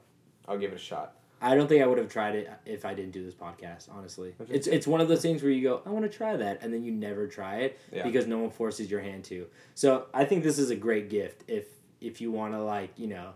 I'll 0.47 0.57
give 0.57 0.71
it 0.71 0.75
a 0.75 0.79
shot. 0.79 1.15
I 1.41 1.53
don't 1.53 1.67
think 1.67 1.83
I 1.83 1.85
would 1.85 1.97
have 1.97 2.09
tried 2.09 2.35
it 2.35 2.49
if 2.65 2.85
I 2.85 2.93
didn't 2.93 3.11
do 3.11 3.23
this 3.23 3.35
podcast. 3.35 3.89
Honestly, 3.93 4.33
it's 4.49 4.67
it's 4.67 4.87
one 4.87 5.01
of 5.01 5.07
those 5.09 5.21
things 5.21 5.43
where 5.43 5.51
you 5.51 5.61
go, 5.63 5.81
I 5.85 5.89
want 5.89 6.09
to 6.09 6.17
try 6.17 6.35
that, 6.37 6.59
and 6.61 6.73
then 6.73 6.83
you 6.83 6.91
never 6.91 7.27
try 7.27 7.57
it 7.57 7.79
Yeah. 7.91 8.03
because 8.03 8.25
no 8.25 8.39
one 8.39 8.49
forces 8.51 8.89
your 8.89 9.01
hand 9.01 9.25
to. 9.25 9.47
So 9.75 10.05
I 10.13 10.23
think 10.25 10.43
this 10.43 10.57
is 10.57 10.69
a 10.69 10.75
great 10.75 11.09
gift 11.09 11.43
if 11.47 11.65
if 12.01 12.21
you 12.21 12.31
want 12.31 12.53
to 12.53 12.63
like 12.63 12.91
you 12.97 13.07
know, 13.07 13.31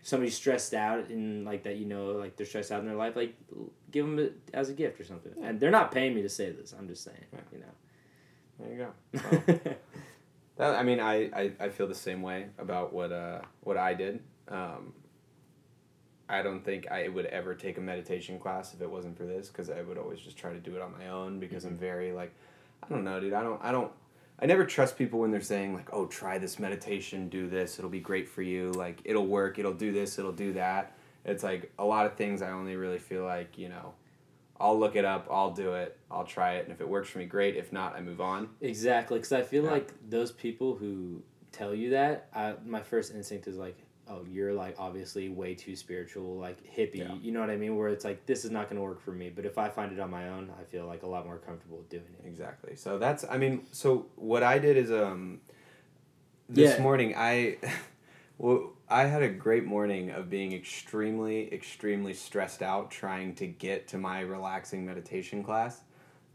if 0.00 0.08
somebody's 0.08 0.34
stressed 0.34 0.74
out 0.74 1.08
and 1.08 1.44
like 1.44 1.62
that 1.62 1.76
you 1.76 1.86
know 1.86 2.06
like 2.12 2.36
they're 2.36 2.46
stressed 2.46 2.72
out 2.72 2.80
in 2.80 2.86
their 2.86 2.96
life, 2.96 3.14
like 3.14 3.34
give 3.92 4.04
them 4.04 4.18
it 4.18 4.34
as 4.52 4.68
a 4.68 4.74
gift 4.74 5.00
or 5.00 5.04
something. 5.04 5.32
And 5.42 5.60
they're 5.60 5.70
not 5.70 5.92
paying 5.92 6.14
me 6.14 6.22
to 6.22 6.28
say 6.28 6.50
this. 6.50 6.74
I'm 6.76 6.88
just 6.88 7.04
saying, 7.04 7.24
Yeah. 7.32 7.40
you 7.52 7.58
know. 7.60 7.74
There 8.58 8.72
you 8.72 9.52
go. 9.54 9.70
Well, 9.76 9.76
that, 10.56 10.74
I 10.74 10.82
mean, 10.82 11.00
I, 11.00 11.30
I, 11.34 11.52
I 11.60 11.68
feel 11.68 11.86
the 11.86 11.94
same 11.94 12.22
way 12.22 12.46
about 12.58 12.92
what 12.92 13.12
uh 13.12 13.40
what 13.62 13.76
I 13.76 13.94
did. 13.94 14.20
Um, 14.48 14.92
I 16.28 16.42
don't 16.42 16.64
think 16.64 16.90
I 16.90 17.08
would 17.08 17.26
ever 17.26 17.54
take 17.54 17.78
a 17.78 17.80
meditation 17.80 18.38
class 18.38 18.74
if 18.74 18.80
it 18.80 18.90
wasn't 18.90 19.16
for 19.16 19.24
this 19.24 19.48
because 19.48 19.70
I 19.70 19.82
would 19.82 19.96
always 19.96 20.18
just 20.18 20.36
try 20.36 20.52
to 20.52 20.58
do 20.58 20.74
it 20.74 20.82
on 20.82 20.92
my 20.98 21.08
own 21.08 21.38
because 21.38 21.64
I'm 21.64 21.76
very 21.76 22.12
like 22.12 22.34
I 22.82 22.88
don't 22.88 23.04
know, 23.04 23.20
dude. 23.20 23.32
I 23.32 23.42
don't 23.42 23.62
I 23.62 23.72
don't 23.72 23.92
I 24.38 24.46
never 24.46 24.64
trust 24.66 24.98
people 24.98 25.20
when 25.20 25.30
they're 25.30 25.40
saying 25.40 25.74
like, 25.74 25.88
"Oh, 25.92 26.06
try 26.06 26.38
this 26.38 26.58
meditation, 26.58 27.28
do 27.28 27.48
this. 27.48 27.78
It'll 27.78 27.90
be 27.90 28.00
great 28.00 28.28
for 28.28 28.42
you. 28.42 28.72
Like 28.72 29.00
it'll 29.04 29.26
work. 29.26 29.58
It'll 29.58 29.72
do 29.72 29.92
this. 29.92 30.18
It'll 30.18 30.32
do 30.32 30.52
that." 30.54 30.96
It's 31.26 31.42
like 31.42 31.72
a 31.78 31.84
lot 31.84 32.06
of 32.06 32.14
things 32.14 32.40
I 32.40 32.52
only 32.52 32.76
really 32.76 32.98
feel 32.98 33.24
like, 33.24 33.58
you 33.58 33.68
know, 33.68 33.94
I'll 34.60 34.78
look 34.78 34.96
it 34.96 35.04
up, 35.04 35.26
I'll 35.30 35.52
do 35.52 35.74
it, 35.74 35.96
I'll 36.10 36.24
try 36.24 36.54
it, 36.54 36.64
and 36.64 36.72
if 36.72 36.80
it 36.80 36.88
works 36.88 37.08
for 37.10 37.18
me, 37.18 37.26
great. 37.26 37.56
If 37.56 37.72
not, 37.72 37.94
I 37.96 38.00
move 38.00 38.20
on. 38.20 38.48
Exactly, 38.60 39.18
because 39.18 39.32
I 39.32 39.42
feel 39.42 39.64
Yeah. 39.64 39.70
like 39.72 39.92
those 40.08 40.32
people 40.32 40.74
who 40.76 41.22
tell 41.52 41.74
you 41.74 41.90
that, 41.90 42.28
I, 42.34 42.54
my 42.64 42.82
first 42.82 43.14
instinct 43.14 43.46
is 43.46 43.56
like, 43.56 43.76
oh, 44.08 44.24
you're 44.30 44.52
like 44.52 44.76
obviously 44.78 45.28
way 45.28 45.54
too 45.54 45.74
spiritual, 45.74 46.36
like 46.36 46.62
hippie. 46.64 46.98
Yeah. 46.98 47.14
You 47.20 47.32
know 47.32 47.40
what 47.40 47.50
I 47.50 47.56
mean? 47.56 47.76
Where 47.76 47.88
it's 47.88 48.04
like, 48.04 48.24
this 48.26 48.44
is 48.44 48.50
not 48.52 48.64
going 48.70 48.76
to 48.76 48.82
work 48.82 49.00
for 49.00 49.10
me. 49.10 49.30
But 49.34 49.44
if 49.46 49.58
I 49.58 49.68
find 49.68 49.90
it 49.92 49.98
on 49.98 50.10
my 50.10 50.28
own, 50.28 50.50
I 50.60 50.62
feel 50.64 50.86
like 50.86 51.02
a 51.02 51.08
lot 51.08 51.26
more 51.26 51.38
comfortable 51.38 51.82
doing 51.90 52.04
it. 52.22 52.24
Exactly. 52.26 52.76
So 52.76 52.98
that's 52.98 53.24
I 53.28 53.36
mean, 53.36 53.66
so 53.72 54.06
what 54.14 54.42
I 54.44 54.58
did 54.60 54.76
is 54.76 54.92
um 54.92 55.40
this 56.48 56.76
Yeah. 56.76 56.82
morning 56.82 57.14
I 57.16 57.56
well 58.38 58.72
I 58.88 59.04
had 59.04 59.22
a 59.22 59.28
great 59.28 59.64
morning 59.64 60.10
of 60.10 60.30
being 60.30 60.52
extremely 60.52 61.52
extremely 61.52 62.14
stressed 62.14 62.62
out 62.62 62.90
trying 62.90 63.34
to 63.36 63.46
get 63.46 63.88
to 63.88 63.98
my 63.98 64.20
relaxing 64.20 64.86
meditation 64.86 65.42
class. 65.42 65.80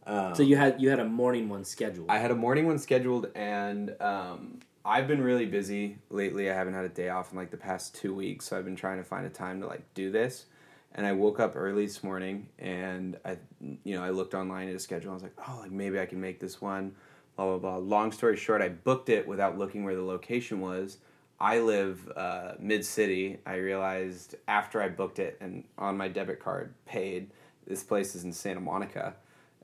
Um, 0.05 0.35
So 0.35 0.43
you 0.43 0.57
had 0.57 0.81
you 0.81 0.89
had 0.89 0.99
a 0.99 1.05
morning 1.05 1.47
one 1.47 1.63
scheduled. 1.63 2.09
I 2.09 2.17
had 2.17 2.31
a 2.31 2.35
morning 2.35 2.65
one 2.65 2.79
scheduled, 2.79 3.27
and 3.35 3.95
um, 4.01 4.59
I've 4.83 5.07
been 5.07 5.21
really 5.21 5.45
busy 5.45 5.99
lately. 6.09 6.49
I 6.49 6.55
haven't 6.55 6.73
had 6.73 6.85
a 6.85 6.89
day 6.89 7.09
off 7.09 7.31
in 7.31 7.37
like 7.37 7.51
the 7.51 7.57
past 7.57 7.95
two 7.95 8.13
weeks, 8.13 8.47
so 8.47 8.57
I've 8.57 8.65
been 8.65 8.75
trying 8.75 8.97
to 8.97 9.03
find 9.03 9.25
a 9.25 9.29
time 9.29 9.61
to 9.61 9.67
like 9.67 9.93
do 9.93 10.11
this. 10.11 10.45
And 10.93 11.05
I 11.05 11.13
woke 11.13 11.39
up 11.39 11.53
early 11.55 11.85
this 11.85 12.03
morning, 12.03 12.49
and 12.59 13.17
I, 13.23 13.37
you 13.85 13.95
know, 13.95 14.03
I 14.03 14.09
looked 14.09 14.33
online 14.33 14.67
at 14.67 14.75
a 14.75 14.79
schedule. 14.79 15.11
I 15.11 15.13
was 15.13 15.23
like, 15.23 15.37
oh, 15.47 15.59
like 15.61 15.71
maybe 15.71 15.99
I 15.99 16.05
can 16.05 16.19
make 16.19 16.39
this 16.39 16.59
one. 16.59 16.95
Blah 17.37 17.45
blah 17.45 17.57
blah. 17.59 17.77
Long 17.77 18.11
story 18.11 18.35
short, 18.35 18.61
I 18.61 18.69
booked 18.69 19.07
it 19.07 19.25
without 19.25 19.57
looking 19.57 19.85
where 19.85 19.95
the 19.95 20.03
location 20.03 20.59
was. 20.59 20.97
I 21.41 21.57
live 21.57 22.07
uh, 22.15 22.51
mid 22.59 22.85
city. 22.85 23.39
I 23.47 23.55
realized 23.55 24.35
after 24.47 24.79
I 24.79 24.89
booked 24.89 25.17
it 25.17 25.37
and 25.41 25.63
on 25.75 25.97
my 25.97 26.07
debit 26.07 26.39
card 26.39 26.75
paid, 26.85 27.31
this 27.65 27.83
place 27.83 28.13
is 28.13 28.23
in 28.23 28.31
Santa 28.31 28.59
Monica, 28.59 29.15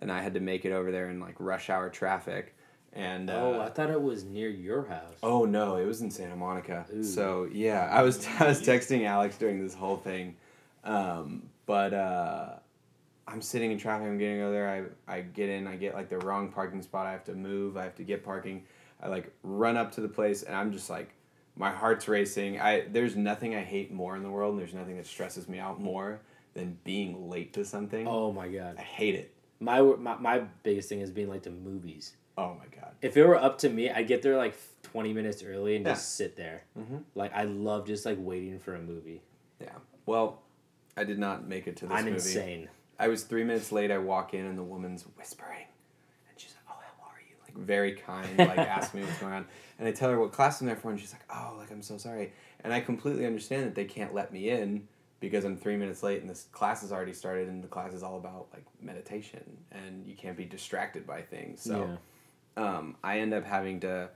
and 0.02 0.12
I 0.12 0.24
had 0.24 0.34
to 0.34 0.40
make 0.40 0.66
it 0.66 0.72
over 0.72 0.92
there 0.92 1.12
in 1.12 1.20
like 1.20 1.36
rush 1.38 1.70
hour 1.70 1.90
traffic. 1.90 2.56
And 2.94 3.30
oh, 3.30 3.62
uh, 3.62 3.66
I 3.66 3.70
thought 3.70 3.92
it 3.92 4.02
was 4.02 4.24
near 4.24 4.50
your 4.50 4.86
house. 4.86 5.18
Oh 5.22 5.46
no, 5.46 5.76
it 5.76 5.86
was 5.86 6.02
in 6.02 6.10
Santa 6.10 6.36
Monica. 6.36 6.88
Ooh. 6.92 7.04
So 7.04 7.48
yeah, 7.52 7.88
I 7.92 8.02
was 8.02 8.26
I 8.40 8.48
was 8.48 8.60
texting 8.60 9.06
Alex 9.06 9.38
during 9.38 9.62
this 9.62 9.76
whole 9.76 9.98
thing, 9.98 10.36
um, 10.84 11.44
but 11.68 11.94
uh, 11.94 12.54
I'm 13.28 13.42
sitting 13.42 13.72
in 13.72 13.78
traffic. 13.78 14.08
I'm 14.08 14.18
getting 14.18 14.42
over 14.42 14.52
there. 14.52 14.92
I 15.08 15.18
I 15.18 15.22
get 15.22 15.50
in. 15.50 15.68
I 15.68 15.76
get 15.76 15.94
like 15.94 16.10
the 16.10 16.18
wrong 16.18 16.52
parking 16.52 16.82
spot. 16.82 17.06
I 17.06 17.12
have 17.12 17.26
to 17.26 17.36
move. 17.36 17.78
I 17.78 17.84
have 17.84 17.96
to 17.98 18.04
get 18.04 18.26
parking. 18.26 18.64
I 19.00 19.10
like 19.10 19.32
run 19.44 19.78
up 19.78 19.92
to 19.92 20.02
the 20.02 20.10
place, 20.10 20.42
and 20.42 20.56
I'm 20.56 20.72
just 20.72 20.90
like, 20.90 21.14
my 21.58 21.72
heart's 21.72 22.08
racing. 22.08 22.60
I 22.60 22.82
there's 22.90 23.16
nothing 23.16 23.56
I 23.56 23.62
hate 23.62 23.92
more 23.92 24.16
in 24.16 24.24
the 24.24 24.30
world, 24.30 24.54
and 24.54 24.62
there's 24.62 24.74
nothing 24.74 24.98
that 24.98 25.06
stresses 25.06 25.48
me 25.50 25.60
out 25.60 25.82
more 25.82 26.22
than 26.54 26.78
being 26.84 27.30
late 27.30 27.54
to 27.54 27.66
something. 27.66 28.08
Oh 28.08 28.32
my 28.32 28.48
god. 28.48 28.76
I 28.78 28.82
hate 28.82 29.16
it. 29.16 29.34
My, 29.60 29.82
my 29.82 30.16
my 30.18 30.40
biggest 30.64 30.90
thing 30.90 31.02
is 31.02 31.12
being 31.12 31.30
like 31.30 31.44
to 31.44 31.50
movies. 31.52 32.16
Oh 32.38 32.56
my 32.56 32.66
god. 32.80 32.92
If 33.02 33.18
it 33.18 33.26
were 33.26 33.36
up 33.36 33.58
to 33.60 33.70
me, 33.70 33.90
I'd 33.90 34.08
get 34.08 34.22
there 34.22 34.38
like 34.38 34.56
20 34.84 35.14
minutes 35.14 35.44
early 35.44 35.76
and 35.76 35.86
Yeah. 35.86 35.94
just 35.94 36.16
sit 36.16 36.36
there. 36.36 36.64
Mhm. 36.78 37.04
Like 37.16 37.34
I 37.36 37.44
love 37.44 37.86
just 37.88 38.06
like 38.06 38.18
waiting 38.20 38.60
for 38.60 38.76
a 38.76 38.80
movie. 38.82 39.22
Yeah. 39.60 39.74
Well, 40.06 40.42
I 40.96 41.04
did 41.04 41.20
not 41.20 41.48
make 41.48 41.68
it 41.68 41.78
to 41.78 41.88
this 41.88 41.98
I'm 41.98 42.06
movie. 42.06 42.16
insane. 42.16 42.70
I 43.00 43.08
was 43.08 43.24
three 43.24 43.44
minutes 43.44 43.72
late. 43.72 43.92
I 43.92 43.98
walk 44.00 44.34
in 44.34 44.46
and 44.46 44.58
the 44.58 44.64
woman's 44.64 45.04
whispering, 45.18 45.66
and 46.30 46.40
she's 46.40 46.54
like, 46.56 46.76
"Oh, 46.76 46.82
how 46.82 47.06
are 47.12 47.20
you?" 47.28 47.36
Like 47.44 47.47
very 47.58 47.94
kind, 47.94 48.38
like 48.38 48.58
ask 48.58 48.94
me 48.94 49.02
what's 49.02 49.20
going 49.20 49.34
on, 49.34 49.46
and 49.80 49.88
I 49.88 49.92
tell 49.92 50.10
her 50.10 50.20
what 50.20 50.32
class 50.32 50.62
I'm 50.62 50.68
there 50.68 50.76
for, 50.76 50.92
and 50.92 51.00
she's 51.00 51.14
like, 51.14 51.26
"Oh, 51.30 51.56
like 51.58 51.72
I'm 51.72 51.82
so 51.82 51.98
sorry," 51.98 52.34
and 52.64 52.74
I 52.74 52.80
completely 52.80 53.26
understand 53.26 53.66
that 53.66 53.76
they 53.76 53.86
can't 53.86 54.14
let 54.14 54.32
me 54.32 54.50
in 54.50 54.88
because 55.20 55.46
I'm 55.46 55.58
three 55.58 55.78
minutes 55.78 56.04
late 56.04 56.22
and 56.22 56.30
this 56.30 56.44
class 56.52 56.82
has 56.82 56.92
already 56.92 57.14
started, 57.14 57.48
and 57.48 57.64
the 57.64 57.68
class 57.68 57.94
is 57.94 58.04
all 58.04 58.18
about 58.18 58.48
like 58.54 58.66
meditation, 58.82 59.58
and 59.72 60.06
you 60.06 60.16
can't 60.16 60.38
be 60.38 60.46
distracted 60.46 61.08
by 61.08 61.22
things. 61.22 61.62
So, 61.62 61.84
um, 62.56 62.96
I 63.04 63.20
end 63.20 63.34
up 63.34 63.46
having 63.46 63.80
to. 63.82 64.10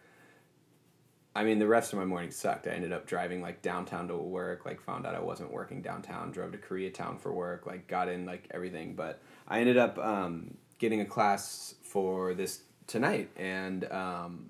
I 1.34 1.46
mean, 1.46 1.60
the 1.60 1.68
rest 1.68 1.94
of 1.94 2.00
my 2.00 2.04
morning 2.04 2.30
sucked. 2.30 2.68
I 2.68 2.72
ended 2.72 2.92
up 2.92 3.08
driving 3.08 3.42
like 3.42 3.62
downtown 3.62 4.10
to 4.10 4.18
work, 4.18 4.66
like 4.66 4.82
found 4.82 5.06
out 5.06 5.16
I 5.16 5.22
wasn't 5.22 5.54
working 5.54 5.82
downtown, 5.82 6.32
drove 6.32 6.52
to 6.52 6.58
Koreatown 6.58 7.18
for 7.18 7.32
work, 7.32 7.66
like 7.66 7.88
got 7.88 8.10
in 8.10 8.26
like 8.26 8.48
everything. 8.52 8.96
But 8.96 9.22
I 9.48 9.62
ended 9.62 9.78
up 9.78 9.98
um, 9.98 10.58
getting 10.78 11.00
a 11.00 11.06
class 11.06 11.76
for 11.84 12.34
this 12.34 12.64
tonight, 12.92 13.30
and 13.38 13.90
um, 13.92 14.50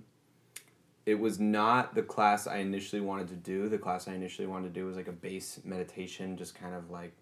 it 1.06 1.16
was 1.16 1.40
not 1.40 1.96
the 1.96 2.02
class 2.02 2.48
I 2.48 2.58
initially 2.58 3.02
wanted 3.02 3.28
to 3.30 3.36
do. 3.36 3.70
The 3.70 3.78
class 3.78 4.08
I 4.08 4.14
initially 4.14 4.48
wanted 4.48 4.74
to 4.74 4.80
do 4.80 4.86
was 4.86 4.96
like 4.96 5.08
a 5.08 5.14
base 5.14 5.60
meditation, 5.64 6.38
just 6.38 6.56
kind 6.56 6.76
of 6.76 6.90
like 6.90 7.14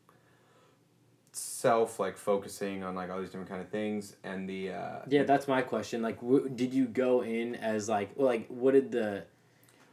self 1.32 2.00
like 2.00 2.18
focusing 2.18 2.84
on 2.84 2.96
like 2.96 3.10
all 3.10 3.20
these 3.20 3.30
different 3.30 3.50
kind 3.50 3.62
of 3.62 3.70
things 3.70 4.16
and 4.24 4.50
the 4.50 4.72
uh 4.72 5.00
Yeah, 5.08 5.24
that's 5.24 5.48
my 5.48 5.62
question. 5.62 6.02
Like, 6.02 6.20
w- 6.22 6.50
did 6.50 6.74
you 6.74 6.86
go 6.86 7.22
in 7.22 7.56
as 7.56 7.88
like, 7.88 8.12
like, 8.16 8.48
what 8.48 8.74
did 8.74 8.92
the, 8.92 9.26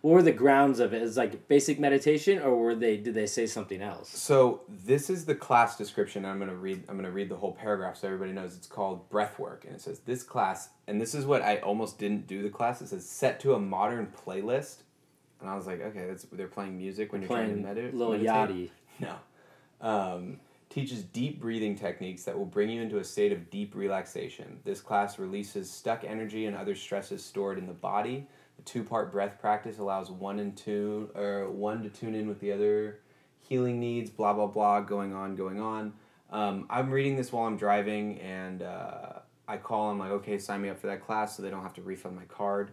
what 0.07 0.13
were 0.13 0.23
the 0.23 0.31
grounds 0.31 0.79
of 0.79 0.95
it? 0.95 1.03
Is 1.03 1.17
like 1.17 1.49
basic 1.49 1.81
meditation, 1.81 2.39
or 2.41 2.57
were 2.57 2.77
they? 2.77 2.97
Did 2.97 3.15
they 3.15 3.27
say 3.27 3.45
something 3.45 3.83
else? 3.83 4.09
So 4.17 4.61
this 4.69 5.11
is 5.11 5.25
the 5.25 5.35
class 5.35 5.77
description. 5.77 6.25
I'm 6.25 6.39
gonna 6.39 6.55
read. 6.55 6.85
I'm 6.89 6.95
gonna 6.95 7.11
read 7.11 7.29
the 7.29 7.35
whole 7.35 7.51
paragraph 7.51 7.97
so 7.97 8.07
everybody 8.07 8.31
knows. 8.31 8.57
It's 8.57 8.69
called 8.69 9.11
breathwork, 9.11 9.65
and 9.65 9.75
it 9.75 9.81
says 9.81 9.99
this 9.99 10.23
class. 10.23 10.69
And 10.87 11.01
this 11.01 11.13
is 11.13 11.27
what 11.27 11.43
I 11.43 11.57
almost 11.57 11.99
didn't 11.99 12.29
do. 12.29 12.45
The 12.45 12.51
class. 12.51 12.81
It 12.81 12.87
says 12.87 13.05
set 13.05 13.41
to 13.41 13.55
a 13.55 13.59
modern 13.59 14.13
playlist, 14.25 14.77
and 15.41 15.51
I 15.51 15.57
was 15.57 15.67
like, 15.67 15.81
okay, 15.81 16.07
that's 16.07 16.23
they're 16.31 16.47
playing 16.47 16.79
music 16.79 17.11
when 17.11 17.23
you're 17.23 17.29
trying 17.29 17.63
Playing 17.65 17.75
to 17.75 17.83
medit- 17.83 17.93
Lil 17.93 18.13
meditate. 18.13 18.71
Yachty. 18.71 18.71
No. 19.01 19.17
Um, 19.81 20.37
teaches 20.71 21.03
deep 21.03 21.41
breathing 21.41 21.75
techniques 21.77 22.23
that 22.23 22.39
will 22.39 22.47
bring 22.47 22.71
you 22.71 22.81
into 22.81 22.99
a 22.99 23.05
state 23.05 23.33
of 23.33 23.51
deep 23.51 23.75
relaxation. 23.75 24.61
This 24.65 24.81
class 24.81 25.19
releases 25.19 25.69
stuck 25.69 26.05
energy 26.05 26.47
and 26.47 26.57
other 26.57 26.77
stresses 26.77 27.25
stored 27.25 27.59
in 27.59 27.67
the 27.67 27.73
body. 27.73 28.29
The 28.57 28.63
two-part 28.63 29.13
breath 29.13 29.39
practice 29.41 29.79
allows 29.79 30.11
one 30.11 30.39
and 30.39 30.57
two 30.57 31.11
or 31.15 31.51
one 31.51 31.83
to 31.83 31.89
tune 31.89 32.15
in 32.15 32.27
with 32.29 32.41
the 32.41 32.53
other 32.53 33.01
healing 33.41 33.79
needs. 33.81 34.11
Blah 34.11 34.33
blah 34.33 34.47
blah, 34.47 34.81
going 34.81 35.13
on, 35.15 35.37
going 35.37 35.61
on. 35.61 35.93
Um, 36.31 36.67
I'm 36.69 36.91
reading 36.91 37.17
this 37.17 37.33
while 37.33 37.47
I'm 37.47 37.57
driving, 37.57 38.19
and 38.21 38.63
uh, 38.63 39.21
I 39.47 39.59
call. 39.59 39.91
I'm 39.91 39.99
like, 39.99 40.11
okay, 40.11 40.39
sign 40.39 40.63
me 40.63 40.69
up 40.69 40.81
for 40.81 40.89
that 40.89 41.05
class, 41.05 41.37
so 41.37 41.43
they 41.43 41.51
don't 41.51 41.63
have 41.63 41.75
to 41.75 41.83
refund 41.83 42.17
my 42.17 42.25
card. 42.25 42.73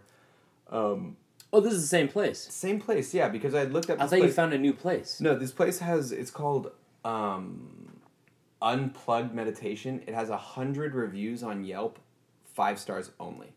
Um, 0.70 1.16
Oh, 1.52 1.60
this 1.60 1.72
is 1.72 1.82
the 1.82 1.86
same 1.88 2.08
place. 2.08 2.40
same 2.40 2.80
place, 2.80 3.14
yeah, 3.14 3.28
because 3.28 3.54
I 3.54 3.62
looked 3.62 3.88
up. 3.88 4.00
I 4.00 4.08
thought 4.08 4.18
you 4.18 4.32
found 4.32 4.52
a 4.54 4.58
new 4.58 4.72
place. 4.72 5.20
no, 5.20 5.36
this 5.38 5.52
place 5.52 5.78
has 5.78 6.10
it's 6.10 6.32
called 6.32 6.72
um, 7.04 8.00
Unplugged 8.60 9.32
Meditation. 9.32 10.02
It 10.08 10.14
has 10.14 10.30
a 10.30 10.36
hundred 10.36 10.94
reviews 10.94 11.44
on 11.44 11.64
Yelp, 11.64 12.00
five 12.44 12.80
stars 12.80 13.12
only. 13.20 13.52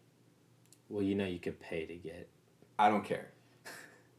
Well, 0.89 1.03
you 1.03 1.15
know 1.15 1.25
you 1.25 1.39
could 1.39 1.59
pay 1.59 1.85
to 1.85 1.95
get. 1.95 2.29
I 2.79 2.89
don't 2.89 3.03
care. 3.03 3.29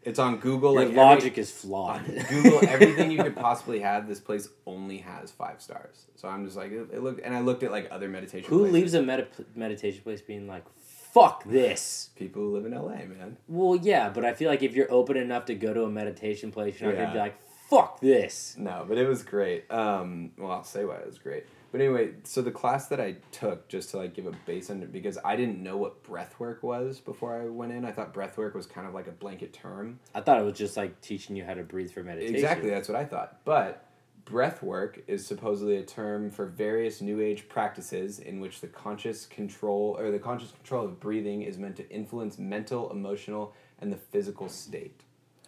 It's 0.03 0.19
on 0.19 0.39
Google. 0.39 0.75
Your 0.75 0.87
like 0.87 0.95
logic 0.95 1.39
is 1.39 1.51
flawed. 1.51 2.05
Google 2.29 2.61
everything 2.69 3.11
you 3.11 3.23
could 3.23 3.37
possibly 3.49 3.81
have. 3.81 4.07
This 4.07 4.21
place 4.21 4.49
only 4.65 4.99
has 4.99 5.31
five 5.31 5.61
stars. 5.61 6.07
So 6.15 6.29
I'm 6.29 6.45
just 6.45 6.57
like 6.57 6.71
it, 6.71 6.89
it 6.93 7.03
looked, 7.03 7.21
and 7.21 7.35
I 7.35 7.41
looked 7.41 7.63
at 7.63 7.73
like 7.73 7.89
other 7.91 8.09
meditation. 8.09 8.49
Who 8.49 8.61
places. 8.61 8.75
leaves 8.75 8.95
a 8.95 9.03
med- 9.03 9.29
meditation 9.57 10.03
place 10.03 10.23
being 10.23 10.47
like, 10.47 10.65
"Fuck 10.79 11.45
this"? 11.45 12.11
People 12.17 12.43
who 12.43 12.55
live 12.55 12.65
in 12.65 12.73
LA, 12.73 13.05
man. 13.07 13.37
Well, 13.49 13.77
yeah, 13.77 14.09
but 14.09 14.25
I 14.25 14.35
feel 14.35 14.49
like 14.49 14.63
if 14.63 14.75
you're 14.75 14.91
open 14.91 15.17
enough 15.17 15.47
to 15.47 15.55
go 15.55 15.75
to 15.75 15.83
a 15.83 15.91
meditation 15.91 16.53
place, 16.53 16.81
you're 16.81 16.93
not 16.93 16.99
gonna 16.99 17.13
be 17.13 17.19
like, 17.19 17.39
"Fuck 17.69 18.01
this." 18.01 18.57
No, 18.59 18.85
but 18.89 18.99
it 18.99 19.07
was 19.09 19.23
great. 19.23 19.71
Um, 19.71 20.33
well, 20.37 20.53
I'll 20.53 20.65
say 20.65 20.85
why 20.85 20.97
it 20.97 21.07
was 21.07 21.19
great. 21.19 21.45
But 21.71 21.83
anyway, 21.83 22.15
so 22.25 22.41
the 22.41 22.51
class 22.51 22.87
that 22.89 23.01
I 23.01 23.17
took, 23.31 23.69
just 23.69 23.91
to 23.91 23.99
like 23.99 24.15
give 24.15 24.27
a 24.27 24.33
base 24.47 24.71
under, 24.71 24.87
because 24.87 25.19
I 25.23 25.37
didn't 25.37 25.63
know 25.63 25.77
what 25.77 26.03
breath 26.03 26.41
work 26.41 26.63
was 26.63 26.99
before 26.99 27.39
I 27.41 27.45
went 27.47 27.73
in. 27.73 27.85
I 27.85 27.93
thought 27.93 28.15
breath 28.15 28.39
work 28.39 28.55
was 28.55 28.67
kind 28.67 28.87
of 28.87 28.95
like 28.95 29.07
a 29.07 29.13
blanket 29.13 29.53
term. 29.53 30.01
I 30.15 30.23
thought 30.23 30.41
it 30.41 30.45
was 30.45 30.57
just 30.57 30.77
like 30.77 31.01
teaching 31.03 31.37
you 31.37 31.45
how 31.45 31.55
to 31.55 31.63
breathe 31.63 31.91
for 31.91 32.03
meditation. 32.03 32.35
Exactly, 32.35 32.71
that's 32.71 32.89
what 32.89 32.97
I 32.97 33.05
thought. 33.05 33.41
But 33.45 33.85
breath 34.25 34.63
work 34.63 35.03
is 35.07 35.27
supposedly 35.27 35.77
a 35.77 35.83
term 35.83 36.31
for 36.31 36.47
various 36.47 37.01
new 37.03 37.21
age 37.21 37.49
practices 37.49 38.19
in 38.19 38.41
which 38.41 38.61
the 38.61 38.67
conscious 38.67 39.27
control 39.27 39.97
or 39.99 40.11
the 40.11 40.19
conscious 40.19 40.53
control 40.53 40.87
of 40.87 41.01
breathing 41.01 41.43
is 41.43 41.59
meant 41.59 41.77
to 41.77 41.91
influence 41.91 42.39
mental, 42.39 42.91
emotional, 42.91 43.55
and 43.81 43.93
the 43.93 43.97
physical 43.97 44.49
state. 44.49 45.03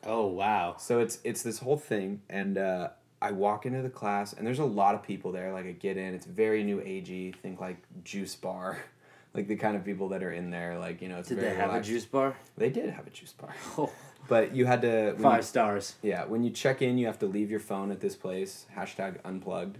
Oh 0.04 0.26
wow. 0.26 0.76
So 0.78 1.00
it's 1.00 1.18
it's 1.24 1.42
this 1.42 1.58
whole 1.58 1.76
thing, 1.76 2.22
and 2.28 2.56
uh, 2.58 2.88
I 3.20 3.32
walk 3.32 3.66
into 3.66 3.82
the 3.82 3.90
class, 3.90 4.32
and 4.32 4.46
there's 4.46 4.58
a 4.58 4.64
lot 4.64 4.94
of 4.94 5.02
people 5.02 5.32
there. 5.32 5.52
Like 5.52 5.66
I 5.66 5.72
get 5.72 5.96
in, 5.96 6.14
it's 6.14 6.26
very 6.26 6.64
new 6.64 6.78
agey. 6.78 7.34
Think 7.36 7.60
like 7.60 7.76
juice 8.04 8.34
bar, 8.34 8.78
like 9.34 9.46
the 9.48 9.56
kind 9.56 9.76
of 9.76 9.84
people 9.84 10.08
that 10.10 10.22
are 10.22 10.32
in 10.32 10.50
there. 10.50 10.78
Like 10.78 11.02
you 11.02 11.08
know, 11.08 11.18
it's 11.18 11.28
Did 11.28 11.38
very 11.38 11.50
they 11.50 11.56
have 11.56 11.68
relaxed. 11.68 11.88
a 11.90 11.92
juice 11.92 12.04
bar? 12.06 12.36
They 12.56 12.70
did 12.70 12.88
have 12.90 13.06
a 13.06 13.10
juice 13.10 13.32
bar, 13.32 13.54
Oh, 13.76 13.90
but 14.28 14.54
you 14.54 14.64
had 14.66 14.82
to 14.82 15.14
five 15.18 15.38
you- 15.38 15.42
stars. 15.42 15.96
yeah, 16.02 16.24
when 16.24 16.42
you 16.44 16.50
check 16.50 16.80
in, 16.82 16.96
you 16.98 17.06
have 17.06 17.18
to 17.20 17.26
leave 17.26 17.50
your 17.50 17.60
phone 17.60 17.90
at 17.90 18.00
this 18.00 18.16
place. 18.16 18.66
Hashtag 18.76 19.16
unplugged. 19.24 19.78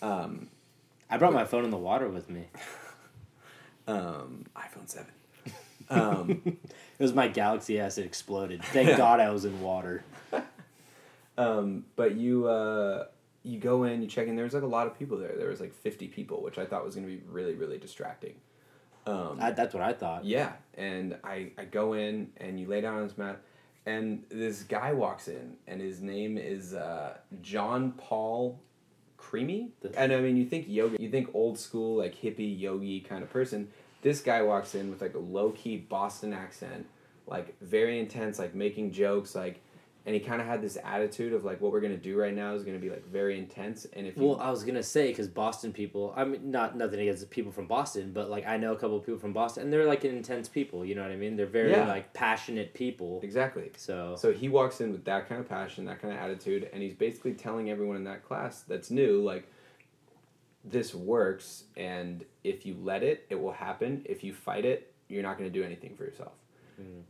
Um, 0.00 0.48
I 1.10 1.16
brought 1.18 1.32
my 1.32 1.44
phone 1.44 1.64
in 1.64 1.70
the 1.70 1.76
water 1.76 2.08
with 2.08 2.28
me. 2.30 2.46
um, 3.88 4.44
iPhone 4.56 4.86
seven. 4.88 5.12
Um, 5.88 6.56
It 6.98 7.02
was 7.02 7.14
my 7.14 7.28
Galaxy 7.28 7.78
S. 7.78 7.98
It 7.98 8.06
exploded. 8.06 8.62
Thank 8.64 8.96
God 8.96 9.20
I 9.20 9.30
was 9.30 9.44
in 9.44 9.60
water. 9.60 10.02
um, 11.38 11.84
but 11.94 12.14
you 12.16 12.46
uh, 12.46 13.06
you 13.42 13.58
go 13.58 13.84
in, 13.84 14.02
you 14.02 14.08
check 14.08 14.28
in. 14.28 14.36
There 14.36 14.44
was 14.44 14.54
like 14.54 14.62
a 14.62 14.66
lot 14.66 14.86
of 14.86 14.98
people 14.98 15.18
there. 15.18 15.34
There 15.36 15.48
was 15.48 15.60
like 15.60 15.74
fifty 15.74 16.08
people, 16.08 16.42
which 16.42 16.58
I 16.58 16.64
thought 16.64 16.84
was 16.84 16.94
going 16.94 17.06
to 17.06 17.12
be 17.12 17.22
really 17.28 17.54
really 17.54 17.78
distracting. 17.78 18.34
Um, 19.06 19.38
I, 19.40 19.52
that's 19.52 19.72
what 19.72 19.82
I 19.82 19.92
thought. 19.92 20.24
Yeah, 20.24 20.52
and 20.74 21.16
I, 21.22 21.52
I 21.56 21.64
go 21.64 21.92
in 21.92 22.32
and 22.38 22.58
you 22.58 22.66
lay 22.66 22.80
down 22.80 22.96
on 22.96 23.06
this 23.06 23.16
mat, 23.16 23.40
and 23.84 24.24
this 24.28 24.62
guy 24.64 24.92
walks 24.92 25.28
in, 25.28 25.54
and 25.66 25.80
his 25.80 26.00
name 26.00 26.36
is 26.36 26.74
uh, 26.74 27.18
John 27.40 27.92
Paul 27.92 28.58
Creamy. 29.16 29.70
And 29.96 30.12
I 30.12 30.20
mean, 30.20 30.36
you 30.36 30.44
think 30.44 30.66
yoga, 30.68 31.00
you 31.00 31.08
think 31.08 31.30
old 31.34 31.58
school, 31.58 31.98
like 31.98 32.20
hippie 32.20 32.58
yogi 32.58 33.00
kind 33.00 33.22
of 33.22 33.30
person. 33.30 33.68
This 34.06 34.20
guy 34.20 34.40
walks 34.42 34.76
in 34.76 34.88
with 34.88 35.02
like 35.02 35.14
a 35.14 35.18
low 35.18 35.50
key 35.50 35.78
Boston 35.78 36.32
accent, 36.32 36.86
like 37.26 37.60
very 37.60 37.98
intense, 37.98 38.38
like 38.38 38.54
making 38.54 38.92
jokes, 38.92 39.34
like, 39.34 39.60
and 40.04 40.14
he 40.14 40.20
kind 40.20 40.40
of 40.40 40.46
had 40.46 40.62
this 40.62 40.78
attitude 40.84 41.32
of 41.32 41.44
like 41.44 41.60
what 41.60 41.72
we're 41.72 41.80
gonna 41.80 41.96
do 41.96 42.16
right 42.16 42.32
now 42.32 42.54
is 42.54 42.62
gonna 42.62 42.78
be 42.78 42.88
like 42.88 43.04
very 43.08 43.36
intense, 43.36 43.84
and 43.94 44.06
if 44.06 44.16
you 44.16 44.22
Well, 44.26 44.38
I 44.40 44.48
was 44.52 44.62
gonna 44.62 44.84
say 44.84 45.08
because 45.08 45.26
Boston 45.26 45.72
people. 45.72 46.14
I 46.16 46.22
mean, 46.24 46.52
not 46.52 46.76
nothing 46.76 47.00
against 47.00 47.28
people 47.30 47.50
from 47.50 47.66
Boston, 47.66 48.12
but 48.12 48.30
like 48.30 48.46
I 48.46 48.56
know 48.58 48.70
a 48.74 48.76
couple 48.76 48.96
of 48.96 49.04
people 49.04 49.18
from 49.18 49.32
Boston, 49.32 49.64
and 49.64 49.72
they're 49.72 49.84
like 49.86 50.04
intense 50.04 50.48
people. 50.48 50.84
You 50.84 50.94
know 50.94 51.02
what 51.02 51.10
I 51.10 51.16
mean? 51.16 51.34
They're 51.34 51.46
very 51.46 51.72
Yeah. 51.72 51.88
like 51.88 52.14
passionate 52.14 52.74
people. 52.74 53.18
exactly, 53.24 53.72
So 53.76 54.14
So 54.16 54.32
he 54.32 54.48
walks 54.48 54.80
in 54.80 54.92
with 54.92 55.04
that 55.06 55.28
kind 55.28 55.40
of 55.40 55.48
passion, 55.48 55.84
that 55.86 56.00
kind 56.00 56.14
of 56.14 56.20
attitude, 56.20 56.70
and 56.72 56.80
he's 56.80 56.94
basically 56.94 57.34
telling 57.34 57.70
everyone 57.70 57.96
in 57.96 58.04
that 58.04 58.22
class 58.22 58.62
that's 58.62 58.88
new, 58.88 59.20
like, 59.20 59.48
this 60.68 60.94
works, 60.94 61.64
and 61.76 62.24
if 62.44 62.66
you 62.66 62.76
let 62.82 63.02
it, 63.02 63.24
it 63.30 63.40
will 63.40 63.52
happen. 63.52 64.02
If 64.04 64.24
you 64.24 64.32
fight 64.32 64.64
it, 64.64 64.92
you're 65.08 65.22
not 65.22 65.38
going 65.38 65.50
to 65.50 65.56
do 65.58 65.64
anything 65.64 65.94
for 65.96 66.04
yourself. 66.04 66.32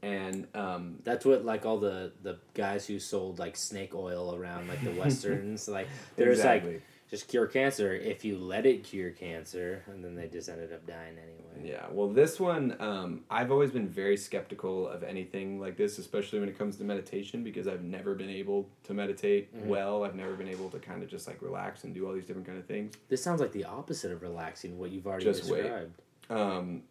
And 0.03 0.47
um, 0.55 0.97
that's 1.03 1.25
what 1.25 1.45
like 1.45 1.67
all 1.67 1.79
the 1.79 2.13
the 2.23 2.39
guys 2.55 2.87
who 2.87 3.01
sold 3.01 3.41
like 3.41 3.57
snake 3.57 3.95
oil 3.97 4.33
around 4.35 4.69
like 4.69 4.85
the 4.85 4.93
westerns 5.01 5.67
like 5.67 5.89
there's 6.15 6.45
like 6.45 6.63
Exactly. 6.63 6.83
Just 7.09 7.29
cure 7.29 7.47
cancer 7.47 7.93
if 7.95 8.25
you 8.25 8.37
let 8.37 8.67
it 8.67 8.83
cure 8.83 9.11
cancer, 9.11 9.85
and 9.87 10.05
then 10.05 10.15
they 10.17 10.27
just 10.29 10.49
ended 10.49 10.73
up 10.73 10.85
dying 10.87 11.17
anyway. 11.17 11.71
yeah, 11.71 11.87
well, 11.91 12.09
this 12.09 12.39
one, 12.41 12.77
um, 12.81 13.25
I've 13.31 13.51
always 13.53 13.71
been 13.71 13.89
very 13.89 14.17
skeptical 14.17 14.89
of 14.89 15.03
anything 15.03 15.61
like 15.61 15.77
this, 15.77 15.99
especially 15.99 16.41
when 16.41 16.49
it 16.49 16.59
comes 16.59 16.77
to 16.79 16.85
meditation, 16.85 17.45
because 17.45 17.69
I've 17.69 17.85
never 17.85 18.15
been 18.15 18.29
able 18.31 18.69
to 18.85 18.95
meditate 18.95 19.55
Mhm. 19.55 19.67
well. 19.67 20.05
I've 20.05 20.17
never 20.17 20.35
been 20.35 20.49
able 20.49 20.69
to 20.71 20.79
kind 20.79 21.03
of 21.03 21.09
just 21.09 21.27
like 21.27 21.41
relax 21.43 21.85
and 21.85 21.95
do 21.95 22.07
all 22.07 22.13
these 22.13 22.27
different 22.27 22.47
kind 22.47 22.59
of 22.59 22.67
things. 22.67 22.95
This 23.09 23.23
sounds 23.23 23.41
like 23.41 23.53
the 23.53 23.65
opposite 23.65 24.11
of 24.13 24.23
relaxing. 24.23 24.77
What 24.79 24.91
you've 24.91 25.07
already 25.07 25.25
Just 25.25 25.45
wait. 25.51 25.63
described. 25.63 26.03
um, 26.29 26.83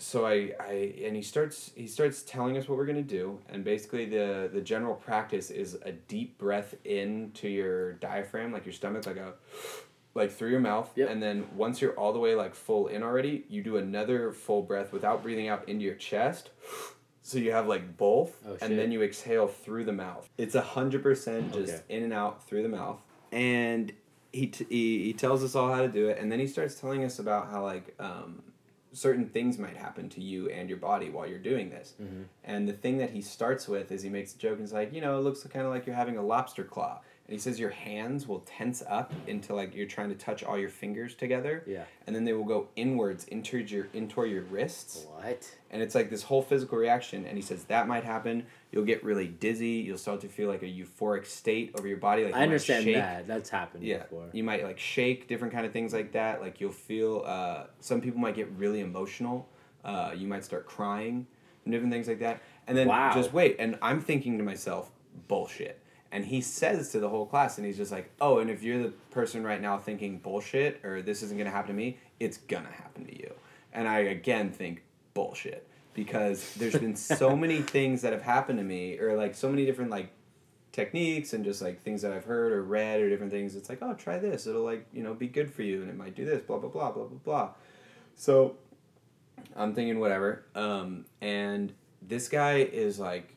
so 0.00 0.24
I, 0.26 0.52
I 0.60 0.94
and 1.04 1.16
he 1.16 1.22
starts 1.22 1.72
he 1.74 1.86
starts 1.88 2.22
telling 2.22 2.56
us 2.56 2.68
what 2.68 2.78
we're 2.78 2.86
gonna 2.86 3.02
do 3.02 3.38
and 3.48 3.64
basically 3.64 4.04
the 4.06 4.48
the 4.52 4.60
general 4.60 4.94
practice 4.94 5.50
is 5.50 5.76
a 5.84 5.92
deep 5.92 6.38
breath 6.38 6.74
in 6.84 7.32
to 7.34 7.48
your 7.48 7.94
diaphragm 7.94 8.52
like 8.52 8.64
your 8.64 8.72
stomach 8.72 9.06
like 9.06 9.16
a 9.16 9.34
like 10.14 10.30
through 10.32 10.50
your 10.50 10.60
mouth 10.60 10.90
Yep. 10.96 11.10
and 11.10 11.22
then 11.22 11.46
once 11.54 11.80
you're 11.80 11.92
all 11.92 12.12
the 12.12 12.18
way 12.18 12.34
like 12.34 12.54
full 12.54 12.86
in 12.88 13.02
already 13.02 13.44
you 13.48 13.62
do 13.62 13.76
another 13.76 14.32
full 14.32 14.62
breath 14.62 14.92
without 14.92 15.22
breathing 15.22 15.48
out 15.48 15.68
into 15.68 15.84
your 15.84 15.94
chest 15.96 16.50
so 17.22 17.36
you 17.38 17.52
have 17.52 17.66
like 17.66 17.96
both 17.96 18.36
Oh, 18.46 18.56
and 18.60 18.78
then 18.78 18.90
you 18.92 19.02
exhale 19.02 19.48
through 19.48 19.84
the 19.84 19.92
mouth 19.92 20.28
it's 20.38 20.54
a 20.54 20.62
hundred 20.62 21.02
percent 21.02 21.52
just 21.52 21.72
Okay. 21.74 21.82
in 21.96 22.02
and 22.04 22.12
out 22.12 22.46
through 22.46 22.62
the 22.62 22.68
mouth 22.68 23.00
and 23.32 23.92
he, 24.32 24.46
t- 24.46 24.66
he 24.68 25.04
he 25.04 25.12
tells 25.12 25.42
us 25.42 25.54
all 25.54 25.72
how 25.72 25.82
to 25.82 25.88
do 25.88 26.08
it 26.08 26.18
and 26.18 26.30
then 26.30 26.38
he 26.38 26.46
starts 26.46 26.74
telling 26.80 27.04
us 27.04 27.18
about 27.18 27.50
how 27.50 27.62
like 27.64 27.94
um, 27.98 28.42
certain 28.98 29.26
things 29.26 29.58
might 29.58 29.76
happen 29.76 30.08
to 30.08 30.20
you 30.20 30.48
and 30.50 30.68
your 30.68 30.78
body 30.78 31.08
while 31.10 31.26
you're 31.26 31.38
doing 31.38 31.70
this 31.70 31.94
Mhm. 32.00 32.24
and 32.44 32.68
the 32.68 32.72
thing 32.72 32.98
that 32.98 33.10
he 33.10 33.20
starts 33.22 33.68
with 33.68 33.92
is 33.92 34.02
he 34.02 34.10
makes 34.10 34.34
a 34.34 34.38
joke 34.38 34.52
and 34.52 34.60
he's 34.62 34.72
like 34.72 34.92
you 34.92 35.00
know 35.00 35.16
it 35.18 35.22
looks 35.22 35.42
kind 35.44 35.64
of 35.64 35.72
like 35.72 35.86
you're 35.86 35.94
having 35.96 36.16
a 36.16 36.22
lobster 36.22 36.64
claw 36.64 37.00
and 37.26 37.32
he 37.34 37.38
says 37.38 37.60
your 37.60 37.70
hands 37.70 38.26
will 38.26 38.40
tense 38.40 38.82
up 38.88 39.12
into 39.26 39.54
like 39.54 39.74
you're 39.74 39.86
trying 39.86 40.08
to 40.08 40.14
touch 40.16 40.42
all 40.42 40.58
your 40.58 40.68
fingers 40.70 41.14
together 41.14 41.62
Yeah. 41.66 41.84
and 42.06 42.16
then 42.16 42.24
they 42.24 42.32
will 42.32 42.44
go 42.44 42.68
inwards 42.76 43.24
into 43.26 43.58
your 43.58 43.86
into 43.94 44.24
your 44.26 44.42
wrists 44.42 45.06
What? 45.14 45.56
and 45.70 45.80
it's 45.82 45.94
like 45.94 46.10
this 46.10 46.24
whole 46.24 46.42
physical 46.42 46.78
reaction 46.78 47.24
and 47.26 47.36
he 47.36 47.42
says 47.42 47.64
that 47.64 47.86
might 47.86 48.04
happen 48.04 48.46
You'll 48.70 48.84
get 48.84 49.02
really 49.02 49.28
dizzy. 49.28 49.82
You'll 49.86 49.96
start 49.98 50.20
to 50.20 50.28
feel 50.28 50.48
like 50.48 50.62
a 50.62 50.66
euphoric 50.66 51.24
state 51.24 51.74
over 51.78 51.88
your 51.88 51.96
body. 51.96 52.24
Like 52.24 52.34
you 52.34 52.40
I 52.40 52.42
understand 52.42 52.86
that. 52.94 53.26
That's 53.26 53.48
happened 53.48 53.82
Yeah, 53.82 54.02
before. 54.02 54.28
you 54.32 54.44
might 54.44 54.62
like 54.62 54.78
shake, 54.78 55.26
different 55.26 55.54
kind 55.54 55.64
of 55.64 55.72
things 55.72 55.92
like 55.94 56.12
that. 56.12 56.40
Like 56.42 56.60
you'll 56.60 56.72
feel. 56.72 57.22
Uh, 57.26 57.64
some 57.80 58.00
people 58.00 58.20
might 58.20 58.34
get 58.34 58.50
really 58.52 58.80
emotional. 58.80 59.48
Uh, 59.84 60.12
you 60.14 60.26
might 60.26 60.44
start 60.44 60.66
crying, 60.66 61.26
and 61.64 61.72
different 61.72 61.92
things 61.92 62.08
like 62.08 62.18
that. 62.18 62.42
And 62.66 62.76
then 62.76 62.88
Wow. 62.88 63.12
just 63.14 63.32
wait. 63.32 63.56
And 63.58 63.78
I'm 63.80 64.00
thinking 64.02 64.36
to 64.36 64.44
myself, 64.44 64.90
bullshit. 65.28 65.80
And 66.12 66.24
he 66.24 66.40
says 66.42 66.90
to 66.92 67.00
the 67.00 67.08
whole 67.08 67.26
class, 67.26 67.56
and 67.58 67.66
he's 67.66 67.76
just 67.76 67.92
like, 67.92 68.10
"Oh, 68.20 68.38
and 68.38 68.50
if 68.50 68.62
you're 68.62 68.82
the 68.82 68.90
person 69.10 69.44
right 69.44 69.60
now 69.60 69.78
thinking 69.78 70.18
bullshit 70.18 70.84
or 70.84 71.00
this 71.00 71.22
isn't 71.22 71.38
gonna 71.38 71.50
happen 71.50 71.68
to 71.68 71.74
me, 71.74 71.98
it's 72.20 72.36
gonna 72.38 72.70
happen 72.72 73.06
to 73.06 73.16
you." 73.16 73.32
And 73.72 73.88
I 73.88 74.00
again 74.00 74.50
think 74.50 74.82
bullshit 75.14 75.66
because 75.98 76.54
there's 76.58 76.78
been 76.78 76.96
so 76.96 77.36
many 77.36 77.60
things 77.60 78.02
that 78.02 78.12
have 78.12 78.22
happened 78.22 78.58
to 78.58 78.64
me, 78.64 78.98
or 78.98 79.16
like 79.16 79.34
so 79.34 79.50
many 79.50 79.66
different 79.66 79.90
like 79.90 80.10
techniques 80.70 81.32
and 81.32 81.44
just 81.44 81.60
like 81.60 81.82
things 81.82 82.02
that 82.02 82.12
I've 82.12 82.24
heard 82.24 82.52
or 82.52 82.62
read 82.62 83.00
or 83.00 83.10
different 83.10 83.32
things. 83.32 83.56
It's 83.56 83.68
like, 83.68 83.78
oh, 83.82 83.94
try 83.94 84.18
this. 84.18 84.46
It'll 84.46 84.62
like 84.62 84.86
you 84.92 85.02
know 85.02 85.12
be 85.12 85.26
good 85.26 85.52
for 85.52 85.62
you, 85.62 85.82
and 85.82 85.90
it 85.90 85.96
might 85.96 86.14
do 86.14 86.24
this. 86.24 86.40
Blah 86.42 86.58
blah 86.58 86.70
blah 86.70 86.92
blah 86.92 87.04
blah 87.04 87.18
blah. 87.18 87.50
So 88.14 88.56
I'm 89.56 89.74
thinking 89.74 89.98
whatever. 89.98 90.44
Um, 90.54 91.04
and 91.20 91.72
this 92.00 92.28
guy 92.28 92.58
is 92.58 92.98
like, 92.98 93.34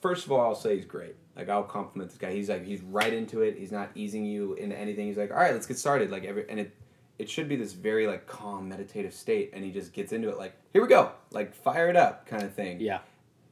first 0.00 0.26
of 0.26 0.32
all, 0.32 0.40
I'll 0.40 0.54
say 0.54 0.76
he's 0.76 0.84
great. 0.84 1.14
Like 1.36 1.48
I'll 1.48 1.62
compliment 1.62 2.10
this 2.10 2.18
guy. 2.18 2.32
He's 2.32 2.48
like 2.48 2.64
he's 2.64 2.82
right 2.82 3.12
into 3.12 3.42
it. 3.42 3.56
He's 3.56 3.72
not 3.72 3.90
easing 3.94 4.24
you 4.24 4.54
into 4.54 4.76
anything. 4.76 5.06
He's 5.06 5.18
like, 5.18 5.30
all 5.30 5.36
right, 5.36 5.52
let's 5.52 5.66
get 5.66 5.78
started. 5.78 6.10
Like 6.10 6.24
every 6.24 6.48
and 6.48 6.60
it. 6.60 6.74
It 7.18 7.30
should 7.30 7.48
be 7.48 7.56
this 7.56 7.72
very 7.72 8.06
like 8.06 8.26
calm 8.26 8.68
meditative 8.68 9.14
state, 9.14 9.50
and 9.54 9.64
he 9.64 9.70
just 9.70 9.92
gets 9.92 10.12
into 10.12 10.28
it 10.28 10.36
like, 10.38 10.54
here 10.72 10.82
we 10.82 10.88
go, 10.88 11.12
like 11.30 11.54
fire 11.54 11.88
it 11.88 11.96
up 11.96 12.26
kind 12.26 12.42
of 12.42 12.52
thing 12.52 12.80
Yeah. 12.80 12.98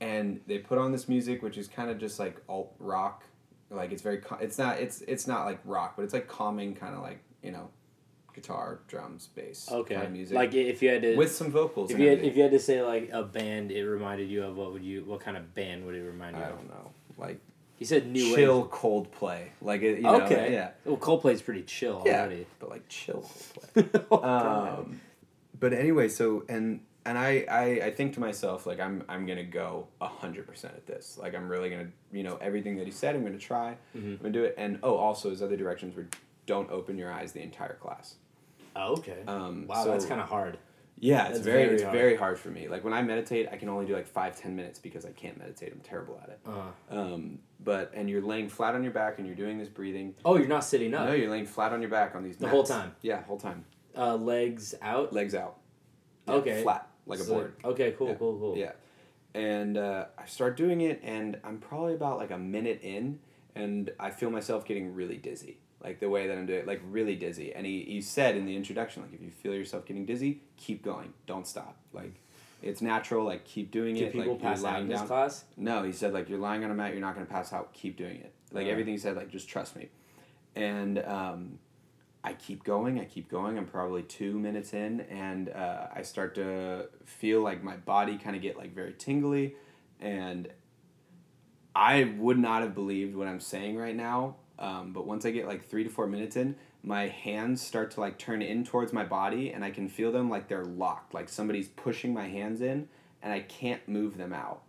and 0.00 0.40
they 0.46 0.58
put 0.58 0.76
on 0.78 0.92
this 0.92 1.08
music 1.08 1.42
which 1.42 1.56
is 1.56 1.66
kind 1.68 1.90
of 1.90 1.98
just 1.98 2.18
like 2.18 2.36
alt 2.48 2.74
rock 2.78 3.24
like 3.70 3.90
it's 3.92 4.02
very 4.02 4.20
it's 4.40 4.58
not 4.58 4.78
it's 4.78 5.00
it's 5.02 5.26
not 5.26 5.46
like 5.46 5.58
rock 5.64 5.94
but 5.96 6.02
it's 6.02 6.12
like 6.12 6.28
calming 6.28 6.74
kind 6.74 6.94
of 6.94 7.00
like 7.02 7.18
you 7.42 7.50
know 7.50 7.68
guitar 8.34 8.80
drums 8.88 9.28
bass 9.34 9.68
Okay. 9.70 9.94
kind 9.94 10.06
of 10.06 10.12
music 10.12 10.34
Like 10.34 10.52
if 10.54 10.82
you 10.82 10.90
had 10.90 11.02
to 11.02 11.16
with 11.16 11.32
some 11.34 11.50
vocals 11.50 11.90
if 11.90 11.98
you 11.98 12.08
had, 12.08 12.18
if 12.18 12.36
you 12.36 12.42
had 12.42 12.50
to 12.52 12.58
say 12.58 12.82
like 12.82 13.08
a 13.12 13.22
band 13.22 13.70
it 13.72 13.84
reminded 13.88 14.28
you 14.28 14.42
of 14.44 14.56
what 14.56 14.72
would 14.72 14.82
you 14.82 15.04
what 15.04 15.20
kind 15.20 15.36
of 15.36 15.54
band 15.54 15.86
would 15.86 15.94
it 15.94 16.02
remind 16.02 16.36
you 16.36 16.42
i 16.42 16.46
of? 16.46 16.52
I 16.52 16.56
don't 16.56 16.68
know 16.68 16.90
like 17.16 17.40
He 17.76 17.84
said 17.84 18.06
new 18.06 18.34
chill 18.34 18.66
coldplay 18.68 19.48
like 19.60 19.82
it, 19.82 19.96
you 19.96 20.02
know, 20.02 20.22
okay. 20.22 20.52
yeah 20.52 20.70
Well, 20.84 20.96
Coldplay's 20.96 21.42
pretty 21.42 21.62
chill 21.62 22.02
yeah 22.06 22.20
already. 22.22 22.46
but 22.60 22.70
like 22.70 22.88
chill 22.88 23.22
coldplay 23.74 24.06
Oh, 24.10 24.22
um, 24.22 25.00
but 25.58 25.72
anyway, 25.72 26.08
so 26.08 26.44
and 26.48 26.80
and 27.06 27.18
I, 27.18 27.44
I 27.50 27.64
I 27.86 27.90
think 27.90 28.14
to 28.14 28.20
myself 28.20 28.64
like 28.66 28.80
I'm 28.80 29.02
I'm 29.08 29.26
gonna 29.26 29.44
go 29.44 29.88
hundred 30.00 30.46
percent 30.46 30.74
at 30.74 30.86
this. 30.86 31.18
Like 31.20 31.34
I'm 31.34 31.48
really 31.48 31.68
gonna 31.70 31.88
you 32.12 32.22
know 32.22 32.38
everything 32.40 32.76
that 32.76 32.86
he 32.86 32.92
said 32.92 33.14
I'm 33.14 33.24
gonna 33.24 33.38
try. 33.38 33.76
Mm-hmm. 33.96 34.08
I'm 34.12 34.16
gonna 34.18 34.30
do 34.30 34.44
it. 34.44 34.54
And 34.56 34.78
oh, 34.82 34.94
also 34.96 35.30
his 35.30 35.42
other 35.42 35.56
directions 35.56 35.96
were 35.96 36.06
don't 36.46 36.70
open 36.70 36.96
your 36.98 37.10
eyes 37.12 37.32
the 37.32 37.42
entire 37.42 37.74
class. 37.74 38.14
Oh, 38.76 38.92
okay. 38.94 39.18
Um, 39.26 39.66
wow, 39.66 39.84
so- 39.84 39.90
that's 39.90 40.06
kind 40.06 40.20
of 40.20 40.28
hard. 40.28 40.58
Yeah, 40.98 41.28
it's 41.28 41.40
very, 41.40 41.64
very 41.64 41.74
it's 41.74 41.82
hard. 41.82 41.96
very 41.96 42.16
hard 42.16 42.38
for 42.38 42.48
me. 42.50 42.68
Like 42.68 42.84
when 42.84 42.92
I 42.94 43.02
meditate, 43.02 43.48
I 43.52 43.56
can 43.56 43.68
only 43.68 43.84
do 43.84 43.94
like 43.94 44.06
five 44.06 44.38
ten 44.40 44.54
minutes 44.56 44.78
because 44.78 45.04
I 45.04 45.10
can't 45.12 45.36
meditate. 45.38 45.72
I'm 45.72 45.80
terrible 45.80 46.20
at 46.22 46.28
it. 46.30 46.40
Uh, 46.46 46.70
Um, 46.96 47.38
but 47.60 47.92
and 47.94 48.08
you're 48.08 48.22
laying 48.22 48.48
flat 48.48 48.74
on 48.74 48.82
your 48.82 48.92
back 48.92 49.18
and 49.18 49.26
you're 49.26 49.36
doing 49.36 49.58
this 49.58 49.68
breathing. 49.68 50.14
oh, 50.24 50.36
you're 50.36 50.46
not 50.48 50.64
sitting 50.64 50.94
up. 50.94 51.06
No, 51.08 51.14
you're 51.14 51.30
laying 51.30 51.46
flat 51.46 51.72
on 51.72 51.80
your 51.82 51.90
back 51.90 52.14
on 52.14 52.22
these. 52.22 52.36
The 52.36 52.44
mats. 52.46 52.52
whole 52.54 52.62
time? 52.64 52.94
Yeah, 53.02 53.22
whole 53.24 53.38
time. 53.38 53.64
uh, 53.96 54.14
legs 54.16 54.74
out. 54.82 55.12
Legs 55.12 55.34
out. 55.34 55.56
Yeah, 56.28 56.34
Okay. 56.34 56.62
Flat 56.62 56.88
like 57.06 57.20
a 57.20 57.24
board. 57.24 57.54
Okay, 57.64 57.92
cool, 57.98 58.08
Yeah. 58.08 58.14
cool, 58.14 58.38
cool. 58.38 58.56
Yeah. 58.56 58.72
And 59.34 59.76
uh, 59.76 60.06
I 60.16 60.26
start 60.26 60.56
doing 60.56 60.80
it, 60.80 61.00
and 61.02 61.38
I'm 61.44 61.58
probably 61.58 61.94
about 61.94 62.18
like 62.18 62.30
a 62.30 62.38
minute 62.38 62.80
in, 62.82 63.18
and 63.54 63.90
I 63.98 64.10
feel 64.10 64.30
myself 64.30 64.64
getting 64.64 64.94
really 64.94 65.16
dizzy. 65.16 65.58
Like 65.84 66.00
the 66.00 66.08
way 66.08 66.26
that 66.26 66.36
I'm 66.36 66.46
doing 66.46 66.60
it, 66.60 66.66
like 66.66 66.80
really 66.90 67.14
dizzy. 67.14 67.54
And 67.54 67.66
he, 67.66 67.82
he 67.82 68.00
said 68.00 68.36
in 68.36 68.46
the 68.46 68.56
introduction, 68.56 69.02
like, 69.02 69.12
if 69.12 69.20
you 69.20 69.30
feel 69.30 69.54
yourself 69.54 69.84
getting 69.84 70.06
dizzy, 70.06 70.40
keep 70.56 70.82
going. 70.82 71.12
Don't 71.26 71.46
stop. 71.46 71.76
Like, 71.92 72.14
it's 72.62 72.80
natural. 72.80 73.24
Like, 73.24 73.44
keep 73.44 73.70
doing 73.70 73.94
Do 73.94 74.06
it. 74.06 74.12
people 74.12 74.32
like, 74.32 74.42
pass 74.42 74.64
out 74.64 74.80
in 74.80 74.88
this 74.88 75.00
down. 75.00 75.06
class? 75.08 75.44
No, 75.56 75.82
he 75.82 75.92
said, 75.92 76.14
like, 76.14 76.30
you're 76.30 76.38
lying 76.38 76.64
on 76.64 76.70
a 76.70 76.74
mat, 76.74 76.92
you're 76.92 77.02
not 77.02 77.14
going 77.14 77.26
to 77.26 77.32
pass 77.32 77.52
out. 77.52 77.74
Keep 77.74 77.98
doing 77.98 78.16
it. 78.16 78.32
Like, 78.50 78.62
Alright. 78.62 78.72
everything 78.72 78.94
he 78.94 78.98
said, 78.98 79.14
like, 79.14 79.30
just 79.30 79.48
trust 79.48 79.76
me. 79.76 79.90
And 80.56 80.98
um, 81.00 81.58
I 82.24 82.32
keep 82.32 82.64
going, 82.64 82.98
I 82.98 83.04
keep 83.04 83.30
going. 83.30 83.58
I'm 83.58 83.66
probably 83.66 84.02
two 84.02 84.38
minutes 84.38 84.72
in, 84.72 85.02
and 85.02 85.50
uh, 85.50 85.88
I 85.94 86.00
start 86.00 86.34
to 86.36 86.88
feel 87.04 87.42
like 87.42 87.62
my 87.62 87.76
body 87.76 88.16
kind 88.16 88.34
of 88.34 88.40
get 88.40 88.56
like 88.56 88.74
very 88.74 88.94
tingly, 88.94 89.56
and 90.00 90.48
I 91.76 92.14
would 92.16 92.38
not 92.38 92.62
have 92.62 92.74
believed 92.74 93.14
what 93.14 93.28
I'm 93.28 93.40
saying 93.40 93.76
right 93.76 93.94
now. 93.94 94.36
Um, 94.58 94.92
but 94.92 95.06
once 95.06 95.24
I 95.24 95.30
get 95.30 95.46
like 95.46 95.64
three 95.66 95.84
to 95.84 95.90
four 95.90 96.06
minutes 96.06 96.36
in, 96.36 96.56
my 96.82 97.08
hands 97.08 97.60
start 97.62 97.90
to 97.92 98.00
like 98.00 98.18
turn 98.18 98.42
in 98.42 98.64
towards 98.64 98.92
my 98.92 99.04
body, 99.04 99.50
and 99.52 99.64
I 99.64 99.70
can 99.70 99.88
feel 99.88 100.12
them 100.12 100.28
like 100.30 100.48
they're 100.48 100.64
locked, 100.64 101.14
like 101.14 101.28
somebody's 101.28 101.68
pushing 101.68 102.12
my 102.14 102.28
hands 102.28 102.60
in, 102.60 102.88
and 103.22 103.32
I 103.32 103.40
can't 103.40 103.86
move 103.88 104.16
them 104.16 104.32
out. 104.32 104.62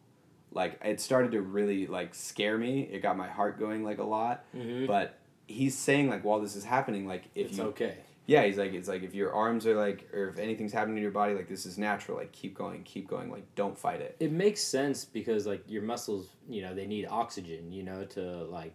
Like 0.52 0.80
it 0.84 1.02
started 1.02 1.32
to 1.34 1.42
really 1.42 1.86
like 1.88 2.16
scare 2.16 2.58
me. 2.58 2.82
It 2.92 3.02
got 3.02 3.18
my 3.18 3.28
heart 3.28 3.60
going 3.60 3.84
like 3.84 3.98
a 4.00 4.04
lot. 4.06 4.46
Mhm. 4.56 4.88
But 4.88 5.20
he's 5.48 5.78
saying 5.78 6.10
like 6.10 6.24
while 6.24 6.40
this 6.40 6.56
is 6.56 6.64
happening, 6.64 7.06
like 7.06 7.26
if 7.36 7.50
It's 7.50 7.58
you 7.58 7.66
okay. 7.66 7.98
yeah, 8.26 8.44
he's 8.46 8.58
like, 8.58 8.74
it's 8.74 8.88
like 8.88 9.04
if 9.04 9.14
your 9.14 9.34
arms 9.34 9.68
are 9.68 9.76
like, 9.76 10.08
or 10.14 10.30
if 10.30 10.40
anything's 10.40 10.72
happening 10.72 10.96
in 10.98 11.04
your 11.04 11.12
body, 11.12 11.34
like 11.36 11.50
this 11.50 11.66
is 11.66 11.78
natural. 11.78 12.18
Like 12.18 12.32
keep 12.32 12.56
going, 12.56 12.82
keep 12.84 13.08
going. 13.08 13.30
Like 13.30 13.44
don't 13.56 13.78
fight 13.78 14.00
it. 14.02 14.16
It 14.22 14.32
makes 14.32 14.62
sense 14.62 15.04
because 15.04 15.46
like 15.46 15.62
your 15.68 15.84
muscles, 15.84 16.30
you 16.50 16.62
know, 16.62 16.74
they 16.74 16.88
need 16.88 17.06
oxygen, 17.08 17.72
you 17.74 17.84
know, 17.84 18.06
to 18.06 18.22
like 18.46 18.74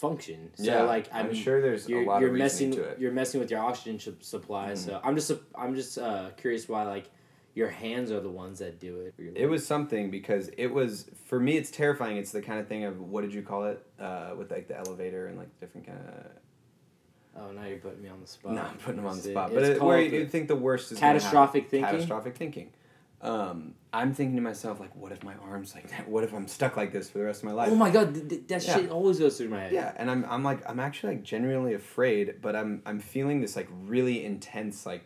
function. 0.00 0.50
So 0.54 0.64
yeah, 0.64 0.82
like 0.82 1.08
I'm 1.12 1.26
I'm 1.26 1.34
sure 1.34 1.60
there's 1.60 1.88
you're, 1.88 2.02
a 2.02 2.06
lot 2.06 2.20
you're 2.20 2.30
of 2.30 2.36
messing 2.36 2.70
to 2.72 2.82
it. 2.82 2.98
you're 2.98 3.12
messing 3.12 3.40
with 3.40 3.50
your 3.50 3.60
oxygen 3.60 3.98
sh- 3.98 4.08
supply. 4.20 4.74
So 4.74 5.00
I'm 5.04 5.14
just 5.14 5.30
I'm 5.54 5.74
just 5.74 5.98
uh, 5.98 6.30
curious 6.36 6.68
why 6.68 6.84
like 6.84 7.10
your 7.54 7.68
hands 7.68 8.10
are 8.10 8.20
the 8.20 8.30
ones 8.30 8.60
that 8.60 8.80
do 8.80 9.00
it. 9.00 9.14
It 9.36 9.46
was 9.46 9.66
something 9.66 10.10
because 10.10 10.50
it 10.56 10.68
was 10.68 11.10
for 11.26 11.38
me. 11.38 11.56
It's 11.56 11.70
terrifying. 11.70 12.16
It's 12.16 12.32
the 12.32 12.42
kind 12.42 12.60
of 12.60 12.68
thing 12.68 12.84
of 12.84 13.00
what 13.00 13.22
did 13.22 13.34
you 13.34 13.42
call 13.42 13.66
it 13.66 13.84
uh, 13.98 14.30
with 14.36 14.50
like 14.50 14.68
the 14.68 14.78
elevator 14.78 15.26
and 15.26 15.38
like 15.38 15.60
different 15.60 15.86
kind 15.86 15.98
of. 15.98 16.26
Oh, 17.36 17.52
now 17.52 17.64
you're 17.64 17.78
putting 17.78 18.02
me 18.02 18.08
on 18.08 18.20
the 18.20 18.26
spot. 18.26 18.52
No, 18.52 18.62
I'm 18.62 18.76
putting 18.78 19.00
him 19.00 19.06
on 19.06 19.16
the 19.16 19.22
spot. 19.22 19.52
it's 19.52 19.54
But 19.54 19.76
it, 19.76 19.82
where 19.82 20.00
you 20.02 20.26
think 20.26 20.48
the 20.48 20.56
worst 20.56 20.90
is 20.92 20.98
Catastrophic 20.98 21.70
thinking? 21.70 21.88
Catastrophic 21.88 22.36
thinking. 22.36 22.72
Um, 23.22 23.74
I'm 23.92 24.14
thinking 24.14 24.36
to 24.36 24.42
myself 24.42 24.80
like, 24.80 24.94
what 24.96 25.12
if 25.12 25.22
my 25.22 25.34
arms 25.42 25.74
like 25.74 25.90
that? 25.90 26.08
What 26.08 26.24
if 26.24 26.32
I'm 26.32 26.48
stuck 26.48 26.76
like 26.76 26.90
this 26.92 27.10
for 27.10 27.18
the 27.18 27.24
rest 27.24 27.42
of 27.42 27.48
my 27.48 27.52
life? 27.52 27.68
Oh 27.70 27.74
my 27.74 27.90
god, 27.90 28.14
th- 28.14 28.28
th- 28.28 28.46
that 28.48 28.66
Yeah. 28.66 28.76
shit 28.76 28.90
always 28.90 29.18
goes 29.18 29.36
through 29.36 29.50
my 29.50 29.60
head. 29.60 29.72
Yeah, 29.72 29.92
and 29.96 30.10
I'm 30.10 30.24
I'm 30.28 30.42
like 30.42 30.68
I'm 30.68 30.80
actually 30.80 31.16
like 31.16 31.22
genuinely 31.24 31.74
afraid, 31.74 32.36
but 32.40 32.56
I'm 32.56 32.82
I'm 32.86 32.98
feeling 32.98 33.40
this 33.42 33.56
like 33.56 33.68
really 33.84 34.24
intense 34.24 34.86
like 34.86 35.04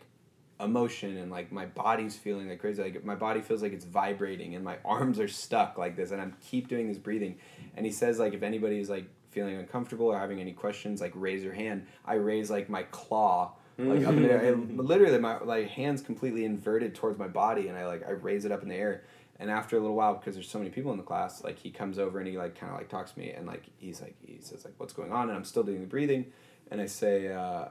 emotion 0.61 1.17
and 1.17 1.29
like 1.29 1.51
my 1.51 1.65
body's 1.65 2.15
feeling 2.15 2.47
like 2.47 2.59
crazy. 2.59 2.81
Like 2.81 3.03
my 3.03 3.15
body 3.15 3.41
feels 3.41 3.61
like 3.61 3.73
it's 3.73 3.83
vibrating 3.85 4.55
and 4.55 4.63
my 4.63 4.77
arms 4.85 5.19
are 5.19 5.27
stuck 5.27 5.77
like 5.77 5.97
this 5.97 6.11
and 6.11 6.21
I'm 6.21 6.33
keep 6.41 6.69
doing 6.69 6.87
this 6.87 6.97
breathing. 6.97 7.37
And 7.75 7.85
he 7.85 7.91
says 7.91 8.17
like 8.19 8.33
if 8.33 8.43
anybody's 8.43 8.89
like 8.89 9.07
feeling 9.31 9.57
uncomfortable 9.57 10.05
or 10.05 10.17
having 10.17 10.39
any 10.39 10.53
questions, 10.53 11.01
like 11.01 11.11
raise 11.15 11.43
your 11.43 11.51
hand. 11.53 11.85
I 12.05 12.13
raise 12.13 12.49
like 12.49 12.69
my 12.69 12.83
claw 12.83 13.55
like 13.77 14.05
up 14.05 14.15
in 14.15 14.23
the 14.23 14.31
air. 14.31 14.53
And 14.53 14.77
literally 14.85 15.17
my 15.19 15.39
like 15.39 15.69
hands 15.69 16.01
completely 16.01 16.45
inverted 16.45 16.95
towards 16.95 17.17
my 17.17 17.27
body 17.27 17.67
and 17.67 17.77
I 17.77 17.85
like 17.85 18.07
I 18.07 18.11
raise 18.11 18.45
it 18.45 18.51
up 18.51 18.63
in 18.63 18.69
the 18.69 18.75
air. 18.75 19.03
And 19.37 19.51
after 19.51 19.75
a 19.75 19.81
little 19.81 19.97
while, 19.97 20.13
because 20.15 20.35
there's 20.35 20.49
so 20.49 20.59
many 20.59 20.69
people 20.69 20.91
in 20.91 20.97
the 20.97 21.03
class, 21.03 21.43
like 21.43 21.59
he 21.59 21.69
comes 21.69 21.99
over 21.99 22.19
and 22.19 22.27
he 22.27 22.37
like 22.37 22.57
kind 22.57 22.71
of 22.71 22.77
like 22.77 22.87
talks 22.87 23.11
to 23.11 23.19
me 23.19 23.31
and 23.31 23.45
like 23.45 23.63
he's 23.77 24.01
like 24.01 24.15
he 24.25 24.39
says 24.39 24.63
like 24.63 24.75
what's 24.77 24.93
going 24.93 25.11
on 25.11 25.27
and 25.27 25.37
I'm 25.37 25.43
still 25.43 25.63
doing 25.63 25.81
the 25.81 25.87
breathing, 25.87 26.27
and 26.71 26.79
I 26.79 26.85
say 26.85 27.33
uh, 27.33 27.65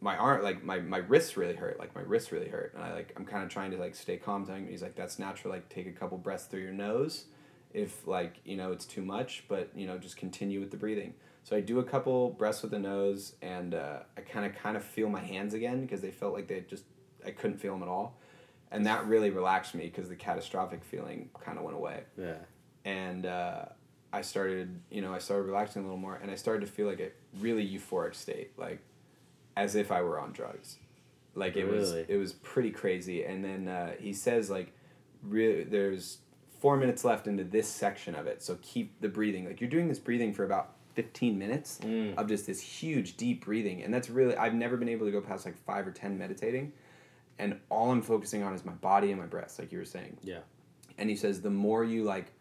my 0.00 0.16
arm 0.16 0.42
like 0.42 0.62
my 0.62 0.78
my 0.78 0.98
wrists 0.98 1.36
really 1.36 1.54
hurt 1.54 1.78
like 1.78 1.94
my 1.94 2.02
wrists 2.02 2.30
really 2.30 2.48
hurt 2.48 2.74
and 2.74 2.84
I 2.84 2.92
like 2.92 3.12
I'm 3.16 3.24
kind 3.24 3.42
of 3.42 3.48
trying 3.48 3.70
to 3.70 3.78
like 3.78 3.94
stay 3.94 4.16
calm 4.16 4.44
telling 4.44 4.64
him 4.64 4.70
he's 4.70 4.82
like 4.82 4.94
that's 4.94 5.18
natural 5.18 5.52
like 5.52 5.68
take 5.68 5.86
a 5.86 5.92
couple 5.92 6.18
breaths 6.18 6.44
through 6.44 6.60
your 6.60 6.72
nose 6.72 7.24
if 7.72 8.06
like 8.06 8.40
you 8.44 8.56
know 8.56 8.72
it's 8.72 8.84
too 8.84 9.02
much 9.02 9.44
but 9.48 9.70
you 9.74 9.86
know 9.86 9.96
just 9.96 10.16
continue 10.16 10.60
with 10.60 10.70
the 10.70 10.76
breathing 10.76 11.14
so 11.46 11.54
I 11.54 11.60
do 11.60 11.78
a 11.78 11.84
couple 11.84 12.30
breaths 12.30 12.62
with 12.62 12.72
the 12.72 12.78
nose 12.80 13.36
and 13.40 13.72
uh, 13.72 14.00
I 14.16 14.22
kind 14.22 14.44
of 14.44 14.56
kind 14.56 14.76
of 14.76 14.82
feel 14.82 15.08
my 15.08 15.20
hands 15.20 15.54
again 15.54 15.80
because 15.82 16.00
they 16.00 16.10
felt 16.10 16.32
like 16.34 16.48
they 16.48 16.64
just 16.68 16.82
I 17.24 17.30
couldn't 17.30 17.58
feel 17.58 17.72
them 17.74 17.82
at 17.84 17.88
all 17.88 18.18
and 18.72 18.84
that 18.86 19.06
really 19.06 19.30
relaxed 19.30 19.72
me 19.74 19.84
because 19.84 20.08
the 20.08 20.16
catastrophic 20.16 20.82
feeling 20.82 21.30
kind 21.40 21.56
of 21.56 21.62
went 21.62 21.76
away 21.76 22.02
Yeah. 22.18 22.34
and 22.84 23.26
uh, 23.26 23.66
I 24.12 24.22
started, 24.22 24.80
you 24.90 25.02
know, 25.02 25.12
I 25.14 25.18
started 25.18 25.44
relaxing 25.44 25.82
a 25.82 25.84
little 25.84 25.98
more, 25.98 26.14
and 26.14 26.30
I 26.30 26.36
started 26.36 26.64
to 26.64 26.72
feel 26.72 26.86
like 26.86 27.00
a 27.00 27.10
really 27.38 27.68
euphoric 27.68 28.14
state, 28.14 28.52
like 28.56 28.80
as 29.56 29.74
if 29.74 29.92
I 29.92 30.00
were 30.00 30.18
on 30.18 30.32
drugs. 30.32 30.78
Like 31.34 31.54
it 31.56 31.66
was, 31.68 31.92
it 32.08 32.16
was 32.16 32.32
pretty 32.32 32.70
crazy. 32.70 33.24
And 33.24 33.44
then 33.44 33.68
uh, 33.68 33.92
he 33.98 34.14
says, 34.14 34.48
like, 34.48 34.72
really, 35.22 35.64
there's 35.64 36.18
four 36.60 36.78
minutes 36.78 37.04
left 37.04 37.26
into 37.26 37.44
this 37.44 37.68
section 37.68 38.14
of 38.14 38.26
it, 38.26 38.42
so 38.42 38.56
keep 38.62 38.98
the 39.02 39.08
breathing. 39.08 39.44
Like 39.44 39.60
you're 39.60 39.68
doing 39.68 39.88
this 39.88 39.98
breathing 39.98 40.32
for 40.32 40.44
about 40.44 40.75
fifteen 40.96 41.38
minutes 41.38 41.78
Mm. 41.84 42.16
of 42.16 42.26
just 42.26 42.46
this 42.46 42.60
huge 42.60 43.16
deep 43.16 43.44
breathing, 43.44 43.82
and 43.84 43.94
that's 43.94 44.10
really 44.10 44.34
I've 44.36 44.54
never 44.54 44.76
been 44.76 44.88
able 44.88 45.06
to 45.06 45.12
go 45.12 45.20
past 45.20 45.44
like 45.44 45.56
five 45.56 45.86
or 45.86 45.92
ten 45.92 46.18
meditating, 46.18 46.72
and 47.38 47.60
all 47.68 47.92
I'm 47.92 48.02
focusing 48.02 48.42
on 48.42 48.52
is 48.54 48.64
my 48.64 48.72
body 48.72 49.12
and 49.12 49.20
my 49.20 49.26
breath, 49.26 49.58
like 49.60 49.70
you 49.70 49.78
were 49.78 49.84
saying 49.84 50.16
Yeah. 50.22 50.40
and 50.98 51.08
he 51.08 51.14
says 51.16 51.40
the 51.42 51.50
more 51.50 51.84
you 51.84 52.02
like 52.02 52.32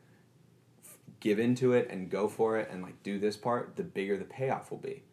give 1.20 1.40
into 1.40 1.74
it 1.74 1.90
and 1.90 2.10
go 2.10 2.28
for 2.28 2.58
it 2.58 2.70
and 2.72 2.82
like 2.82 3.02
do 3.04 3.20
this 3.20 3.36
part, 3.38 3.76
the 3.76 3.84
bigger 3.84 4.18
the 4.18 4.26
payoff 4.26 4.72
will 4.72 4.78
be. 4.78 5.04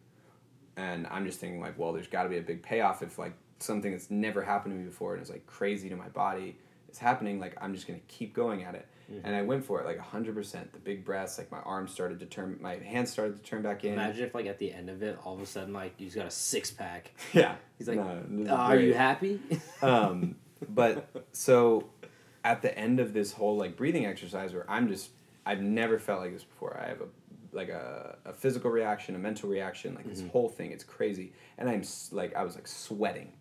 And 0.76 1.06
I'm 1.08 1.24
just 1.26 1.38
thinking 1.40 1.60
like, 1.60 1.78
well, 1.78 1.92
there's 1.92 2.06
got 2.08 2.22
to 2.24 2.28
be 2.28 2.38
a 2.38 2.42
big 2.42 2.62
payoff 2.62 3.02
if 3.02 3.18
like 3.18 3.34
something 3.58 3.92
that's 3.92 4.10
never 4.10 4.42
happened 4.42 4.74
to 4.74 4.78
me 4.78 4.84
before 4.84 5.14
and 5.14 5.22
is 5.22 5.30
like 5.30 5.46
crazy 5.46 5.88
to 5.88 5.96
my 5.96 6.08
body 6.08 6.56
is 6.90 6.98
happening. 6.98 7.38
Like 7.40 7.56
I'm 7.60 7.74
just 7.74 7.86
gonna 7.86 8.00
keep 8.08 8.34
going 8.34 8.62
at 8.64 8.74
it. 8.74 8.86
And 9.24 9.34
I 9.36 9.42
went 9.42 9.64
for 9.64 9.80
it 9.80 9.86
like 9.86 9.98
hundred 9.98 10.34
percent. 10.34 10.72
The 10.72 10.78
big 10.78 11.04
breaths, 11.04 11.38
like 11.38 11.50
my 11.50 11.60
arms 11.60 11.92
started 11.92 12.20
to 12.20 12.26
turn, 12.26 12.58
my 12.60 12.76
hands 12.76 13.10
started 13.10 13.36
to 13.36 13.42
turn 13.42 13.62
back 13.62 13.84
in. 13.84 13.92
Imagine 13.94 14.24
if, 14.24 14.34
like, 14.34 14.46
at 14.46 14.58
the 14.58 14.72
end 14.72 14.88
of 14.88 15.02
it, 15.02 15.18
all 15.24 15.34
of 15.34 15.40
a 15.40 15.46
sudden, 15.46 15.72
like, 15.72 15.94
he's 15.96 16.14
got 16.14 16.26
a 16.26 16.30
six 16.30 16.70
pack. 16.70 17.12
Yeah, 17.32 17.56
He's 17.78 17.88
like, 17.88 17.98
No, 18.28 18.54
"Uh, 18.54 18.56
"Are 18.56 18.76
you 18.76 18.94
happy?" 18.94 19.40
um, 19.82 20.36
but 20.68 21.08
so 21.32 21.90
at 22.44 22.62
the 22.62 22.76
end 22.76 23.00
of 23.00 23.12
this 23.12 23.32
whole 23.32 23.56
like 23.56 23.76
breathing 23.76 24.06
exercise 24.06 24.52
where 24.52 24.68
i'm 24.68 24.88
just 24.88 25.10
i've 25.46 25.60
never 25.60 25.98
felt 25.98 26.20
like 26.20 26.32
this 26.32 26.44
before 26.44 26.78
i 26.84 26.88
have 26.88 27.00
a 27.00 27.06
like 27.54 27.68
a, 27.68 28.16
a 28.24 28.32
physical 28.32 28.70
reaction 28.70 29.14
a 29.14 29.18
mental 29.18 29.48
reaction 29.48 29.94
like 29.94 30.06
this 30.08 30.22
whole 30.32 30.48
thing 30.48 30.72
it's 30.72 30.84
crazy 30.84 31.32
and 31.58 31.68
i'm 31.68 31.82
like 32.10 32.34
i 32.34 32.42
was 32.42 32.54
like 32.54 32.66
sweating 32.66 33.32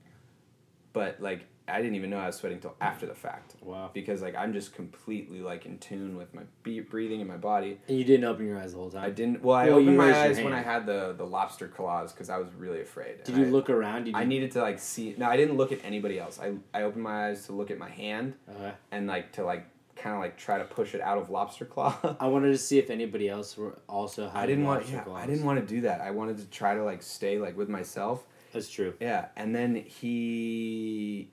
but 0.93 1.19
like 1.21 1.45
i 1.71 1.77
didn't 1.81 1.95
even 1.95 2.09
know 2.09 2.17
i 2.17 2.27
was 2.27 2.35
sweating 2.35 2.57
until 2.57 2.75
after 2.81 3.05
the 3.05 3.15
fact 3.15 3.55
Wow. 3.61 3.89
because 3.93 4.21
like 4.21 4.35
i'm 4.35 4.53
just 4.53 4.73
completely 4.75 5.41
like 5.41 5.65
in 5.65 5.77
tune 5.79 6.17
with 6.17 6.33
my 6.33 6.43
be- 6.63 6.79
breathing 6.81 7.19
and 7.21 7.29
my 7.29 7.37
body 7.37 7.79
And 7.87 7.97
you 7.97 8.03
didn't 8.03 8.25
open 8.25 8.45
your 8.47 8.59
eyes 8.59 8.73
the 8.73 8.79
whole 8.79 8.89
time. 8.91 9.03
i 9.03 9.09
didn't 9.09 9.43
well 9.43 9.55
i 9.57 9.67
Well, 9.67 9.79
opened 9.79 9.97
my 9.97 10.13
eyes 10.23 10.39
when 10.39 10.53
i 10.53 10.61
had 10.61 10.85
the 10.85 11.13
the 11.17 11.25
lobster 11.25 11.67
claws 11.67 12.11
because 12.11 12.29
i 12.29 12.37
was 12.37 12.49
really 12.57 12.81
afraid 12.81 13.23
Did 13.23 13.35
And 13.35 13.37
you 13.43 13.49
I- 13.49 13.51
look 13.51 13.69
around? 13.69 14.05
Did 14.05 14.11
you, 14.15 14.19
I 14.21 14.25
needed 14.25 14.51
to 14.51 14.61
like 14.61 14.79
see. 14.79 15.15
No, 15.17 15.27
I 15.27 15.37
didn't 15.37 15.57
look 15.57 15.71
at 15.71 15.79
anybody 15.83 16.19
else. 16.19 16.39
I 16.39 16.53
I 16.77 16.83
opened 16.83 17.03
my 17.03 17.27
eyes 17.29 17.45
to 17.47 17.51
look 17.53 17.69
at 17.71 17.77
my 17.77 17.89
hand 17.89 18.33
Okay. 18.55 18.71
and 18.91 19.07
like 19.07 19.31
to 19.33 19.43
like 19.43 19.65
kind 19.95 20.15
of 20.15 20.21
like 20.21 20.35
try 20.37 20.57
to 20.57 20.63
push 20.63 20.95
it 20.95 21.01
out 21.01 21.17
of 21.17 21.29
lobster 21.29 21.65
claw. 21.65 21.93
I 22.19 22.27
wanted 22.27 22.51
to 22.51 22.57
see 22.57 22.77
if 22.79 22.89
anybody 22.89 23.27
else 23.29 23.55
were 23.57 23.77
also. 23.87 24.31
I 24.33 24.45
didn't 24.47 24.63
want. 24.65 24.87
Yeah, 24.89 25.01
claws. 25.03 25.21
I 25.23 25.27
didn't 25.27 25.45
want 25.45 25.59
to 25.59 25.65
do 25.75 25.81
that. 25.81 26.01
I 26.01 26.11
wanted 26.11 26.37
to 26.39 26.45
try 26.45 26.73
to 26.75 26.83
like 26.83 27.01
stay 27.03 27.37
like 27.37 27.55
with 27.57 27.69
myself. 27.69 28.25
That's 28.53 28.69
true. 28.69 28.93
Yeah, 28.99 29.27
and 29.35 29.53
then 29.55 29.75
he, 29.75 31.29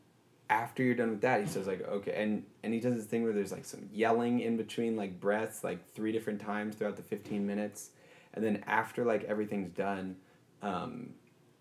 after 0.51 0.83
you're 0.83 0.95
done 0.95 1.11
with 1.11 1.21
that, 1.23 1.41
he 1.41 1.47
says 1.47 1.67
like 1.67 1.87
okay, 1.87 2.15
and 2.17 2.45
and 2.63 2.73
he 2.75 2.81
does 2.81 2.95
this 2.97 3.05
thing 3.05 3.25
where 3.25 3.33
there's 3.33 3.53
like 3.53 3.65
some 3.65 3.89
yelling 3.93 4.41
in 4.41 4.57
between 4.57 4.97
like 4.97 5.21
breaths 5.21 5.63
like 5.63 5.93
three 5.95 6.13
different 6.13 6.41
times 6.41 6.75
throughout 6.77 6.97
the 6.97 7.03
fifteen 7.03 7.47
minutes, 7.47 7.91
and 8.35 8.45
then 8.45 8.63
after 8.67 9.05
like 9.05 9.25
everything's 9.25 9.71
done, 9.71 10.17
um, 10.63 11.11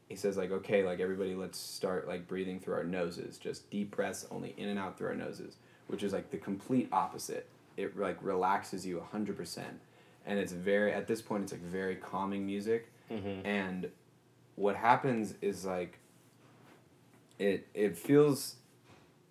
he 0.07 0.15
says 0.15 0.37
like 0.37 0.51
okay 0.51 0.83
like 0.83 0.99
everybody 0.99 1.35
let's 1.35 1.59
start 1.59 2.07
like 2.07 2.27
breathing 2.27 2.59
through 2.59 2.75
our 2.75 2.83
noses. 2.83 3.37
Just 3.37 3.69
deep 3.69 3.95
breaths 3.95 4.25
only 4.31 4.53
in 4.57 4.69
and 4.69 4.79
out 4.79 4.97
through 4.97 5.09
our 5.09 5.15
noses 5.15 5.57
which 5.87 6.03
is 6.03 6.13
like 6.13 6.29
the 6.29 6.37
complete 6.37 6.87
opposite. 6.91 7.47
It 7.75 7.97
like 7.97 8.17
relaxes 8.21 8.85
you 8.85 9.03
100% 9.13 9.63
and 10.25 10.39
it's 10.39 10.51
very 10.51 10.93
at 10.93 11.07
this 11.07 11.21
point 11.21 11.43
it's 11.43 11.51
like 11.51 11.61
very 11.61 11.95
calming 11.95 12.45
music. 12.45 12.91
Mm-hmm. 13.09 13.45
and 13.47 13.89
what 14.55 14.75
happens 14.75 15.35
is 15.39 15.63
like 15.63 15.97
it 17.39 17.65
it 17.73 17.95
feels 17.95 18.55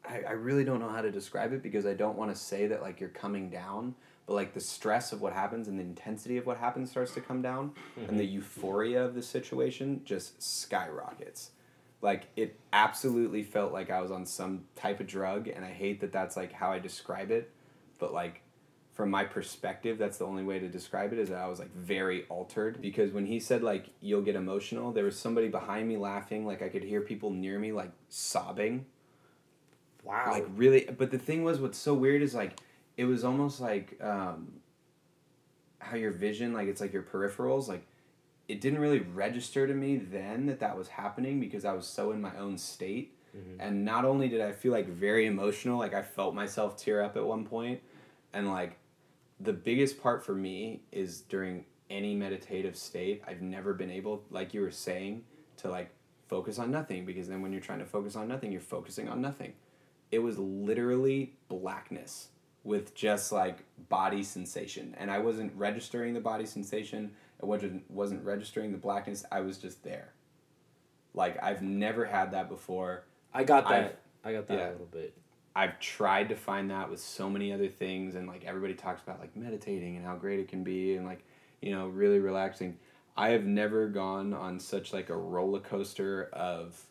I, 0.08 0.22
I 0.28 0.32
really 0.32 0.64
don't 0.64 0.80
know 0.80 0.88
how 0.88 1.02
to 1.02 1.10
describe 1.10 1.52
it 1.52 1.62
because 1.62 1.86
I 1.86 1.94
don't 1.94 2.16
want 2.16 2.34
to 2.34 2.36
say 2.36 2.66
that 2.66 2.82
like 2.82 3.00
you're 3.00 3.08
coming 3.10 3.50
down, 3.50 3.94
but 4.26 4.34
like 4.34 4.54
the 4.54 4.60
stress 4.60 5.12
of 5.12 5.20
what 5.20 5.32
happens 5.32 5.68
and 5.68 5.78
the 5.78 5.82
intensity 5.82 6.36
of 6.36 6.46
what 6.46 6.56
happens 6.56 6.90
starts 6.90 7.14
to 7.14 7.20
come 7.20 7.42
down, 7.42 7.72
and 8.08 8.18
the 8.18 8.24
mm-hmm. 8.24 8.34
euphoria 8.34 9.04
of 9.04 9.14
the 9.14 9.22
situation 9.22 10.02
just 10.04 10.42
skyrockets. 10.42 11.50
Like 12.02 12.24
it 12.36 12.58
absolutely 12.72 13.42
felt 13.42 13.72
like 13.72 13.90
I 13.90 14.00
was 14.00 14.10
on 14.10 14.26
some 14.26 14.64
type 14.74 15.00
of 15.00 15.06
drug, 15.06 15.48
and 15.48 15.64
I 15.64 15.70
hate 15.70 16.00
that 16.00 16.12
that's 16.12 16.36
like 16.36 16.52
how 16.52 16.70
I 16.70 16.78
describe 16.78 17.30
it, 17.30 17.50
but 17.98 18.12
like 18.12 18.42
from 18.94 19.10
my 19.10 19.24
perspective, 19.24 19.98
that's 19.98 20.16
the 20.16 20.24
only 20.24 20.42
way 20.42 20.58
to 20.58 20.68
describe 20.68 21.12
it 21.12 21.18
is 21.18 21.28
that 21.28 21.38
I 21.38 21.48
was 21.48 21.58
like 21.58 21.74
very 21.74 22.24
altered 22.30 22.80
because 22.80 23.12
when 23.12 23.26
he 23.26 23.38
said 23.38 23.62
like 23.62 23.90
you'll 24.00 24.22
get 24.22 24.36
emotional, 24.36 24.90
there 24.90 25.04
was 25.04 25.18
somebody 25.18 25.48
behind 25.48 25.86
me 25.86 25.98
laughing, 25.98 26.46
like 26.46 26.62
I 26.62 26.70
could 26.70 26.82
hear 26.82 27.02
people 27.02 27.30
near 27.30 27.58
me 27.58 27.72
like 27.72 27.90
sobbing 28.08 28.86
Wow. 30.06 30.30
like 30.30 30.46
really 30.54 30.88
but 30.96 31.10
the 31.10 31.18
thing 31.18 31.42
was 31.42 31.60
what's 31.60 31.78
so 31.78 31.92
weird 31.94 32.22
is 32.22 32.34
like 32.34 32.58
it 32.96 33.04
was 33.04 33.24
almost 33.24 33.60
like 33.60 33.98
um 34.00 34.52
how 35.78 35.96
your 35.96 36.12
vision 36.12 36.52
like 36.52 36.68
it's 36.68 36.80
like 36.80 36.92
your 36.92 37.02
peripherals 37.02 37.68
like 37.68 37.86
it 38.48 38.60
didn't 38.60 38.78
really 38.78 39.00
register 39.00 39.66
to 39.66 39.74
me 39.74 39.96
then 39.96 40.46
that 40.46 40.60
that 40.60 40.76
was 40.76 40.88
happening 40.88 41.40
because 41.40 41.64
i 41.64 41.72
was 41.72 41.86
so 41.86 42.12
in 42.12 42.20
my 42.20 42.34
own 42.36 42.56
state. 42.56 43.12
And 43.58 43.84
not 43.84 44.06
only 44.06 44.28
did 44.28 44.40
i 44.40 44.52
feel 44.52 44.72
like 44.72 44.88
very 44.88 45.26
emotional 45.26 45.78
like 45.78 45.92
i 45.92 46.02
felt 46.02 46.34
myself 46.34 46.76
tear 46.76 47.02
up 47.02 47.16
at 47.16 47.24
one 47.26 47.44
point 47.44 47.80
and 48.32 48.48
like 48.50 48.78
the 49.40 49.52
biggest 49.52 50.00
part 50.00 50.24
for 50.24 50.34
me 50.34 50.80
is 50.90 51.20
during 51.22 51.64
any 51.90 52.14
meditative 52.14 52.76
state 52.76 53.22
i've 53.28 53.42
never 53.42 53.74
been 53.74 53.90
able 53.90 54.22
like 54.30 54.54
you 54.54 54.62
were 54.62 54.70
saying 54.70 55.22
to 55.58 55.68
like 55.68 55.90
focus 56.28 56.58
on 56.58 56.70
nothing 56.70 57.04
because 57.04 57.28
then 57.28 57.42
when 57.42 57.52
you're 57.52 57.60
trying 57.60 57.78
to 57.78 57.84
focus 57.84 58.16
on 58.16 58.26
nothing 58.26 58.50
you're 58.50 58.60
focusing 58.60 59.06
on 59.06 59.20
nothing 59.20 59.52
it 60.10 60.20
was 60.20 60.38
literally 60.38 61.34
blackness 61.48 62.28
with 62.64 62.94
just 62.94 63.32
like 63.32 63.64
body 63.88 64.22
sensation 64.22 64.94
and 64.98 65.10
i 65.10 65.18
wasn't 65.18 65.52
registering 65.56 66.14
the 66.14 66.20
body 66.20 66.46
sensation 66.46 67.10
i 67.42 67.46
wasn't 67.46 67.88
wasn't 67.90 68.22
registering 68.24 68.72
the 68.72 68.78
blackness 68.78 69.24
i 69.30 69.40
was 69.40 69.58
just 69.58 69.84
there 69.84 70.12
like 71.14 71.40
i've 71.42 71.62
never 71.62 72.04
had 72.04 72.32
that 72.32 72.48
before 72.48 73.04
I 73.36 73.44
got 73.44 73.68
that. 73.68 73.84
I've- 73.84 73.94
I 74.24 74.32
got 74.32 74.48
that 74.48 74.58
yeah. 74.58 74.70
a 74.70 74.72
little 74.72 74.86
bit. 74.86 75.16
I've 75.54 75.78
tried 75.78 76.30
to 76.30 76.34
find 76.36 76.70
that 76.70 76.90
with 76.90 77.00
so 77.00 77.30
many 77.30 77.52
other 77.52 77.68
things, 77.68 78.16
and 78.16 78.26
like 78.26 78.44
everybody 78.44 78.74
talks 78.74 79.02
about 79.02 79.20
like 79.20 79.36
meditating 79.36 79.96
and 79.96 80.04
how 80.04 80.16
great 80.16 80.40
it 80.40 80.48
can 80.48 80.64
be, 80.64 80.96
and 80.96 81.06
like 81.06 81.24
you 81.62 81.70
know 81.70 81.86
really 81.86 82.18
relaxing. 82.18 82.76
I 83.16 83.28
have 83.30 83.44
never 83.44 83.88
gone 83.88 84.34
on 84.34 84.58
such 84.58 84.92
like 84.92 85.10
a 85.10 85.16
roller 85.16 85.60
coaster 85.60 86.28
of 86.32 86.82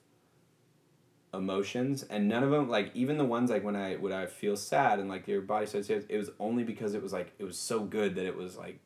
emotions, 1.37 2.03
and 2.03 2.27
none 2.27 2.43
of 2.43 2.51
them 2.51 2.69
like 2.69 2.91
even 2.93 3.17
the 3.17 3.25
ones 3.25 3.49
like 3.49 3.63
when 3.63 3.75
I 3.75 3.95
when 3.95 4.11
I 4.13 4.25
feel 4.25 4.55
sad 4.57 4.99
and 4.99 5.09
like 5.09 5.27
your 5.27 5.41
body 5.41 5.65
says 5.65 5.89
it 5.89 6.17
was 6.17 6.31
only 6.39 6.63
because 6.63 6.93
it 6.93 7.01
was 7.03 7.13
like 7.13 7.33
it 7.39 7.43
was 7.43 7.57
so 7.57 7.79
good 7.81 8.15
that 8.15 8.25
it 8.25 8.35
was 8.35 8.57
like 8.57 8.79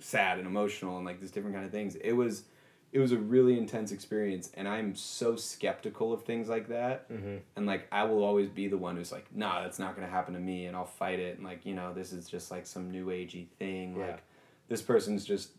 sad 0.00 0.38
and 0.38 0.46
emotional 0.46 0.96
and 0.96 1.06
like 1.06 1.20
these 1.20 1.30
different 1.30 1.54
kind 1.54 1.66
of 1.66 1.72
things. 1.72 1.96
It 1.96 2.12
was 2.12 2.44
it 2.92 3.00
was 3.00 3.12
a 3.12 3.18
really 3.18 3.58
intense 3.58 3.92
experience, 3.92 4.50
and 4.54 4.66
I'm 4.68 4.94
so 4.94 5.36
skeptical 5.36 6.12
of 6.12 6.22
things 6.24 6.48
like 6.48 6.68
that 6.68 7.10
Mm-hmm. 7.10 7.36
and 7.56 7.66
like 7.66 7.86
I 7.92 8.04
will 8.04 8.22
always 8.22 8.48
be 8.48 8.68
the 8.68 8.78
one 8.78 8.96
who's 8.96 9.12
like, 9.12 9.26
nah, 9.34 9.62
that's 9.62 9.78
not 9.78 9.94
gonna 9.96 10.06
happen 10.06 10.34
to 10.34 10.40
me, 10.40 10.66
and 10.66 10.76
I'll 10.76 10.86
fight 10.86 11.18
it, 11.18 11.36
and 11.36 11.44
like 11.44 11.66
you 11.66 11.74
know, 11.74 11.92
this 11.92 12.12
is 12.12 12.28
just 12.28 12.50
like 12.50 12.66
some 12.66 12.90
new 12.90 13.06
agey 13.06 13.48
thing. 13.58 13.96
Yeah. 13.96 14.06
Like 14.06 14.22
this 14.68 14.82
person's 14.82 15.24
just 15.24 15.50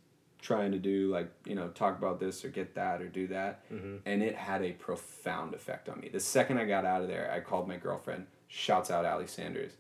trying 0.42 0.72
to 0.72 0.78
do 0.80 1.10
like 1.12 1.30
you 1.46 1.56
know 1.56 1.70
talk 1.70 1.98
about 1.98 2.20
this 2.20 2.46
or 2.46 2.50
get 2.50 2.76
that 2.76 3.02
or 3.02 3.08
do 3.08 3.28
that, 3.28 3.68
Mhm. 3.72 4.00
and 4.06 4.22
it 4.24 4.36
had 4.36 4.62
a 4.64 4.72
profound 4.74 5.54
effect 5.54 5.90
on 5.90 6.00
me. 6.00 6.10
The 6.10 6.20
second 6.20 6.58
I 6.58 6.66
got 6.66 6.86
out 6.86 7.02
of 7.02 7.08
there, 7.08 7.32
I 7.32 7.40
called 7.40 7.68
my 7.68 7.78
girlfriend. 7.78 8.28
Shouts 8.48 8.90
out 8.92 9.04
Ali 9.06 9.28
Sanders. 9.28 9.74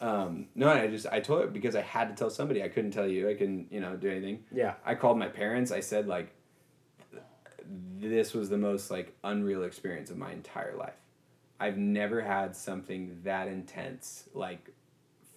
Um, 0.00 0.48
no, 0.54 0.68
I 0.70 0.88
just 0.88 1.06
I 1.06 1.20
told 1.20 1.42
her 1.42 1.46
because 1.46 1.76
I 1.76 1.82
had 1.82 2.08
to 2.08 2.14
tell 2.14 2.30
somebody. 2.30 2.62
I 2.62 2.68
couldn't 2.68 2.90
tell 2.90 3.06
you. 3.06 3.28
I 3.28 3.34
couldn't 3.34 3.72
you 3.72 3.80
know 3.80 3.96
do 3.96 4.10
anything. 4.10 4.44
Yeah. 4.50 4.74
I 4.84 4.94
called 4.96 5.18
my 5.18 5.28
parents. 5.28 5.70
I 5.70 5.80
said 5.80 6.06
like, 6.08 6.30
this 7.98 8.34
was 8.34 8.48
the 8.48 8.58
most 8.58 8.90
like 8.90 9.14
unreal 9.24 9.62
experience 9.64 10.10
of 10.10 10.16
my 10.16 10.32
entire 10.32 10.74
life. 10.76 10.96
I've 11.60 11.76
never 11.76 12.20
had 12.20 12.54
something 12.56 13.20
that 13.24 13.48
intense, 13.48 14.28
like 14.34 14.70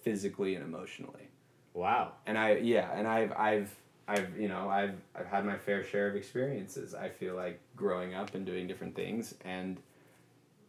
physically 0.02 0.54
and 0.54 0.64
emotionally. 0.64 1.28
Wow. 1.74 2.12
And 2.26 2.38
I 2.38 2.56
yeah, 2.56 2.90
and 2.94 3.06
I've 3.06 3.32
I've 3.32 3.74
I've 4.12 4.38
you 4.38 4.48
know 4.48 4.68
I've 4.68 5.00
I've 5.14 5.26
had 5.26 5.46
my 5.46 5.56
fair 5.56 5.82
share 5.82 6.08
of 6.08 6.16
experiences. 6.16 6.94
I 6.94 7.08
feel 7.08 7.34
like 7.34 7.60
growing 7.76 8.14
up 8.14 8.34
and 8.34 8.44
doing 8.44 8.66
different 8.66 8.94
things, 8.94 9.34
and 9.42 9.78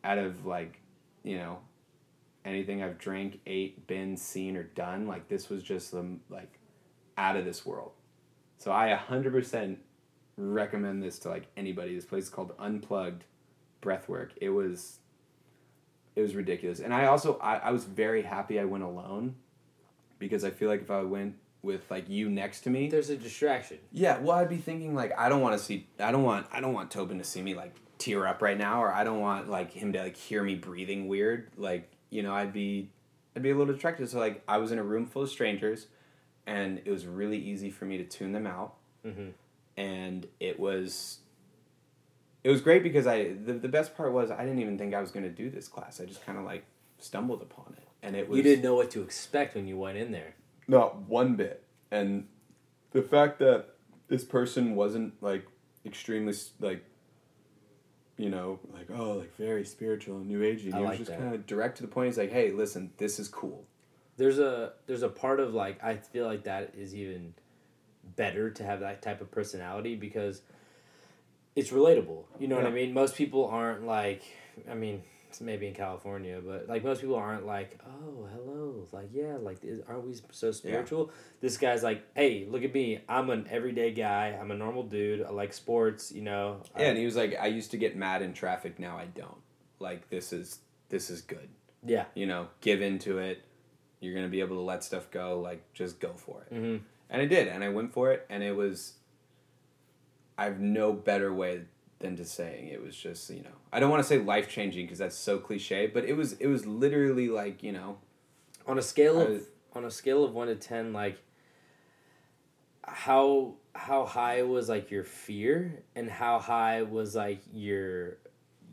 out 0.04 0.18
of 0.18 0.46
like, 0.46 0.80
you 1.24 1.38
know, 1.38 1.60
anything 2.46 2.82
I've 2.82 2.98
drank, 2.98 3.40
ate, 3.46 3.86
been, 3.86 4.16
seen, 4.16 4.56
or 4.56 4.64
done, 4.64 5.08
like 5.08 5.28
this 5.28 5.50
was 5.50 5.62
just 5.62 5.92
the 5.92 6.06
like 6.30 6.58
out 7.18 7.36
of 7.36 7.44
this 7.44 7.66
world. 7.66 7.92
So 8.60 8.72
I 8.72 8.88
a 8.88 8.98
hundred 8.98 9.34
percent 9.34 9.80
recommend 10.38 11.04
this 11.04 11.20
to 11.20 11.30
like 11.30 11.48
anybody. 11.58 11.96
This 11.96 12.06
place 12.06 12.24
is 12.26 12.30
called 12.30 12.54
Unplugged 12.58 13.26
Breathwork. 13.82 14.30
It 14.38 14.52
was 14.52 15.00
it 16.16 16.22
was 16.22 16.34
ridiculous. 16.34 16.80
And 16.80 16.94
I 16.94 17.08
also 17.08 17.38
I, 17.40 17.58
I 17.58 17.72
was 17.72 17.84
very 17.84 18.22
happy 18.22 18.58
I 18.58 18.64
went 18.64 18.86
alone 18.86 19.36
because 20.18 20.46
I 20.46 20.50
feel 20.52 20.70
like 20.70 20.82
if 20.82 20.92
I 20.92 21.02
went 21.02 21.36
with 21.64 21.90
like 21.90 22.08
you 22.10 22.30
next 22.30 22.62
to 22.62 22.70
me 22.70 22.90
There's 22.90 23.10
a 23.10 23.16
distraction. 23.18 23.80
yeah, 23.92 24.20
well, 24.20 24.38
I'd 24.38 24.50
be 24.50 24.58
thinking 24.58 24.94
like 24.94 25.18
I 25.18 25.30
don't 25.30 25.42
want 25.42 25.58
to 25.58 25.64
see, 25.64 25.88
I 26.00 26.12
don't 26.12 26.24
want, 26.24 26.46
I 26.52 26.60
don't 26.62 26.74
want 26.74 26.92
Tobin 26.92 27.18
to 27.18 27.24
see 27.24 27.42
me 27.42 27.56
like 27.56 27.74
tear 27.98 28.28
up 28.28 28.42
right 28.42 28.58
now, 28.58 28.84
or 28.84 28.92
I 28.94 29.04
don't 29.04 29.22
want 29.22 29.50
like 29.50 29.72
him 29.72 29.94
to 29.94 30.00
like 30.00 30.18
hear 30.18 30.44
me 30.44 30.56
breathing 30.56 31.08
weird. 31.08 31.48
Like 31.58 31.90
you 32.10 32.22
know, 32.22 32.34
I'd 32.34 32.54
be, 32.54 32.90
I'd 33.36 33.42
be 33.42 33.50
a 33.50 33.56
little 33.56 33.74
distracted. 33.74 34.10
So 34.10 34.20
like 34.20 34.44
I 34.48 34.58
was 34.58 34.72
in 34.72 34.78
a 34.78 34.84
room 34.84 35.06
full 35.06 35.24
of 35.24 35.30
strangers, 35.30 35.88
and 36.46 36.82
it 36.86 36.92
was 36.92 37.06
really 37.08 37.38
easy 37.38 37.72
for 37.72 37.86
me 37.86 37.98
to 37.98 38.04
tune 38.04 38.34
them 38.34 38.46
out, 38.46 38.74
Mm-hmm. 39.06 39.30
and 39.78 40.28
it 40.40 40.60
was. 40.60 41.20
It 42.44 42.50
was 42.50 42.60
great 42.60 42.84
because 42.84 43.08
I 43.08 43.34
the, 43.34 43.54
the 43.54 43.70
best 43.70 43.96
part 43.96 44.12
was 44.12 44.30
I 44.30 44.44
didn't 44.44 44.60
even 44.60 44.78
think 44.78 44.94
I 44.94 45.00
was 45.00 45.12
going 45.12 45.24
to 45.24 45.30
do 45.32 45.50
this 45.50 45.68
class. 45.70 46.02
I 46.02 46.06
just 46.06 46.26
kind 46.26 46.38
of 46.38 46.44
like 46.44 46.66
stumbled 47.00 47.42
upon 47.42 47.74
it. 47.78 47.88
and 48.02 48.16
it 48.18 48.28
was 48.28 48.36
You 48.38 48.44
didn't 48.44 48.64
know 48.64 48.76
what 48.76 48.92
to 48.92 49.02
expect 49.02 49.56
when 49.56 49.66
you 49.68 49.78
went 49.78 49.98
in 49.98 50.12
there. 50.12 50.36
Not 50.68 51.02
one 51.10 51.36
bit. 51.36 51.64
And 51.92 52.28
the 52.92 53.02
fact 53.02 53.40
that 53.40 53.70
this 54.08 54.24
person 54.24 54.76
wasn't 54.76 55.22
like 55.22 55.46
extremely 55.86 56.34
like 56.60 56.84
you 58.18 58.30
know 58.30 58.60
like 58.74 58.88
oh 58.96 59.14
like 59.14 59.36
very 59.38 59.66
spiritual 59.66 60.18
and 60.18 60.28
new 60.28 60.40
agey. 60.40 60.74
I 60.74 60.78
He 60.78 60.84
like 60.84 60.90
was 60.90 60.98
just 61.00 61.12
that. 61.12 61.20
kind 61.20 61.36
of 61.36 61.46
direct 61.46 61.78
to 61.78 61.84
the 61.84 61.88
point. 61.90 62.08
He's 62.08 62.18
like, 62.18 62.32
hey, 62.32 62.52
listen, 62.52 62.92
this 62.98 63.20
is 63.20 63.28
cool. 63.28 63.66
There's 64.18 64.40
a 64.40 64.74
there's 64.86 65.04
a 65.04 65.10
part 65.10 65.40
of 65.40 65.54
like 65.54 65.84
I 65.84 65.96
feel 65.98 66.26
like 66.26 66.44
that 66.44 66.74
is 66.78 66.96
even 66.96 67.34
better 68.16 68.50
to 68.52 68.64
have 68.64 68.82
that 68.82 69.02
type 69.02 69.22
of 69.22 69.32
personality 69.32 69.96
because 69.96 70.42
it's 71.56 71.72
relatable. 71.72 72.24
You 72.40 72.48
know 72.48 72.56
what 72.58 72.66
I 72.66 72.72
mean? 72.72 72.94
Most 72.94 73.16
people 73.16 73.48
aren't 73.48 73.86
like 73.86 74.24
I 74.70 74.76
mean, 74.76 75.04
maybe 75.42 75.68
in 75.68 75.74
California, 75.74 76.40
but 76.46 76.68
like 76.68 76.84
most 76.84 77.02
people 77.02 77.16
aren't 77.16 77.46
like, 77.46 77.80
"Oh, 77.86 78.28
hello." 78.34 78.88
Like, 78.92 79.10
yeah, 79.14 79.38
like 79.42 79.64
is, 79.64 79.80
aren't 79.88 80.06
we 80.06 80.16
so 80.32 80.52
spiritual? 80.52 81.12
This 81.42 81.58
guy's 81.58 81.84
like, 81.84 82.04
"Hey, 82.16 82.46
look 82.50 82.64
at 82.64 82.74
me. 82.74 83.02
I'm 83.08 83.30
an 83.30 83.48
everyday 83.50 83.92
guy. 83.92 84.38
I'm 84.40 84.52
a 84.52 84.56
normal 84.56 84.84
dude. 84.84 85.24
I 85.24 85.30
like 85.32 85.54
sports, 85.54 86.12
you 86.12 86.22
know." 86.22 86.62
Yeah, 86.78 86.82
I- 86.84 86.86
and 86.90 86.98
he 86.98 87.06
was 87.06 87.16
like, 87.16 87.36
I 87.40 87.48
used 87.48 87.72
to 87.72 87.78
get 87.78 87.96
mad 87.96 88.22
in 88.22 88.34
traffic. 88.34 88.80
Now 88.80 88.98
I 88.98 89.06
don't. 89.06 89.38
Like 89.80 90.10
this 90.10 90.34
is 90.34 90.60
this 90.90 91.10
is 91.10 91.22
good. 91.22 91.50
yeah. 91.86 92.06
You 92.16 92.26
know, 92.28 92.48
give 92.62 92.82
into 92.82 93.18
it. 93.18 93.44
You're 94.00 94.14
gonna 94.16 94.28
be 94.30 94.40
able 94.42 94.56
to 94.58 94.62
let 94.62 94.84
stuff 94.84 95.10
go. 95.12 95.40
Like 95.40 95.64
just 95.74 96.00
go 96.00 96.14
for 96.14 96.44
it. 96.50 96.54
Mhm. 96.54 96.82
And 97.10 97.22
I 97.22 97.26
did, 97.26 97.48
and 97.48 97.64
I 97.64 97.70
went 97.70 97.94
for 97.94 98.12
it, 98.12 98.26
and 98.30 98.42
it 98.44 98.56
was. 98.56 98.94
I 100.38 100.46
have 100.46 100.60
no 100.60 100.94
better 100.94 101.32
way 101.34 101.62
than 102.04 102.16
to 102.18 102.26
saying 102.26 102.68
it 102.68 102.84
was 102.84 102.96
just 102.96 103.30
you 103.32 103.42
know 103.42 103.56
I 103.72 103.80
don't 103.80 103.90
want 103.90 104.04
to 104.04 104.08
say 104.08 104.20
life 104.20 104.48
changing 104.48 104.86
because 104.86 105.00
that's 105.00 105.16
so 105.16 105.40
cliche, 105.40 105.88
but 105.88 106.06
it 106.06 106.14
was 106.14 106.34
it 106.34 106.48
was 106.48 106.66
literally 106.68 107.30
like 107.30 107.64
you 107.64 107.72
know 107.72 107.98
on 108.68 108.78
a 108.78 108.82
scale 108.84 109.20
of 109.20 109.30
was- 109.30 109.50
on 109.74 109.86
a 109.86 109.90
scale 109.90 110.24
of 110.24 110.34
one 110.34 110.48
to 110.48 110.56
ten, 110.56 110.94
like 110.94 111.18
how 112.84 113.56
how 113.74 114.06
high 114.06 114.44
was 114.44 114.70
like 114.70 114.92
your 114.92 115.04
fear 115.04 115.84
and 115.96 116.10
how 116.10 116.38
high 116.38 116.84
was 116.84 117.16
like 117.16 117.42
your 117.52 118.18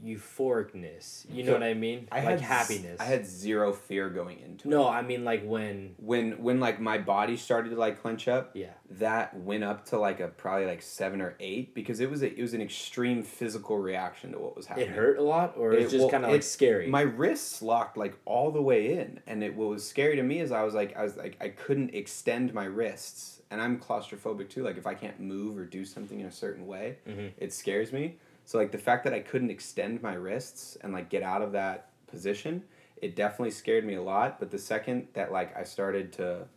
euphoricness? 0.04 1.26
You 1.32 1.44
know 1.44 1.52
what 1.52 1.62
I 1.62 1.74
mean? 1.74 2.08
I 2.10 2.16
like 2.22 2.40
had 2.40 2.40
happiness. 2.40 3.00
I 3.00 3.04
had 3.04 3.26
zero 3.26 3.72
fear 3.72 4.08
going 4.10 4.40
into 4.40 4.68
it. 4.68 4.70
no, 4.70 4.88
I 4.88 5.02
mean 5.02 5.24
like 5.24 5.44
when 5.44 5.94
When 5.98 6.42
when 6.42 6.60
like 6.60 6.80
my 6.80 6.98
body 6.98 7.36
started 7.36 7.70
to 7.70 7.76
like 7.76 8.00
clench 8.00 8.28
up, 8.28 8.50
yeah 8.54 8.70
that 8.92 9.36
went 9.36 9.62
up 9.62 9.86
to 9.86 9.96
like 9.98 10.18
a 10.18 10.26
probably 10.26 10.66
like 10.66 10.82
seven 10.82 11.20
or 11.20 11.36
eight 11.38 11.74
because 11.76 12.00
it 12.00 12.10
was 12.10 12.22
a, 12.22 12.36
it 12.36 12.42
was 12.42 12.54
an 12.54 12.60
extreme 12.60 13.22
physical 13.22 13.78
reaction 13.78 14.32
to 14.32 14.38
what 14.38 14.56
was 14.56 14.66
happening. 14.66 14.88
it 14.88 14.94
hurt 14.96 15.16
a 15.16 15.22
lot 15.22 15.54
or 15.56 15.72
It- 15.72 15.82
it's 15.82 15.92
just 15.92 16.02
well, 16.02 16.10
kind 16.10 16.24
of 16.24 16.30
like 16.32 16.42
scary. 16.42 16.88
My 16.88 17.02
wrists 17.02 17.62
locked 17.62 17.96
like 17.96 18.16
all 18.24 18.50
the 18.50 18.62
way 18.62 18.94
in, 18.98 19.20
and 19.26 19.44
it 19.44 19.54
what 19.54 19.68
was 19.68 19.86
scary 19.88 20.16
to 20.16 20.22
me 20.22 20.40
is 20.40 20.50
I 20.50 20.62
was 20.64 20.74
like 20.74 20.96
I 20.96 21.02
was 21.04 21.16
like 21.16 21.36
I 21.40 21.48
couldn't 21.50 21.94
extend 21.94 22.52
my 22.52 22.64
wrists, 22.64 23.42
and 23.50 23.60
I'm 23.62 23.78
claustrophobic 23.78 24.48
too. 24.50 24.64
Like 24.64 24.76
if 24.76 24.86
I 24.88 24.94
can't 24.94 25.20
move 25.20 25.56
or 25.56 25.64
do 25.66 25.84
something 25.84 26.18
in 26.20 26.26
a 26.26 26.32
certain 26.32 26.66
way, 26.66 26.96
Mhm. 27.08 27.30
it 27.38 27.52
scares 27.52 27.92
me. 27.92 28.16
So 28.50 28.58
like 28.58 28.72
the 28.72 28.78
fact 28.78 29.04
that 29.04 29.14
I 29.14 29.20
couldn't 29.20 29.50
extend 29.50 30.02
my 30.02 30.14
wrists 30.14 30.76
and 30.80 30.92
like 30.92 31.08
get 31.08 31.22
out 31.22 31.40
of 31.40 31.52
that 31.52 31.90
position, 32.08 32.64
it 32.96 33.14
definitely 33.14 33.52
scared 33.52 33.84
me 33.84 33.94
a 33.94 34.02
lot. 34.02 34.40
But 34.40 34.50
the 34.50 34.58
second 34.58 35.06
that 35.12 35.30
like 35.30 35.56
I 35.56 35.62
started 35.62 36.12
to 36.14 36.48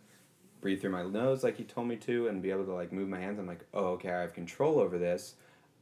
breathe 0.59 0.81
through 0.81 0.89
my 0.89 1.03
nose 1.03 1.43
like 1.43 1.55
he 1.55 1.63
told 1.63 1.87
me 1.87 1.95
to 1.97 2.29
and 2.29 2.41
be 2.41 2.49
able 2.49 2.65
to 2.65 2.73
like 2.73 2.91
move 2.91 3.09
my 3.09 3.19
hands, 3.19 3.37
I'm 3.37 3.45
like, 3.45 3.63
oh 3.75 3.89
okay, 3.89 4.09
I 4.09 4.21
have 4.21 4.33
control 4.33 4.79
over 4.79 4.97
this. 4.97 5.35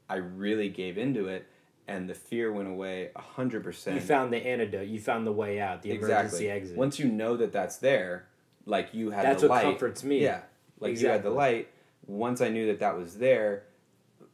I 0.09 0.17
really 0.17 0.67
gave 0.67 0.97
into 0.97 1.29
it, 1.29 1.47
and 1.87 2.09
the 2.09 2.13
fear 2.13 2.51
went 2.51 2.67
away 2.67 3.11
a 3.15 3.21
hundred 3.21 3.63
percent. 3.63 3.95
you 3.95 4.01
found 4.01 4.33
the 4.33 4.45
antidote. 4.45 4.89
You 4.89 4.99
found 4.99 5.25
the 5.25 5.31
way 5.31 5.61
out. 5.61 5.81
The 5.81 5.91
emergency 5.91 6.49
exit. 6.49 6.75
Once 6.75 6.99
you 6.99 7.05
know 7.05 7.37
that 7.37 7.53
that's 7.53 7.77
there, 7.77 8.27
like 8.65 8.93
you 8.93 9.11
had 9.11 9.23
That's 9.23 9.43
the 9.43 9.47
what 9.47 9.63
comforts 9.63 10.03
me. 10.03 10.21
Yeah, 10.23 10.41
like 10.81 10.99
you 10.99 11.07
had 11.07 11.23
the 11.23 11.29
light. 11.29 11.69
Once 12.05 12.41
I 12.41 12.49
knew 12.49 12.67
that 12.67 12.81
that 12.81 12.97
was 12.97 13.17
there, 13.17 13.63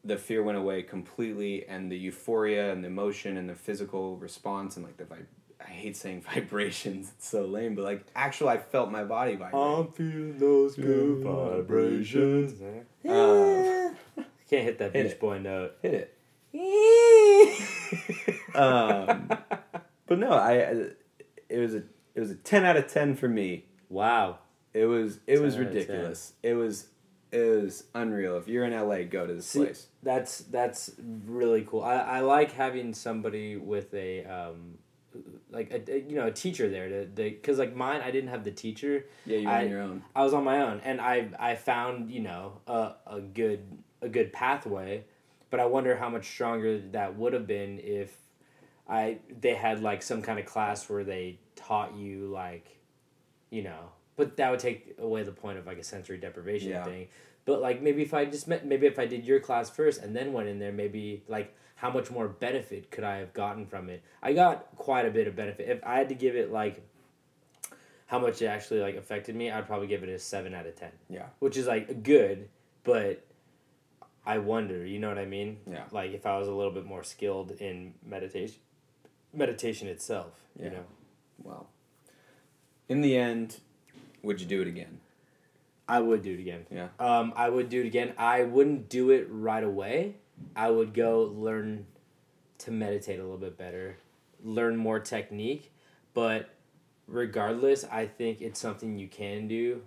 the 0.08 0.18
fear 0.18 0.42
went 0.44 0.58
away 0.58 0.82
completely, 0.84 1.66
and 1.68 1.92
the 1.92 1.98
euphoria 1.98 2.72
and 2.72 2.84
the 2.84 2.88
emotion 2.88 3.38
and 3.38 3.48
the 3.50 3.56
physical 3.56 4.18
response 4.18 4.76
and 4.78 4.86
like 4.86 4.98
the 4.98 5.04
vibe 5.04 5.26
I 5.60 5.70
hate 5.70 5.98
saying 5.98 6.22
vibrations. 6.34 7.12
It's 7.18 7.28
so 7.28 7.46
lame, 7.46 7.76
but 7.76 7.84
like 7.84 8.06
actual, 8.16 8.50
I 8.50 8.58
felt 8.58 8.92
my 8.92 9.04
body 9.04 9.36
vibrate. 9.36 9.96
feeling 9.96 10.38
those 10.38 10.76
good 10.76 11.24
vibrations. 11.24 12.62
Uh, 12.62 13.94
Can't 14.50 14.64
hit 14.64 14.78
that 14.80 14.94
Hit 14.94 15.04
Beach 15.04 15.12
it. 15.14 15.20
Boy 15.20 15.40
note. 15.40 15.74
Hit 15.82 15.94
it. 15.94 16.14
Um, 18.56 19.30
but 20.08 20.18
no, 20.18 20.32
I. 20.32 20.54
It 21.50 21.60
was 21.60 21.76
a 21.76 21.84
it 22.16 22.20
was 22.20 22.32
a 22.32 22.36
ten 22.36 22.66
out 22.66 22.76
of 22.76 22.88
ten 22.92 23.16
for 23.16 23.28
me. 23.30 23.66
wow. 23.90 24.40
It 24.74 24.86
was 24.86 25.20
it 25.28 25.40
was 25.42 25.56
10 25.56 25.64
out 25.64 25.68
of 25.68 25.74
10. 25.74 25.82
ridiculous. 25.86 26.34
It 26.44 26.54
was 26.54 26.88
was 27.32 27.84
unreal. 27.94 28.38
If 28.38 28.48
you're 28.48 28.66
in 28.66 28.74
LA, 28.74 29.04
go 29.04 29.26
to 29.28 29.34
this 29.34 29.46
See, 29.48 29.60
place. 29.60 29.88
That's 30.04 30.40
that's 30.40 30.92
really 31.26 31.64
cool. 31.68 31.84
I, 31.84 31.96
I 31.98 32.20
like 32.22 32.54
having 32.54 32.94
somebody 32.94 33.56
with 33.58 33.94
a 33.94 34.24
um, 34.26 34.78
like 35.50 35.72
a, 35.72 35.92
a- 35.92 36.00
you 36.08 36.16
know 36.16 36.28
a 36.28 36.32
teacher 36.32 36.70
there 36.70 36.88
to 36.90 37.06
because 37.06 37.58
like 37.60 37.76
mine 37.76 38.02
I 38.02 38.12
didn't 38.12 38.30
have 38.30 38.44
the 38.44 38.52
teacher. 38.52 39.06
Yeah, 39.26 39.38
you're 39.40 39.52
I- 39.52 39.64
on 39.64 39.70
your 39.70 39.82
own. 39.82 40.04
I 40.16 40.24
was 40.24 40.34
on 40.34 40.44
my 40.44 40.62
own, 40.62 40.82
and 40.84 41.02
I 41.02 41.30
I 41.40 41.56
found 41.56 42.12
you 42.12 42.22
know 42.22 42.62
a 42.68 42.94
a 43.06 43.20
good 43.22 43.62
a 44.02 44.10
good 44.10 44.32
pathway, 44.32 45.04
but 45.50 45.60
I 45.60 45.66
wonder 45.66 45.96
how 45.96 46.10
much 46.10 46.28
stronger 46.28 46.80
that 46.92 47.18
would 47.18 47.34
have 47.34 47.48
been 47.48 47.80
if 47.80 48.16
I 48.88 49.18
they 49.42 49.56
had 49.56 49.82
like 49.82 50.02
some 50.02 50.22
kind 50.22 50.40
of 50.40 50.46
class 50.46 50.90
where 50.90 51.04
they 51.04 51.40
taught 51.56 51.96
you 51.96 52.28
like, 52.28 52.78
you 53.50 53.64
know, 53.64 53.90
but 54.18 54.36
that 54.36 54.52
would 54.52 54.60
take 54.60 54.96
away 55.00 55.24
the 55.24 55.32
point 55.32 55.58
of 55.58 55.66
like 55.66 55.78
a 55.78 55.84
sensory 55.84 56.18
deprivation 56.18 56.70
Yeah. 56.72 56.84
thing. 56.84 57.08
But 57.46 57.62
like 57.62 57.82
maybe 57.82 58.02
if 58.02 58.14
I 58.14 58.26
just 58.26 58.48
met 58.50 58.66
maybe 58.66 58.88
if 58.88 59.00
I 59.00 59.06
did 59.06 59.24
your 59.24 59.40
class 59.40 59.70
first 59.70 60.02
and 60.02 60.14
then 60.14 60.34
went 60.34 60.50
in 60.50 60.60
there, 60.60 60.74
maybe 60.74 61.24
like 61.30 61.56
how 61.76 61.90
much 61.90 62.12
more 62.12 62.28
benefit 62.28 62.92
could 62.92 63.04
I 63.06 63.18
have 63.20 63.32
gotten 63.34 63.66
from 63.66 63.88
it? 63.90 64.04
I 64.22 64.34
got 64.34 64.76
quite 64.76 65.06
a 65.06 65.12
bit 65.12 65.28
of 65.28 65.36
benefit. 65.38 65.70
If 65.70 65.80
I 65.86 65.98
had 65.98 66.10
to 66.10 66.16
give 66.16 66.36
it 66.36 66.52
like 66.52 66.82
how 68.08 68.20
much 68.20 68.42
it 68.42 68.48
actually 68.48 68.82
like 68.82 68.96
affected 68.96 69.36
me, 69.36 69.50
I'd 69.52 69.68
probably 69.68 69.88
give 69.88 70.04
it 70.04 70.10
a 70.10 70.20
seven 70.20 70.54
out 70.54 70.66
of 70.66 70.76
ten. 70.76 70.92
Yeah. 71.10 71.28
Which 71.40 71.56
is 71.56 71.68
like 71.68 72.04
good, 72.04 72.50
but 72.84 73.24
I 74.26 74.40
wonder, 74.40 74.86
you 74.86 75.00
know 75.00 75.08
what 75.08 75.18
I 75.20 75.26
mean? 75.26 75.58
Yeah. 75.70 75.84
Like 75.92 76.12
if 76.14 76.26
I 76.26 76.38
was 76.38 76.48
a 76.50 76.54
little 76.54 76.72
bit 76.74 76.86
more 76.86 77.04
skilled 77.04 77.52
in 77.52 77.94
meditation 78.06 78.60
meditation 79.34 79.88
itself, 79.88 80.34
Yeah. 80.58 80.66
you 80.66 80.72
know. 80.72 80.86
Well, 81.44 81.70
in 82.90 83.02
the 83.02 83.16
end, 83.18 83.60
would 84.28 84.40
you 84.40 84.46
do 84.46 84.62
it 84.62 84.68
again? 84.68 85.00
I 85.88 86.00
would 86.02 86.22
do 86.22 86.34
it 86.34 86.40
again. 86.40 86.66
Yeah. 86.70 86.90
Um, 87.00 87.34
I 87.36 87.50
would 87.50 87.70
do 87.70 87.82
it 87.82 87.88
again. 87.88 88.14
I 88.18 88.44
wouldn't 88.44 88.90
do 88.90 89.10
it 89.12 89.28
right 89.32 89.64
away. 89.64 90.16
I 90.56 90.70
would 90.70 90.94
go 90.94 91.34
learn 91.36 91.88
to 92.60 92.72
meditate 92.72 93.20
a 93.20 93.24
little 93.24 93.38
bit 93.38 93.58
better, 93.58 93.98
learn 94.44 94.76
more 94.76 95.00
technique. 95.00 95.72
But 96.14 96.50
regardless, 97.08 97.86
I 97.86 98.06
think 98.06 98.42
it's 98.42 98.60
something 98.60 98.98
you 98.98 99.08
can 99.08 99.48
do 99.48 99.82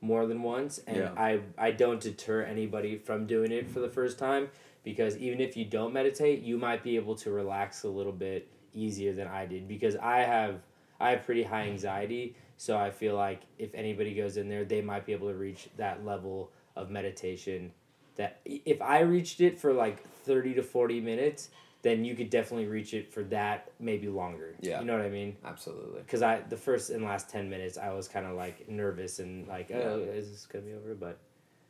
more 0.00 0.26
than 0.26 0.42
once. 0.42 0.80
And 0.86 0.96
Yeah. 0.96 1.12
I, 1.16 1.40
I 1.56 1.70
don't 1.70 2.00
deter 2.00 2.42
anybody 2.42 2.98
from 2.98 3.26
doing 3.26 3.52
it 3.52 3.68
for 3.68 3.78
the 3.80 3.88
first 3.88 4.18
time 4.18 4.48
because 4.82 5.16
even 5.18 5.40
if 5.40 5.56
you 5.56 5.64
don't 5.64 5.92
meditate, 5.92 6.42
you 6.42 6.58
might 6.58 6.82
be 6.82 6.96
able 6.96 7.14
to 7.16 7.30
relax 7.30 7.84
a 7.84 7.88
little 7.88 8.12
bit 8.12 8.48
easier 8.74 9.12
than 9.12 9.28
I 9.28 9.46
did 9.46 9.68
because 9.68 9.96
I 9.96 10.18
have 10.18 10.60
I 10.98 11.10
have 11.10 11.24
pretty 11.24 11.42
high 11.42 11.64
anxiety, 11.68 12.34
so 12.56 12.76
I 12.76 12.90
feel 12.90 13.16
like 13.16 13.42
if 13.58 13.74
anybody 13.74 14.14
goes 14.14 14.36
in 14.36 14.48
there, 14.48 14.64
they 14.64 14.80
might 14.80 15.06
be 15.06 15.12
able 15.12 15.28
to 15.28 15.34
reach 15.34 15.68
that 15.76 16.04
level 16.04 16.50
of 16.74 16.90
meditation. 16.90 17.72
That 18.16 18.40
if 18.44 18.80
I 18.80 19.00
reached 19.00 19.40
it 19.40 19.58
for 19.58 19.72
like 19.72 20.02
thirty 20.24 20.54
to 20.54 20.62
forty 20.62 21.00
minutes, 21.00 21.50
then 21.82 22.04
you 22.04 22.14
could 22.14 22.30
definitely 22.30 22.66
reach 22.66 22.94
it 22.94 23.12
for 23.12 23.22
that, 23.24 23.70
maybe 23.78 24.08
longer. 24.08 24.54
Yeah. 24.60 24.80
you 24.80 24.86
know 24.86 24.96
what 24.96 25.04
I 25.04 25.10
mean. 25.10 25.36
Absolutely. 25.44 26.00
Because 26.00 26.22
I 26.22 26.40
the 26.48 26.56
first 26.56 26.90
and 26.90 27.04
last 27.04 27.28
ten 27.28 27.50
minutes, 27.50 27.76
I 27.76 27.92
was 27.92 28.08
kind 28.08 28.26
of 28.26 28.36
like 28.36 28.68
nervous 28.68 29.18
and 29.18 29.46
like, 29.46 29.70
oh, 29.72 29.98
is 30.00 30.30
this 30.30 30.46
gonna 30.46 30.64
be 30.64 30.72
over? 30.72 30.94
But, 30.94 31.18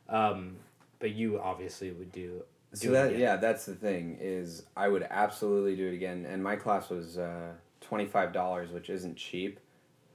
um, 0.09 0.55
but 0.99 1.11
you 1.11 1.39
obviously 1.39 1.91
would 1.91 2.11
do. 2.11 2.43
So 2.73 2.87
do 2.87 2.91
that 2.93 3.17
yeah, 3.17 3.35
that's 3.35 3.65
the 3.65 3.75
thing 3.75 4.17
is 4.19 4.63
I 4.75 4.87
would 4.87 5.05
absolutely 5.09 5.75
do 5.75 5.87
it 5.87 5.93
again. 5.93 6.25
And 6.29 6.41
my 6.41 6.55
class 6.55 6.89
was 6.89 7.17
uh, 7.17 7.51
twenty 7.81 8.05
five 8.05 8.31
dollars, 8.31 8.71
which 8.71 8.89
isn't 8.89 9.17
cheap. 9.17 9.59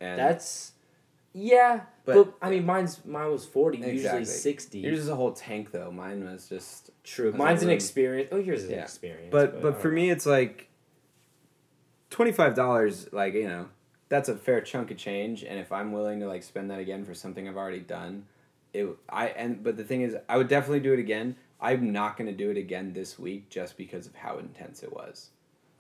And 0.03 0.19
That's 0.19 0.73
yeah, 1.35 1.83
but, 2.05 2.15
But- 2.15 2.35
I 2.47 2.51
mean, 2.51 2.67
mine's 2.67 3.03
mine 3.07 3.31
was 3.31 3.47
forty, 3.47 3.79
usually 3.79 3.97
Exactly. 3.97 4.25
sixty. 4.27 4.79
yours 4.81 4.99
is 4.99 5.09
a 5.09 5.17
whole 5.17 5.33
tank 5.33 5.71
though. 5.71 5.91
Mine 5.91 6.25
was 6.25 6.49
just 6.49 6.91
True, 7.05 7.33
mine's 7.33 7.63
an 7.63 7.69
room. 7.69 7.75
experience. 7.75 8.29
Oh, 8.33 8.37
yours 8.37 8.65
is 8.65 8.71
an 8.71 8.79
experience. 8.81 9.31
but 9.31 9.63
but 9.63 9.75
I 9.77 9.79
for 9.79 9.89
don't 9.89 9.95
me 9.95 10.11
it's 10.11 10.27
like 10.27 10.69
twenty 12.11 12.33
five 12.33 12.55
dollars 12.55 13.11
like 13.13 13.35
you 13.35 13.49
know 13.49 13.69
that's 14.09 14.29
a 14.29 14.37
fair 14.37 14.61
chunk 14.61 14.91
of 14.91 14.99
change 14.99 15.43
and 15.43 15.59
if 15.59 15.73
i'm 15.73 15.93
willing 15.93 16.21
to 16.21 16.27
like 16.27 16.43
spend 16.43 16.71
that 16.71 16.79
again 16.79 17.05
for 17.07 17.15
something 17.15 17.49
i've 17.49 17.57
already 17.57 17.81
done 17.81 18.27
it 18.75 18.87
i 19.09 19.29
and 19.29 19.63
but 19.65 19.79
the 19.79 19.85
thing 19.85 20.03
is 20.03 20.15
i 20.29 20.37
would 20.37 20.49
definitely 20.49 20.81
do 20.81 20.93
it 20.93 20.99
again 20.99 21.35
i'm 21.61 21.91
not 21.91 22.19
going 22.19 22.27
to 22.27 22.37
do 22.37 22.51
it 22.51 22.59
again 22.59 22.93
this 22.93 23.19
week 23.19 23.49
just 23.49 23.79
because 23.79 24.07
of 24.07 24.15
how 24.15 24.37
intense 24.37 24.83
it 24.83 24.93
was 24.93 25.31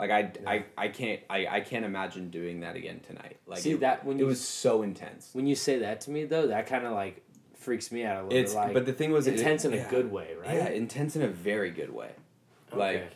Like 0.02 0.10
I, 0.10 0.32
I, 0.52 0.64
I 0.76 0.88
can't 0.88 1.20
I, 1.30 1.46
I 1.46 1.60
can't 1.60 1.84
imagine 1.84 2.28
doing 2.30 2.58
that 2.60 2.74
again 2.74 2.98
tonight. 3.06 3.36
Like 3.46 3.60
See 3.60 3.70
it, 3.74 3.80
that 3.80 4.04
when 4.04 4.16
it 4.16 4.20
you 4.22 4.26
was 4.26 4.40
so 4.40 4.82
intense. 4.82 5.30
when 5.32 5.46
you 5.46 5.54
say 5.54 5.78
that 5.78 6.00
to 6.02 6.10
me 6.10 6.24
though, 6.24 6.48
that 6.48 6.66
kind 6.66 6.84
of 6.84 6.92
like 6.92 7.22
freaks 7.54 7.92
me 7.92 8.02
out 8.02 8.16
a 8.16 8.22
little 8.24 8.36
It's 8.36 8.52
bit. 8.52 8.58
Like, 8.58 8.74
but 8.74 8.84
the 8.86 8.92
thing 8.92 9.12
was 9.12 9.28
it- 9.28 9.34
intense 9.38 9.64
in 9.64 9.72
a 9.72 9.76
yeah. 9.76 9.88
good 9.90 10.10
way, 10.10 10.34
right? 10.44 10.56
Yeah, 10.56 10.68
intense 10.70 11.14
in 11.14 11.22
a 11.22 11.28
very 11.28 11.70
good 11.70 11.94
way. 11.94 12.10
Like, 12.72 12.96
Okay. 12.96 13.08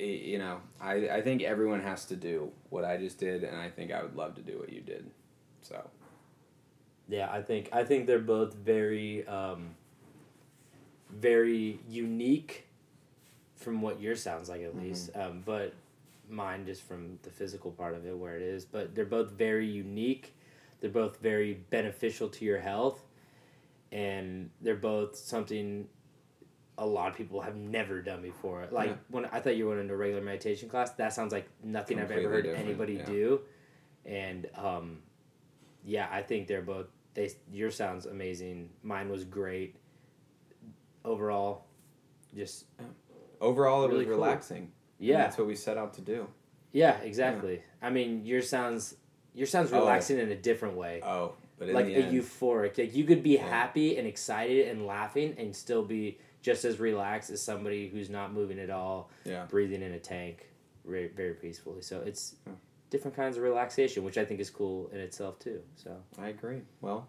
i- 0.00 0.26
you 0.30 0.38
know, 0.38 0.60
I, 0.80 1.08
I 1.08 1.22
think 1.22 1.42
everyone 1.42 1.80
has 1.82 2.04
to 2.06 2.16
do 2.16 2.50
what 2.68 2.84
I 2.84 2.96
just 2.96 3.18
did, 3.18 3.44
and 3.44 3.56
I 3.56 3.70
think 3.70 3.92
I 3.92 4.02
would 4.02 4.16
love 4.16 4.34
to 4.34 4.42
do 4.42 4.58
what 4.58 4.72
you 4.72 4.80
did. 4.80 5.08
So, 5.62 5.88
Yeah, 7.08 7.30
I 7.30 7.42
think 7.42 7.68
I 7.72 7.84
think 7.84 8.08
they're 8.08 8.18
both 8.18 8.54
very 8.54 9.24
um, 9.28 9.76
very 11.10 11.78
unique 11.88 12.66
from 13.54 13.80
what 13.80 14.00
yours 14.00 14.20
sounds 14.20 14.48
like 14.48 14.62
at 14.62 14.76
least. 14.76 15.10
Um, 15.14 15.44
but 15.46 15.74
mine 16.34 16.66
just 16.66 16.82
from 16.82 17.18
the 17.22 17.30
physical 17.30 17.70
part 17.70 17.94
of 17.94 18.06
it 18.06 18.16
where 18.16 18.36
it 18.36 18.42
is. 18.42 18.64
But 18.64 18.94
they're 18.94 19.04
both 19.04 19.30
very 19.30 19.66
unique. 19.66 20.34
They're 20.80 20.90
both 20.90 21.18
very 21.20 21.54
beneficial 21.70 22.28
to 22.28 22.44
your 22.44 22.58
health, 22.58 23.00
and 23.92 24.50
they're 24.60 24.74
both 24.76 25.16
something 25.16 25.88
a 26.76 26.84
lot 26.84 27.08
of 27.08 27.16
people 27.16 27.40
have 27.40 27.54
never 27.56 28.02
done 28.02 28.20
before. 28.20 28.66
Like 28.70 28.90
Yeah. 28.90 28.96
when 29.08 29.24
I 29.26 29.40
thought 29.40 29.56
you 29.56 29.68
went 29.68 29.80
into 29.80 29.94
a 29.94 29.96
regular 29.96 30.22
meditation 30.22 30.68
class, 30.68 30.90
that 30.94 31.12
sounds 31.12 31.32
like 31.32 31.48
nothing 31.62 32.00
I've 32.00 32.10
ever 32.10 32.28
heard 32.28 32.46
anybody 32.46 32.94
yeah. 32.94 33.04
do. 33.04 33.40
And 34.04 34.48
um, 34.56 34.98
yeah, 35.84 36.08
I 36.10 36.22
think 36.22 36.48
they're 36.48 36.62
both. 36.62 36.86
They 37.14 37.30
your 37.52 37.70
sounds 37.70 38.06
amazing. 38.06 38.70
Mine 38.82 39.08
was 39.08 39.24
great. 39.24 39.76
Overall, 41.04 41.64
just 42.34 42.64
overall, 43.40 43.84
it 43.84 43.88
Really 43.88 43.98
was 43.98 44.06
cool. 44.06 44.14
relaxing. 44.16 44.72
And 45.12 45.18
yeah, 45.18 45.24
that's 45.24 45.38
what 45.38 45.46
we 45.46 45.54
set 45.54 45.76
out 45.76 45.94
to 45.94 46.00
do. 46.00 46.26
yeah, 46.72 46.96
exactly. 46.98 47.62
I 47.82 47.90
mean, 47.90 48.24
your 48.24 48.42
sounds 48.42 48.96
your 49.36 49.46
sounds 49.48 49.72
Oh. 49.72 49.80
relaxing 49.80 50.18
in 50.18 50.30
a 50.30 50.36
different 50.36 50.76
way. 50.76 51.00
Oh, 51.02 51.34
but 51.58 51.68
in 51.68 51.74
like 51.74 51.86
a 51.86 51.94
end, 51.96 52.14
euphoric. 52.14 52.78
Like 52.78 52.94
you 52.94 53.04
could 53.04 53.22
be 53.22 53.30
Yeah. 53.34 53.48
happy 53.48 53.96
and 53.98 54.06
excited 54.06 54.68
and 54.68 54.86
laughing 54.86 55.34
and 55.38 55.54
still 55.54 55.84
be 55.84 56.18
just 56.40 56.64
as 56.64 56.78
relaxed 56.78 57.30
as 57.30 57.42
somebody 57.42 57.88
who's 57.88 58.08
not 58.08 58.32
moving 58.32 58.58
at 58.60 58.70
all, 58.70 59.10
yeah, 59.24 59.46
breathing 59.46 59.82
in 59.82 59.92
a 59.92 59.98
tank, 59.98 60.48
very, 60.84 61.08
very 61.08 61.34
peacefully. 61.34 61.82
So 61.82 62.00
it's 62.02 62.36
Yeah. 62.46 62.52
different 62.90 63.16
kinds 63.16 63.36
of 63.36 63.42
relaxation, 63.42 64.04
which 64.04 64.16
I 64.18 64.24
think 64.24 64.38
is 64.40 64.50
cool 64.50 64.88
in 64.92 65.00
itself 65.00 65.38
too. 65.40 65.62
So 65.74 66.00
I 66.16 66.28
agree. 66.28 66.62
Well, 66.80 67.08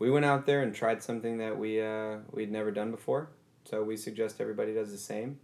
we 0.00 0.10
went 0.10 0.24
out 0.24 0.46
there 0.46 0.62
and 0.62 0.74
tried 0.74 1.02
something 1.02 1.38
that 1.38 1.56
we 1.56 1.80
uh, 1.80 2.18
we'd 2.32 2.50
never 2.50 2.70
done 2.72 2.90
before. 2.90 3.30
So 3.64 3.82
we 3.84 3.96
suggest 3.96 4.40
everybody 4.40 4.74
does 4.74 4.90
the 4.90 4.98
same. 4.98 5.38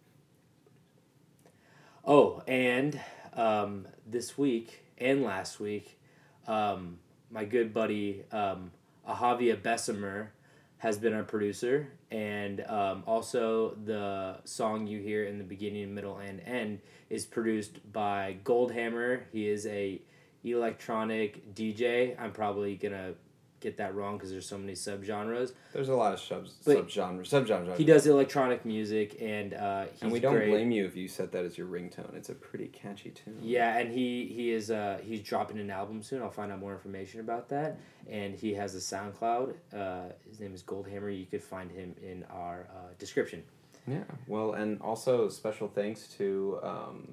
Oh, 2.08 2.40
and 2.46 3.00
um, 3.34 3.88
this 4.06 4.38
week 4.38 4.84
and 4.96 5.24
last 5.24 5.58
week, 5.58 5.98
um, 6.46 7.00
my 7.32 7.44
good 7.44 7.74
buddy 7.74 8.22
um, 8.30 8.70
Ahavia 9.08 9.60
Bessemer 9.60 10.30
has 10.78 10.98
been 10.98 11.12
our 11.12 11.24
producer, 11.24 11.88
and 12.12 12.60
um, 12.68 13.02
also 13.08 13.74
the 13.84 14.36
song 14.44 14.86
you 14.86 15.00
hear 15.00 15.24
in 15.24 15.38
the 15.38 15.42
beginning, 15.44 15.96
middle, 15.96 16.18
and 16.18 16.40
end 16.46 16.78
is 17.10 17.26
produced 17.26 17.80
by 17.92 18.36
Goldhammer. 18.44 19.22
He 19.32 19.48
is 19.48 19.66
a 19.66 20.00
electronic 20.44 21.56
DJ. 21.56 22.14
I'm 22.20 22.30
probably 22.30 22.76
gonna 22.76 23.14
get 23.60 23.76
that 23.78 23.94
wrong 23.94 24.16
because 24.16 24.30
there's 24.30 24.48
so 24.48 24.58
many 24.58 24.74
subgenres. 24.74 25.52
There's 25.72 25.88
a 25.88 25.94
lot 25.94 26.12
of 26.12 26.20
sub 26.20 26.46
But 26.64 26.86
subgenres, 26.86 27.28
subgenres. 27.28 27.76
He 27.76 27.84
does 27.84 28.06
electronic 28.06 28.64
music, 28.64 29.16
and 29.20 29.54
uh, 29.54 29.86
and 30.00 30.12
we 30.12 30.20
don't 30.20 30.34
great. 30.34 30.50
blame 30.50 30.70
you 30.70 30.84
if 30.84 30.96
you 30.96 31.08
set 31.08 31.32
that 31.32 31.44
as 31.44 31.56
your 31.56 31.66
ringtone. 31.66 32.14
It's 32.14 32.28
a 32.28 32.34
pretty 32.34 32.68
catchy 32.68 33.10
tune. 33.10 33.38
Yeah, 33.40 33.78
and 33.78 33.92
he 33.92 34.26
he 34.26 34.50
is 34.50 34.70
uh 34.70 34.98
he's 35.02 35.20
dropping 35.22 35.58
an 35.58 35.70
album 35.70 36.02
soon. 36.02 36.22
I'll 36.22 36.30
find 36.30 36.52
out 36.52 36.60
more 36.60 36.72
information 36.72 37.20
about 37.20 37.48
that. 37.50 37.78
And 38.08 38.34
he 38.36 38.54
has 38.54 38.74
a 38.76 38.78
SoundCloud. 38.78 39.54
Uh, 39.74 40.12
his 40.28 40.38
name 40.38 40.54
is 40.54 40.62
Goldhammer. 40.62 41.16
You 41.18 41.26
could 41.26 41.42
find 41.42 41.70
him 41.72 41.94
in 42.00 42.24
our 42.30 42.68
uh, 42.70 42.92
description. 42.98 43.42
Yeah. 43.88 44.04
Well, 44.28 44.52
and 44.52 44.80
also 44.80 45.28
special 45.28 45.66
thanks 45.66 46.06
to 46.18 46.58
um, 46.62 47.08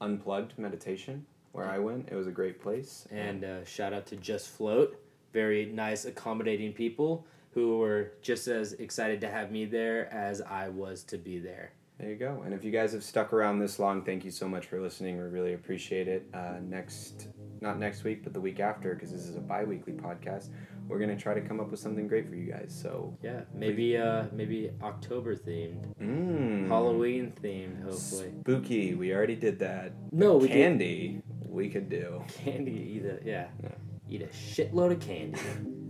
Unplugged 0.00 0.58
Meditation, 0.58 1.24
where 1.52 1.68
I 1.68 1.78
went. 1.78 2.08
It 2.10 2.16
was 2.16 2.26
a 2.26 2.32
great 2.32 2.60
place. 2.60 3.06
And 3.12 3.44
uh, 3.44 3.64
shout 3.64 3.92
out 3.92 4.06
to 4.06 4.16
Just 4.16 4.48
Float. 4.50 5.00
Very 5.34 5.66
nice, 5.66 6.06
accommodating 6.06 6.72
people 6.72 7.26
who 7.52 7.76
were 7.78 8.12
just 8.22 8.48
as 8.48 8.72
excited 8.74 9.20
to 9.20 9.28
have 9.28 9.50
me 9.50 9.64
there 9.66 10.12
as 10.14 10.40
I 10.40 10.68
was 10.70 11.02
to 11.04 11.18
be 11.18 11.38
there. 11.38 11.72
there 11.98 12.08
you 12.10 12.16
go. 12.16 12.42
And 12.44 12.54
if 12.54 12.64
you 12.64 12.70
guys 12.72 12.92
have 12.92 13.04
stuck 13.04 13.32
around 13.32 13.58
this 13.58 13.78
long, 13.78 14.02
thank 14.02 14.24
you 14.24 14.30
so 14.30 14.48
much 14.48 14.66
for 14.66 14.80
listening. 14.80 15.16
We 15.16 15.24
really 15.24 15.52
appreciate 15.54 16.08
it. 16.08 16.26
Uh, 16.34 16.54
next, 16.62 17.28
not 17.60 17.78
next 17.78 18.02
week, 18.04 18.24
but 18.24 18.32
the 18.32 18.40
week 18.40 18.58
after, 18.60 18.94
because 18.94 19.12
this 19.12 19.26
is 19.26 19.36
a 19.36 19.40
bi-weekly 19.40 19.92
podcast. 19.92 20.48
We're 20.88 20.98
gonna 20.98 21.16
try 21.16 21.34
to 21.34 21.40
come 21.40 21.60
up 21.60 21.70
with 21.70 21.80
something 21.80 22.06
great 22.08 22.28
for 22.28 22.34
you 22.34 22.50
guys. 22.52 22.76
So, 22.82 23.16
Yeah, 23.22 23.40
maybe 23.54 23.96
uh 23.96 24.24
maybe 24.32 24.70
October 24.82 25.34
themed, 25.34 25.82
mm, 26.00 26.68
Halloween 26.68 27.32
themed, 27.42 27.82
hopefully. 27.82 28.32
spooky. 28.40 28.94
We 28.94 29.14
already 29.14 29.36
did 29.36 29.58
that. 29.60 29.92
No, 30.12 30.34
But 30.34 30.42
we 30.42 30.48
did- 30.48 30.54
candy. 30.54 31.22
We 31.48 31.70
could 31.70 31.88
do. 31.88 32.22
Candy, 32.44 32.94
either. 32.96 33.20
yeah, 33.24 33.46
Yeah. 33.62 33.70
Eat 34.08 34.22
a 34.22 34.26
shitload 34.26 34.92
of 34.92 35.00
candy 35.00 35.38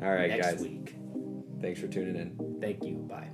All 0.03 0.12
right, 0.12 0.31
next 0.31 0.53
guys. 0.53 0.61
week. 0.61 0.97
Thanks 1.61 1.81
for 1.81 1.89
tuning 1.89 2.17
in. 2.17 2.59
Thank 2.61 2.85
you. 2.85 2.97
Bye. 3.09 3.31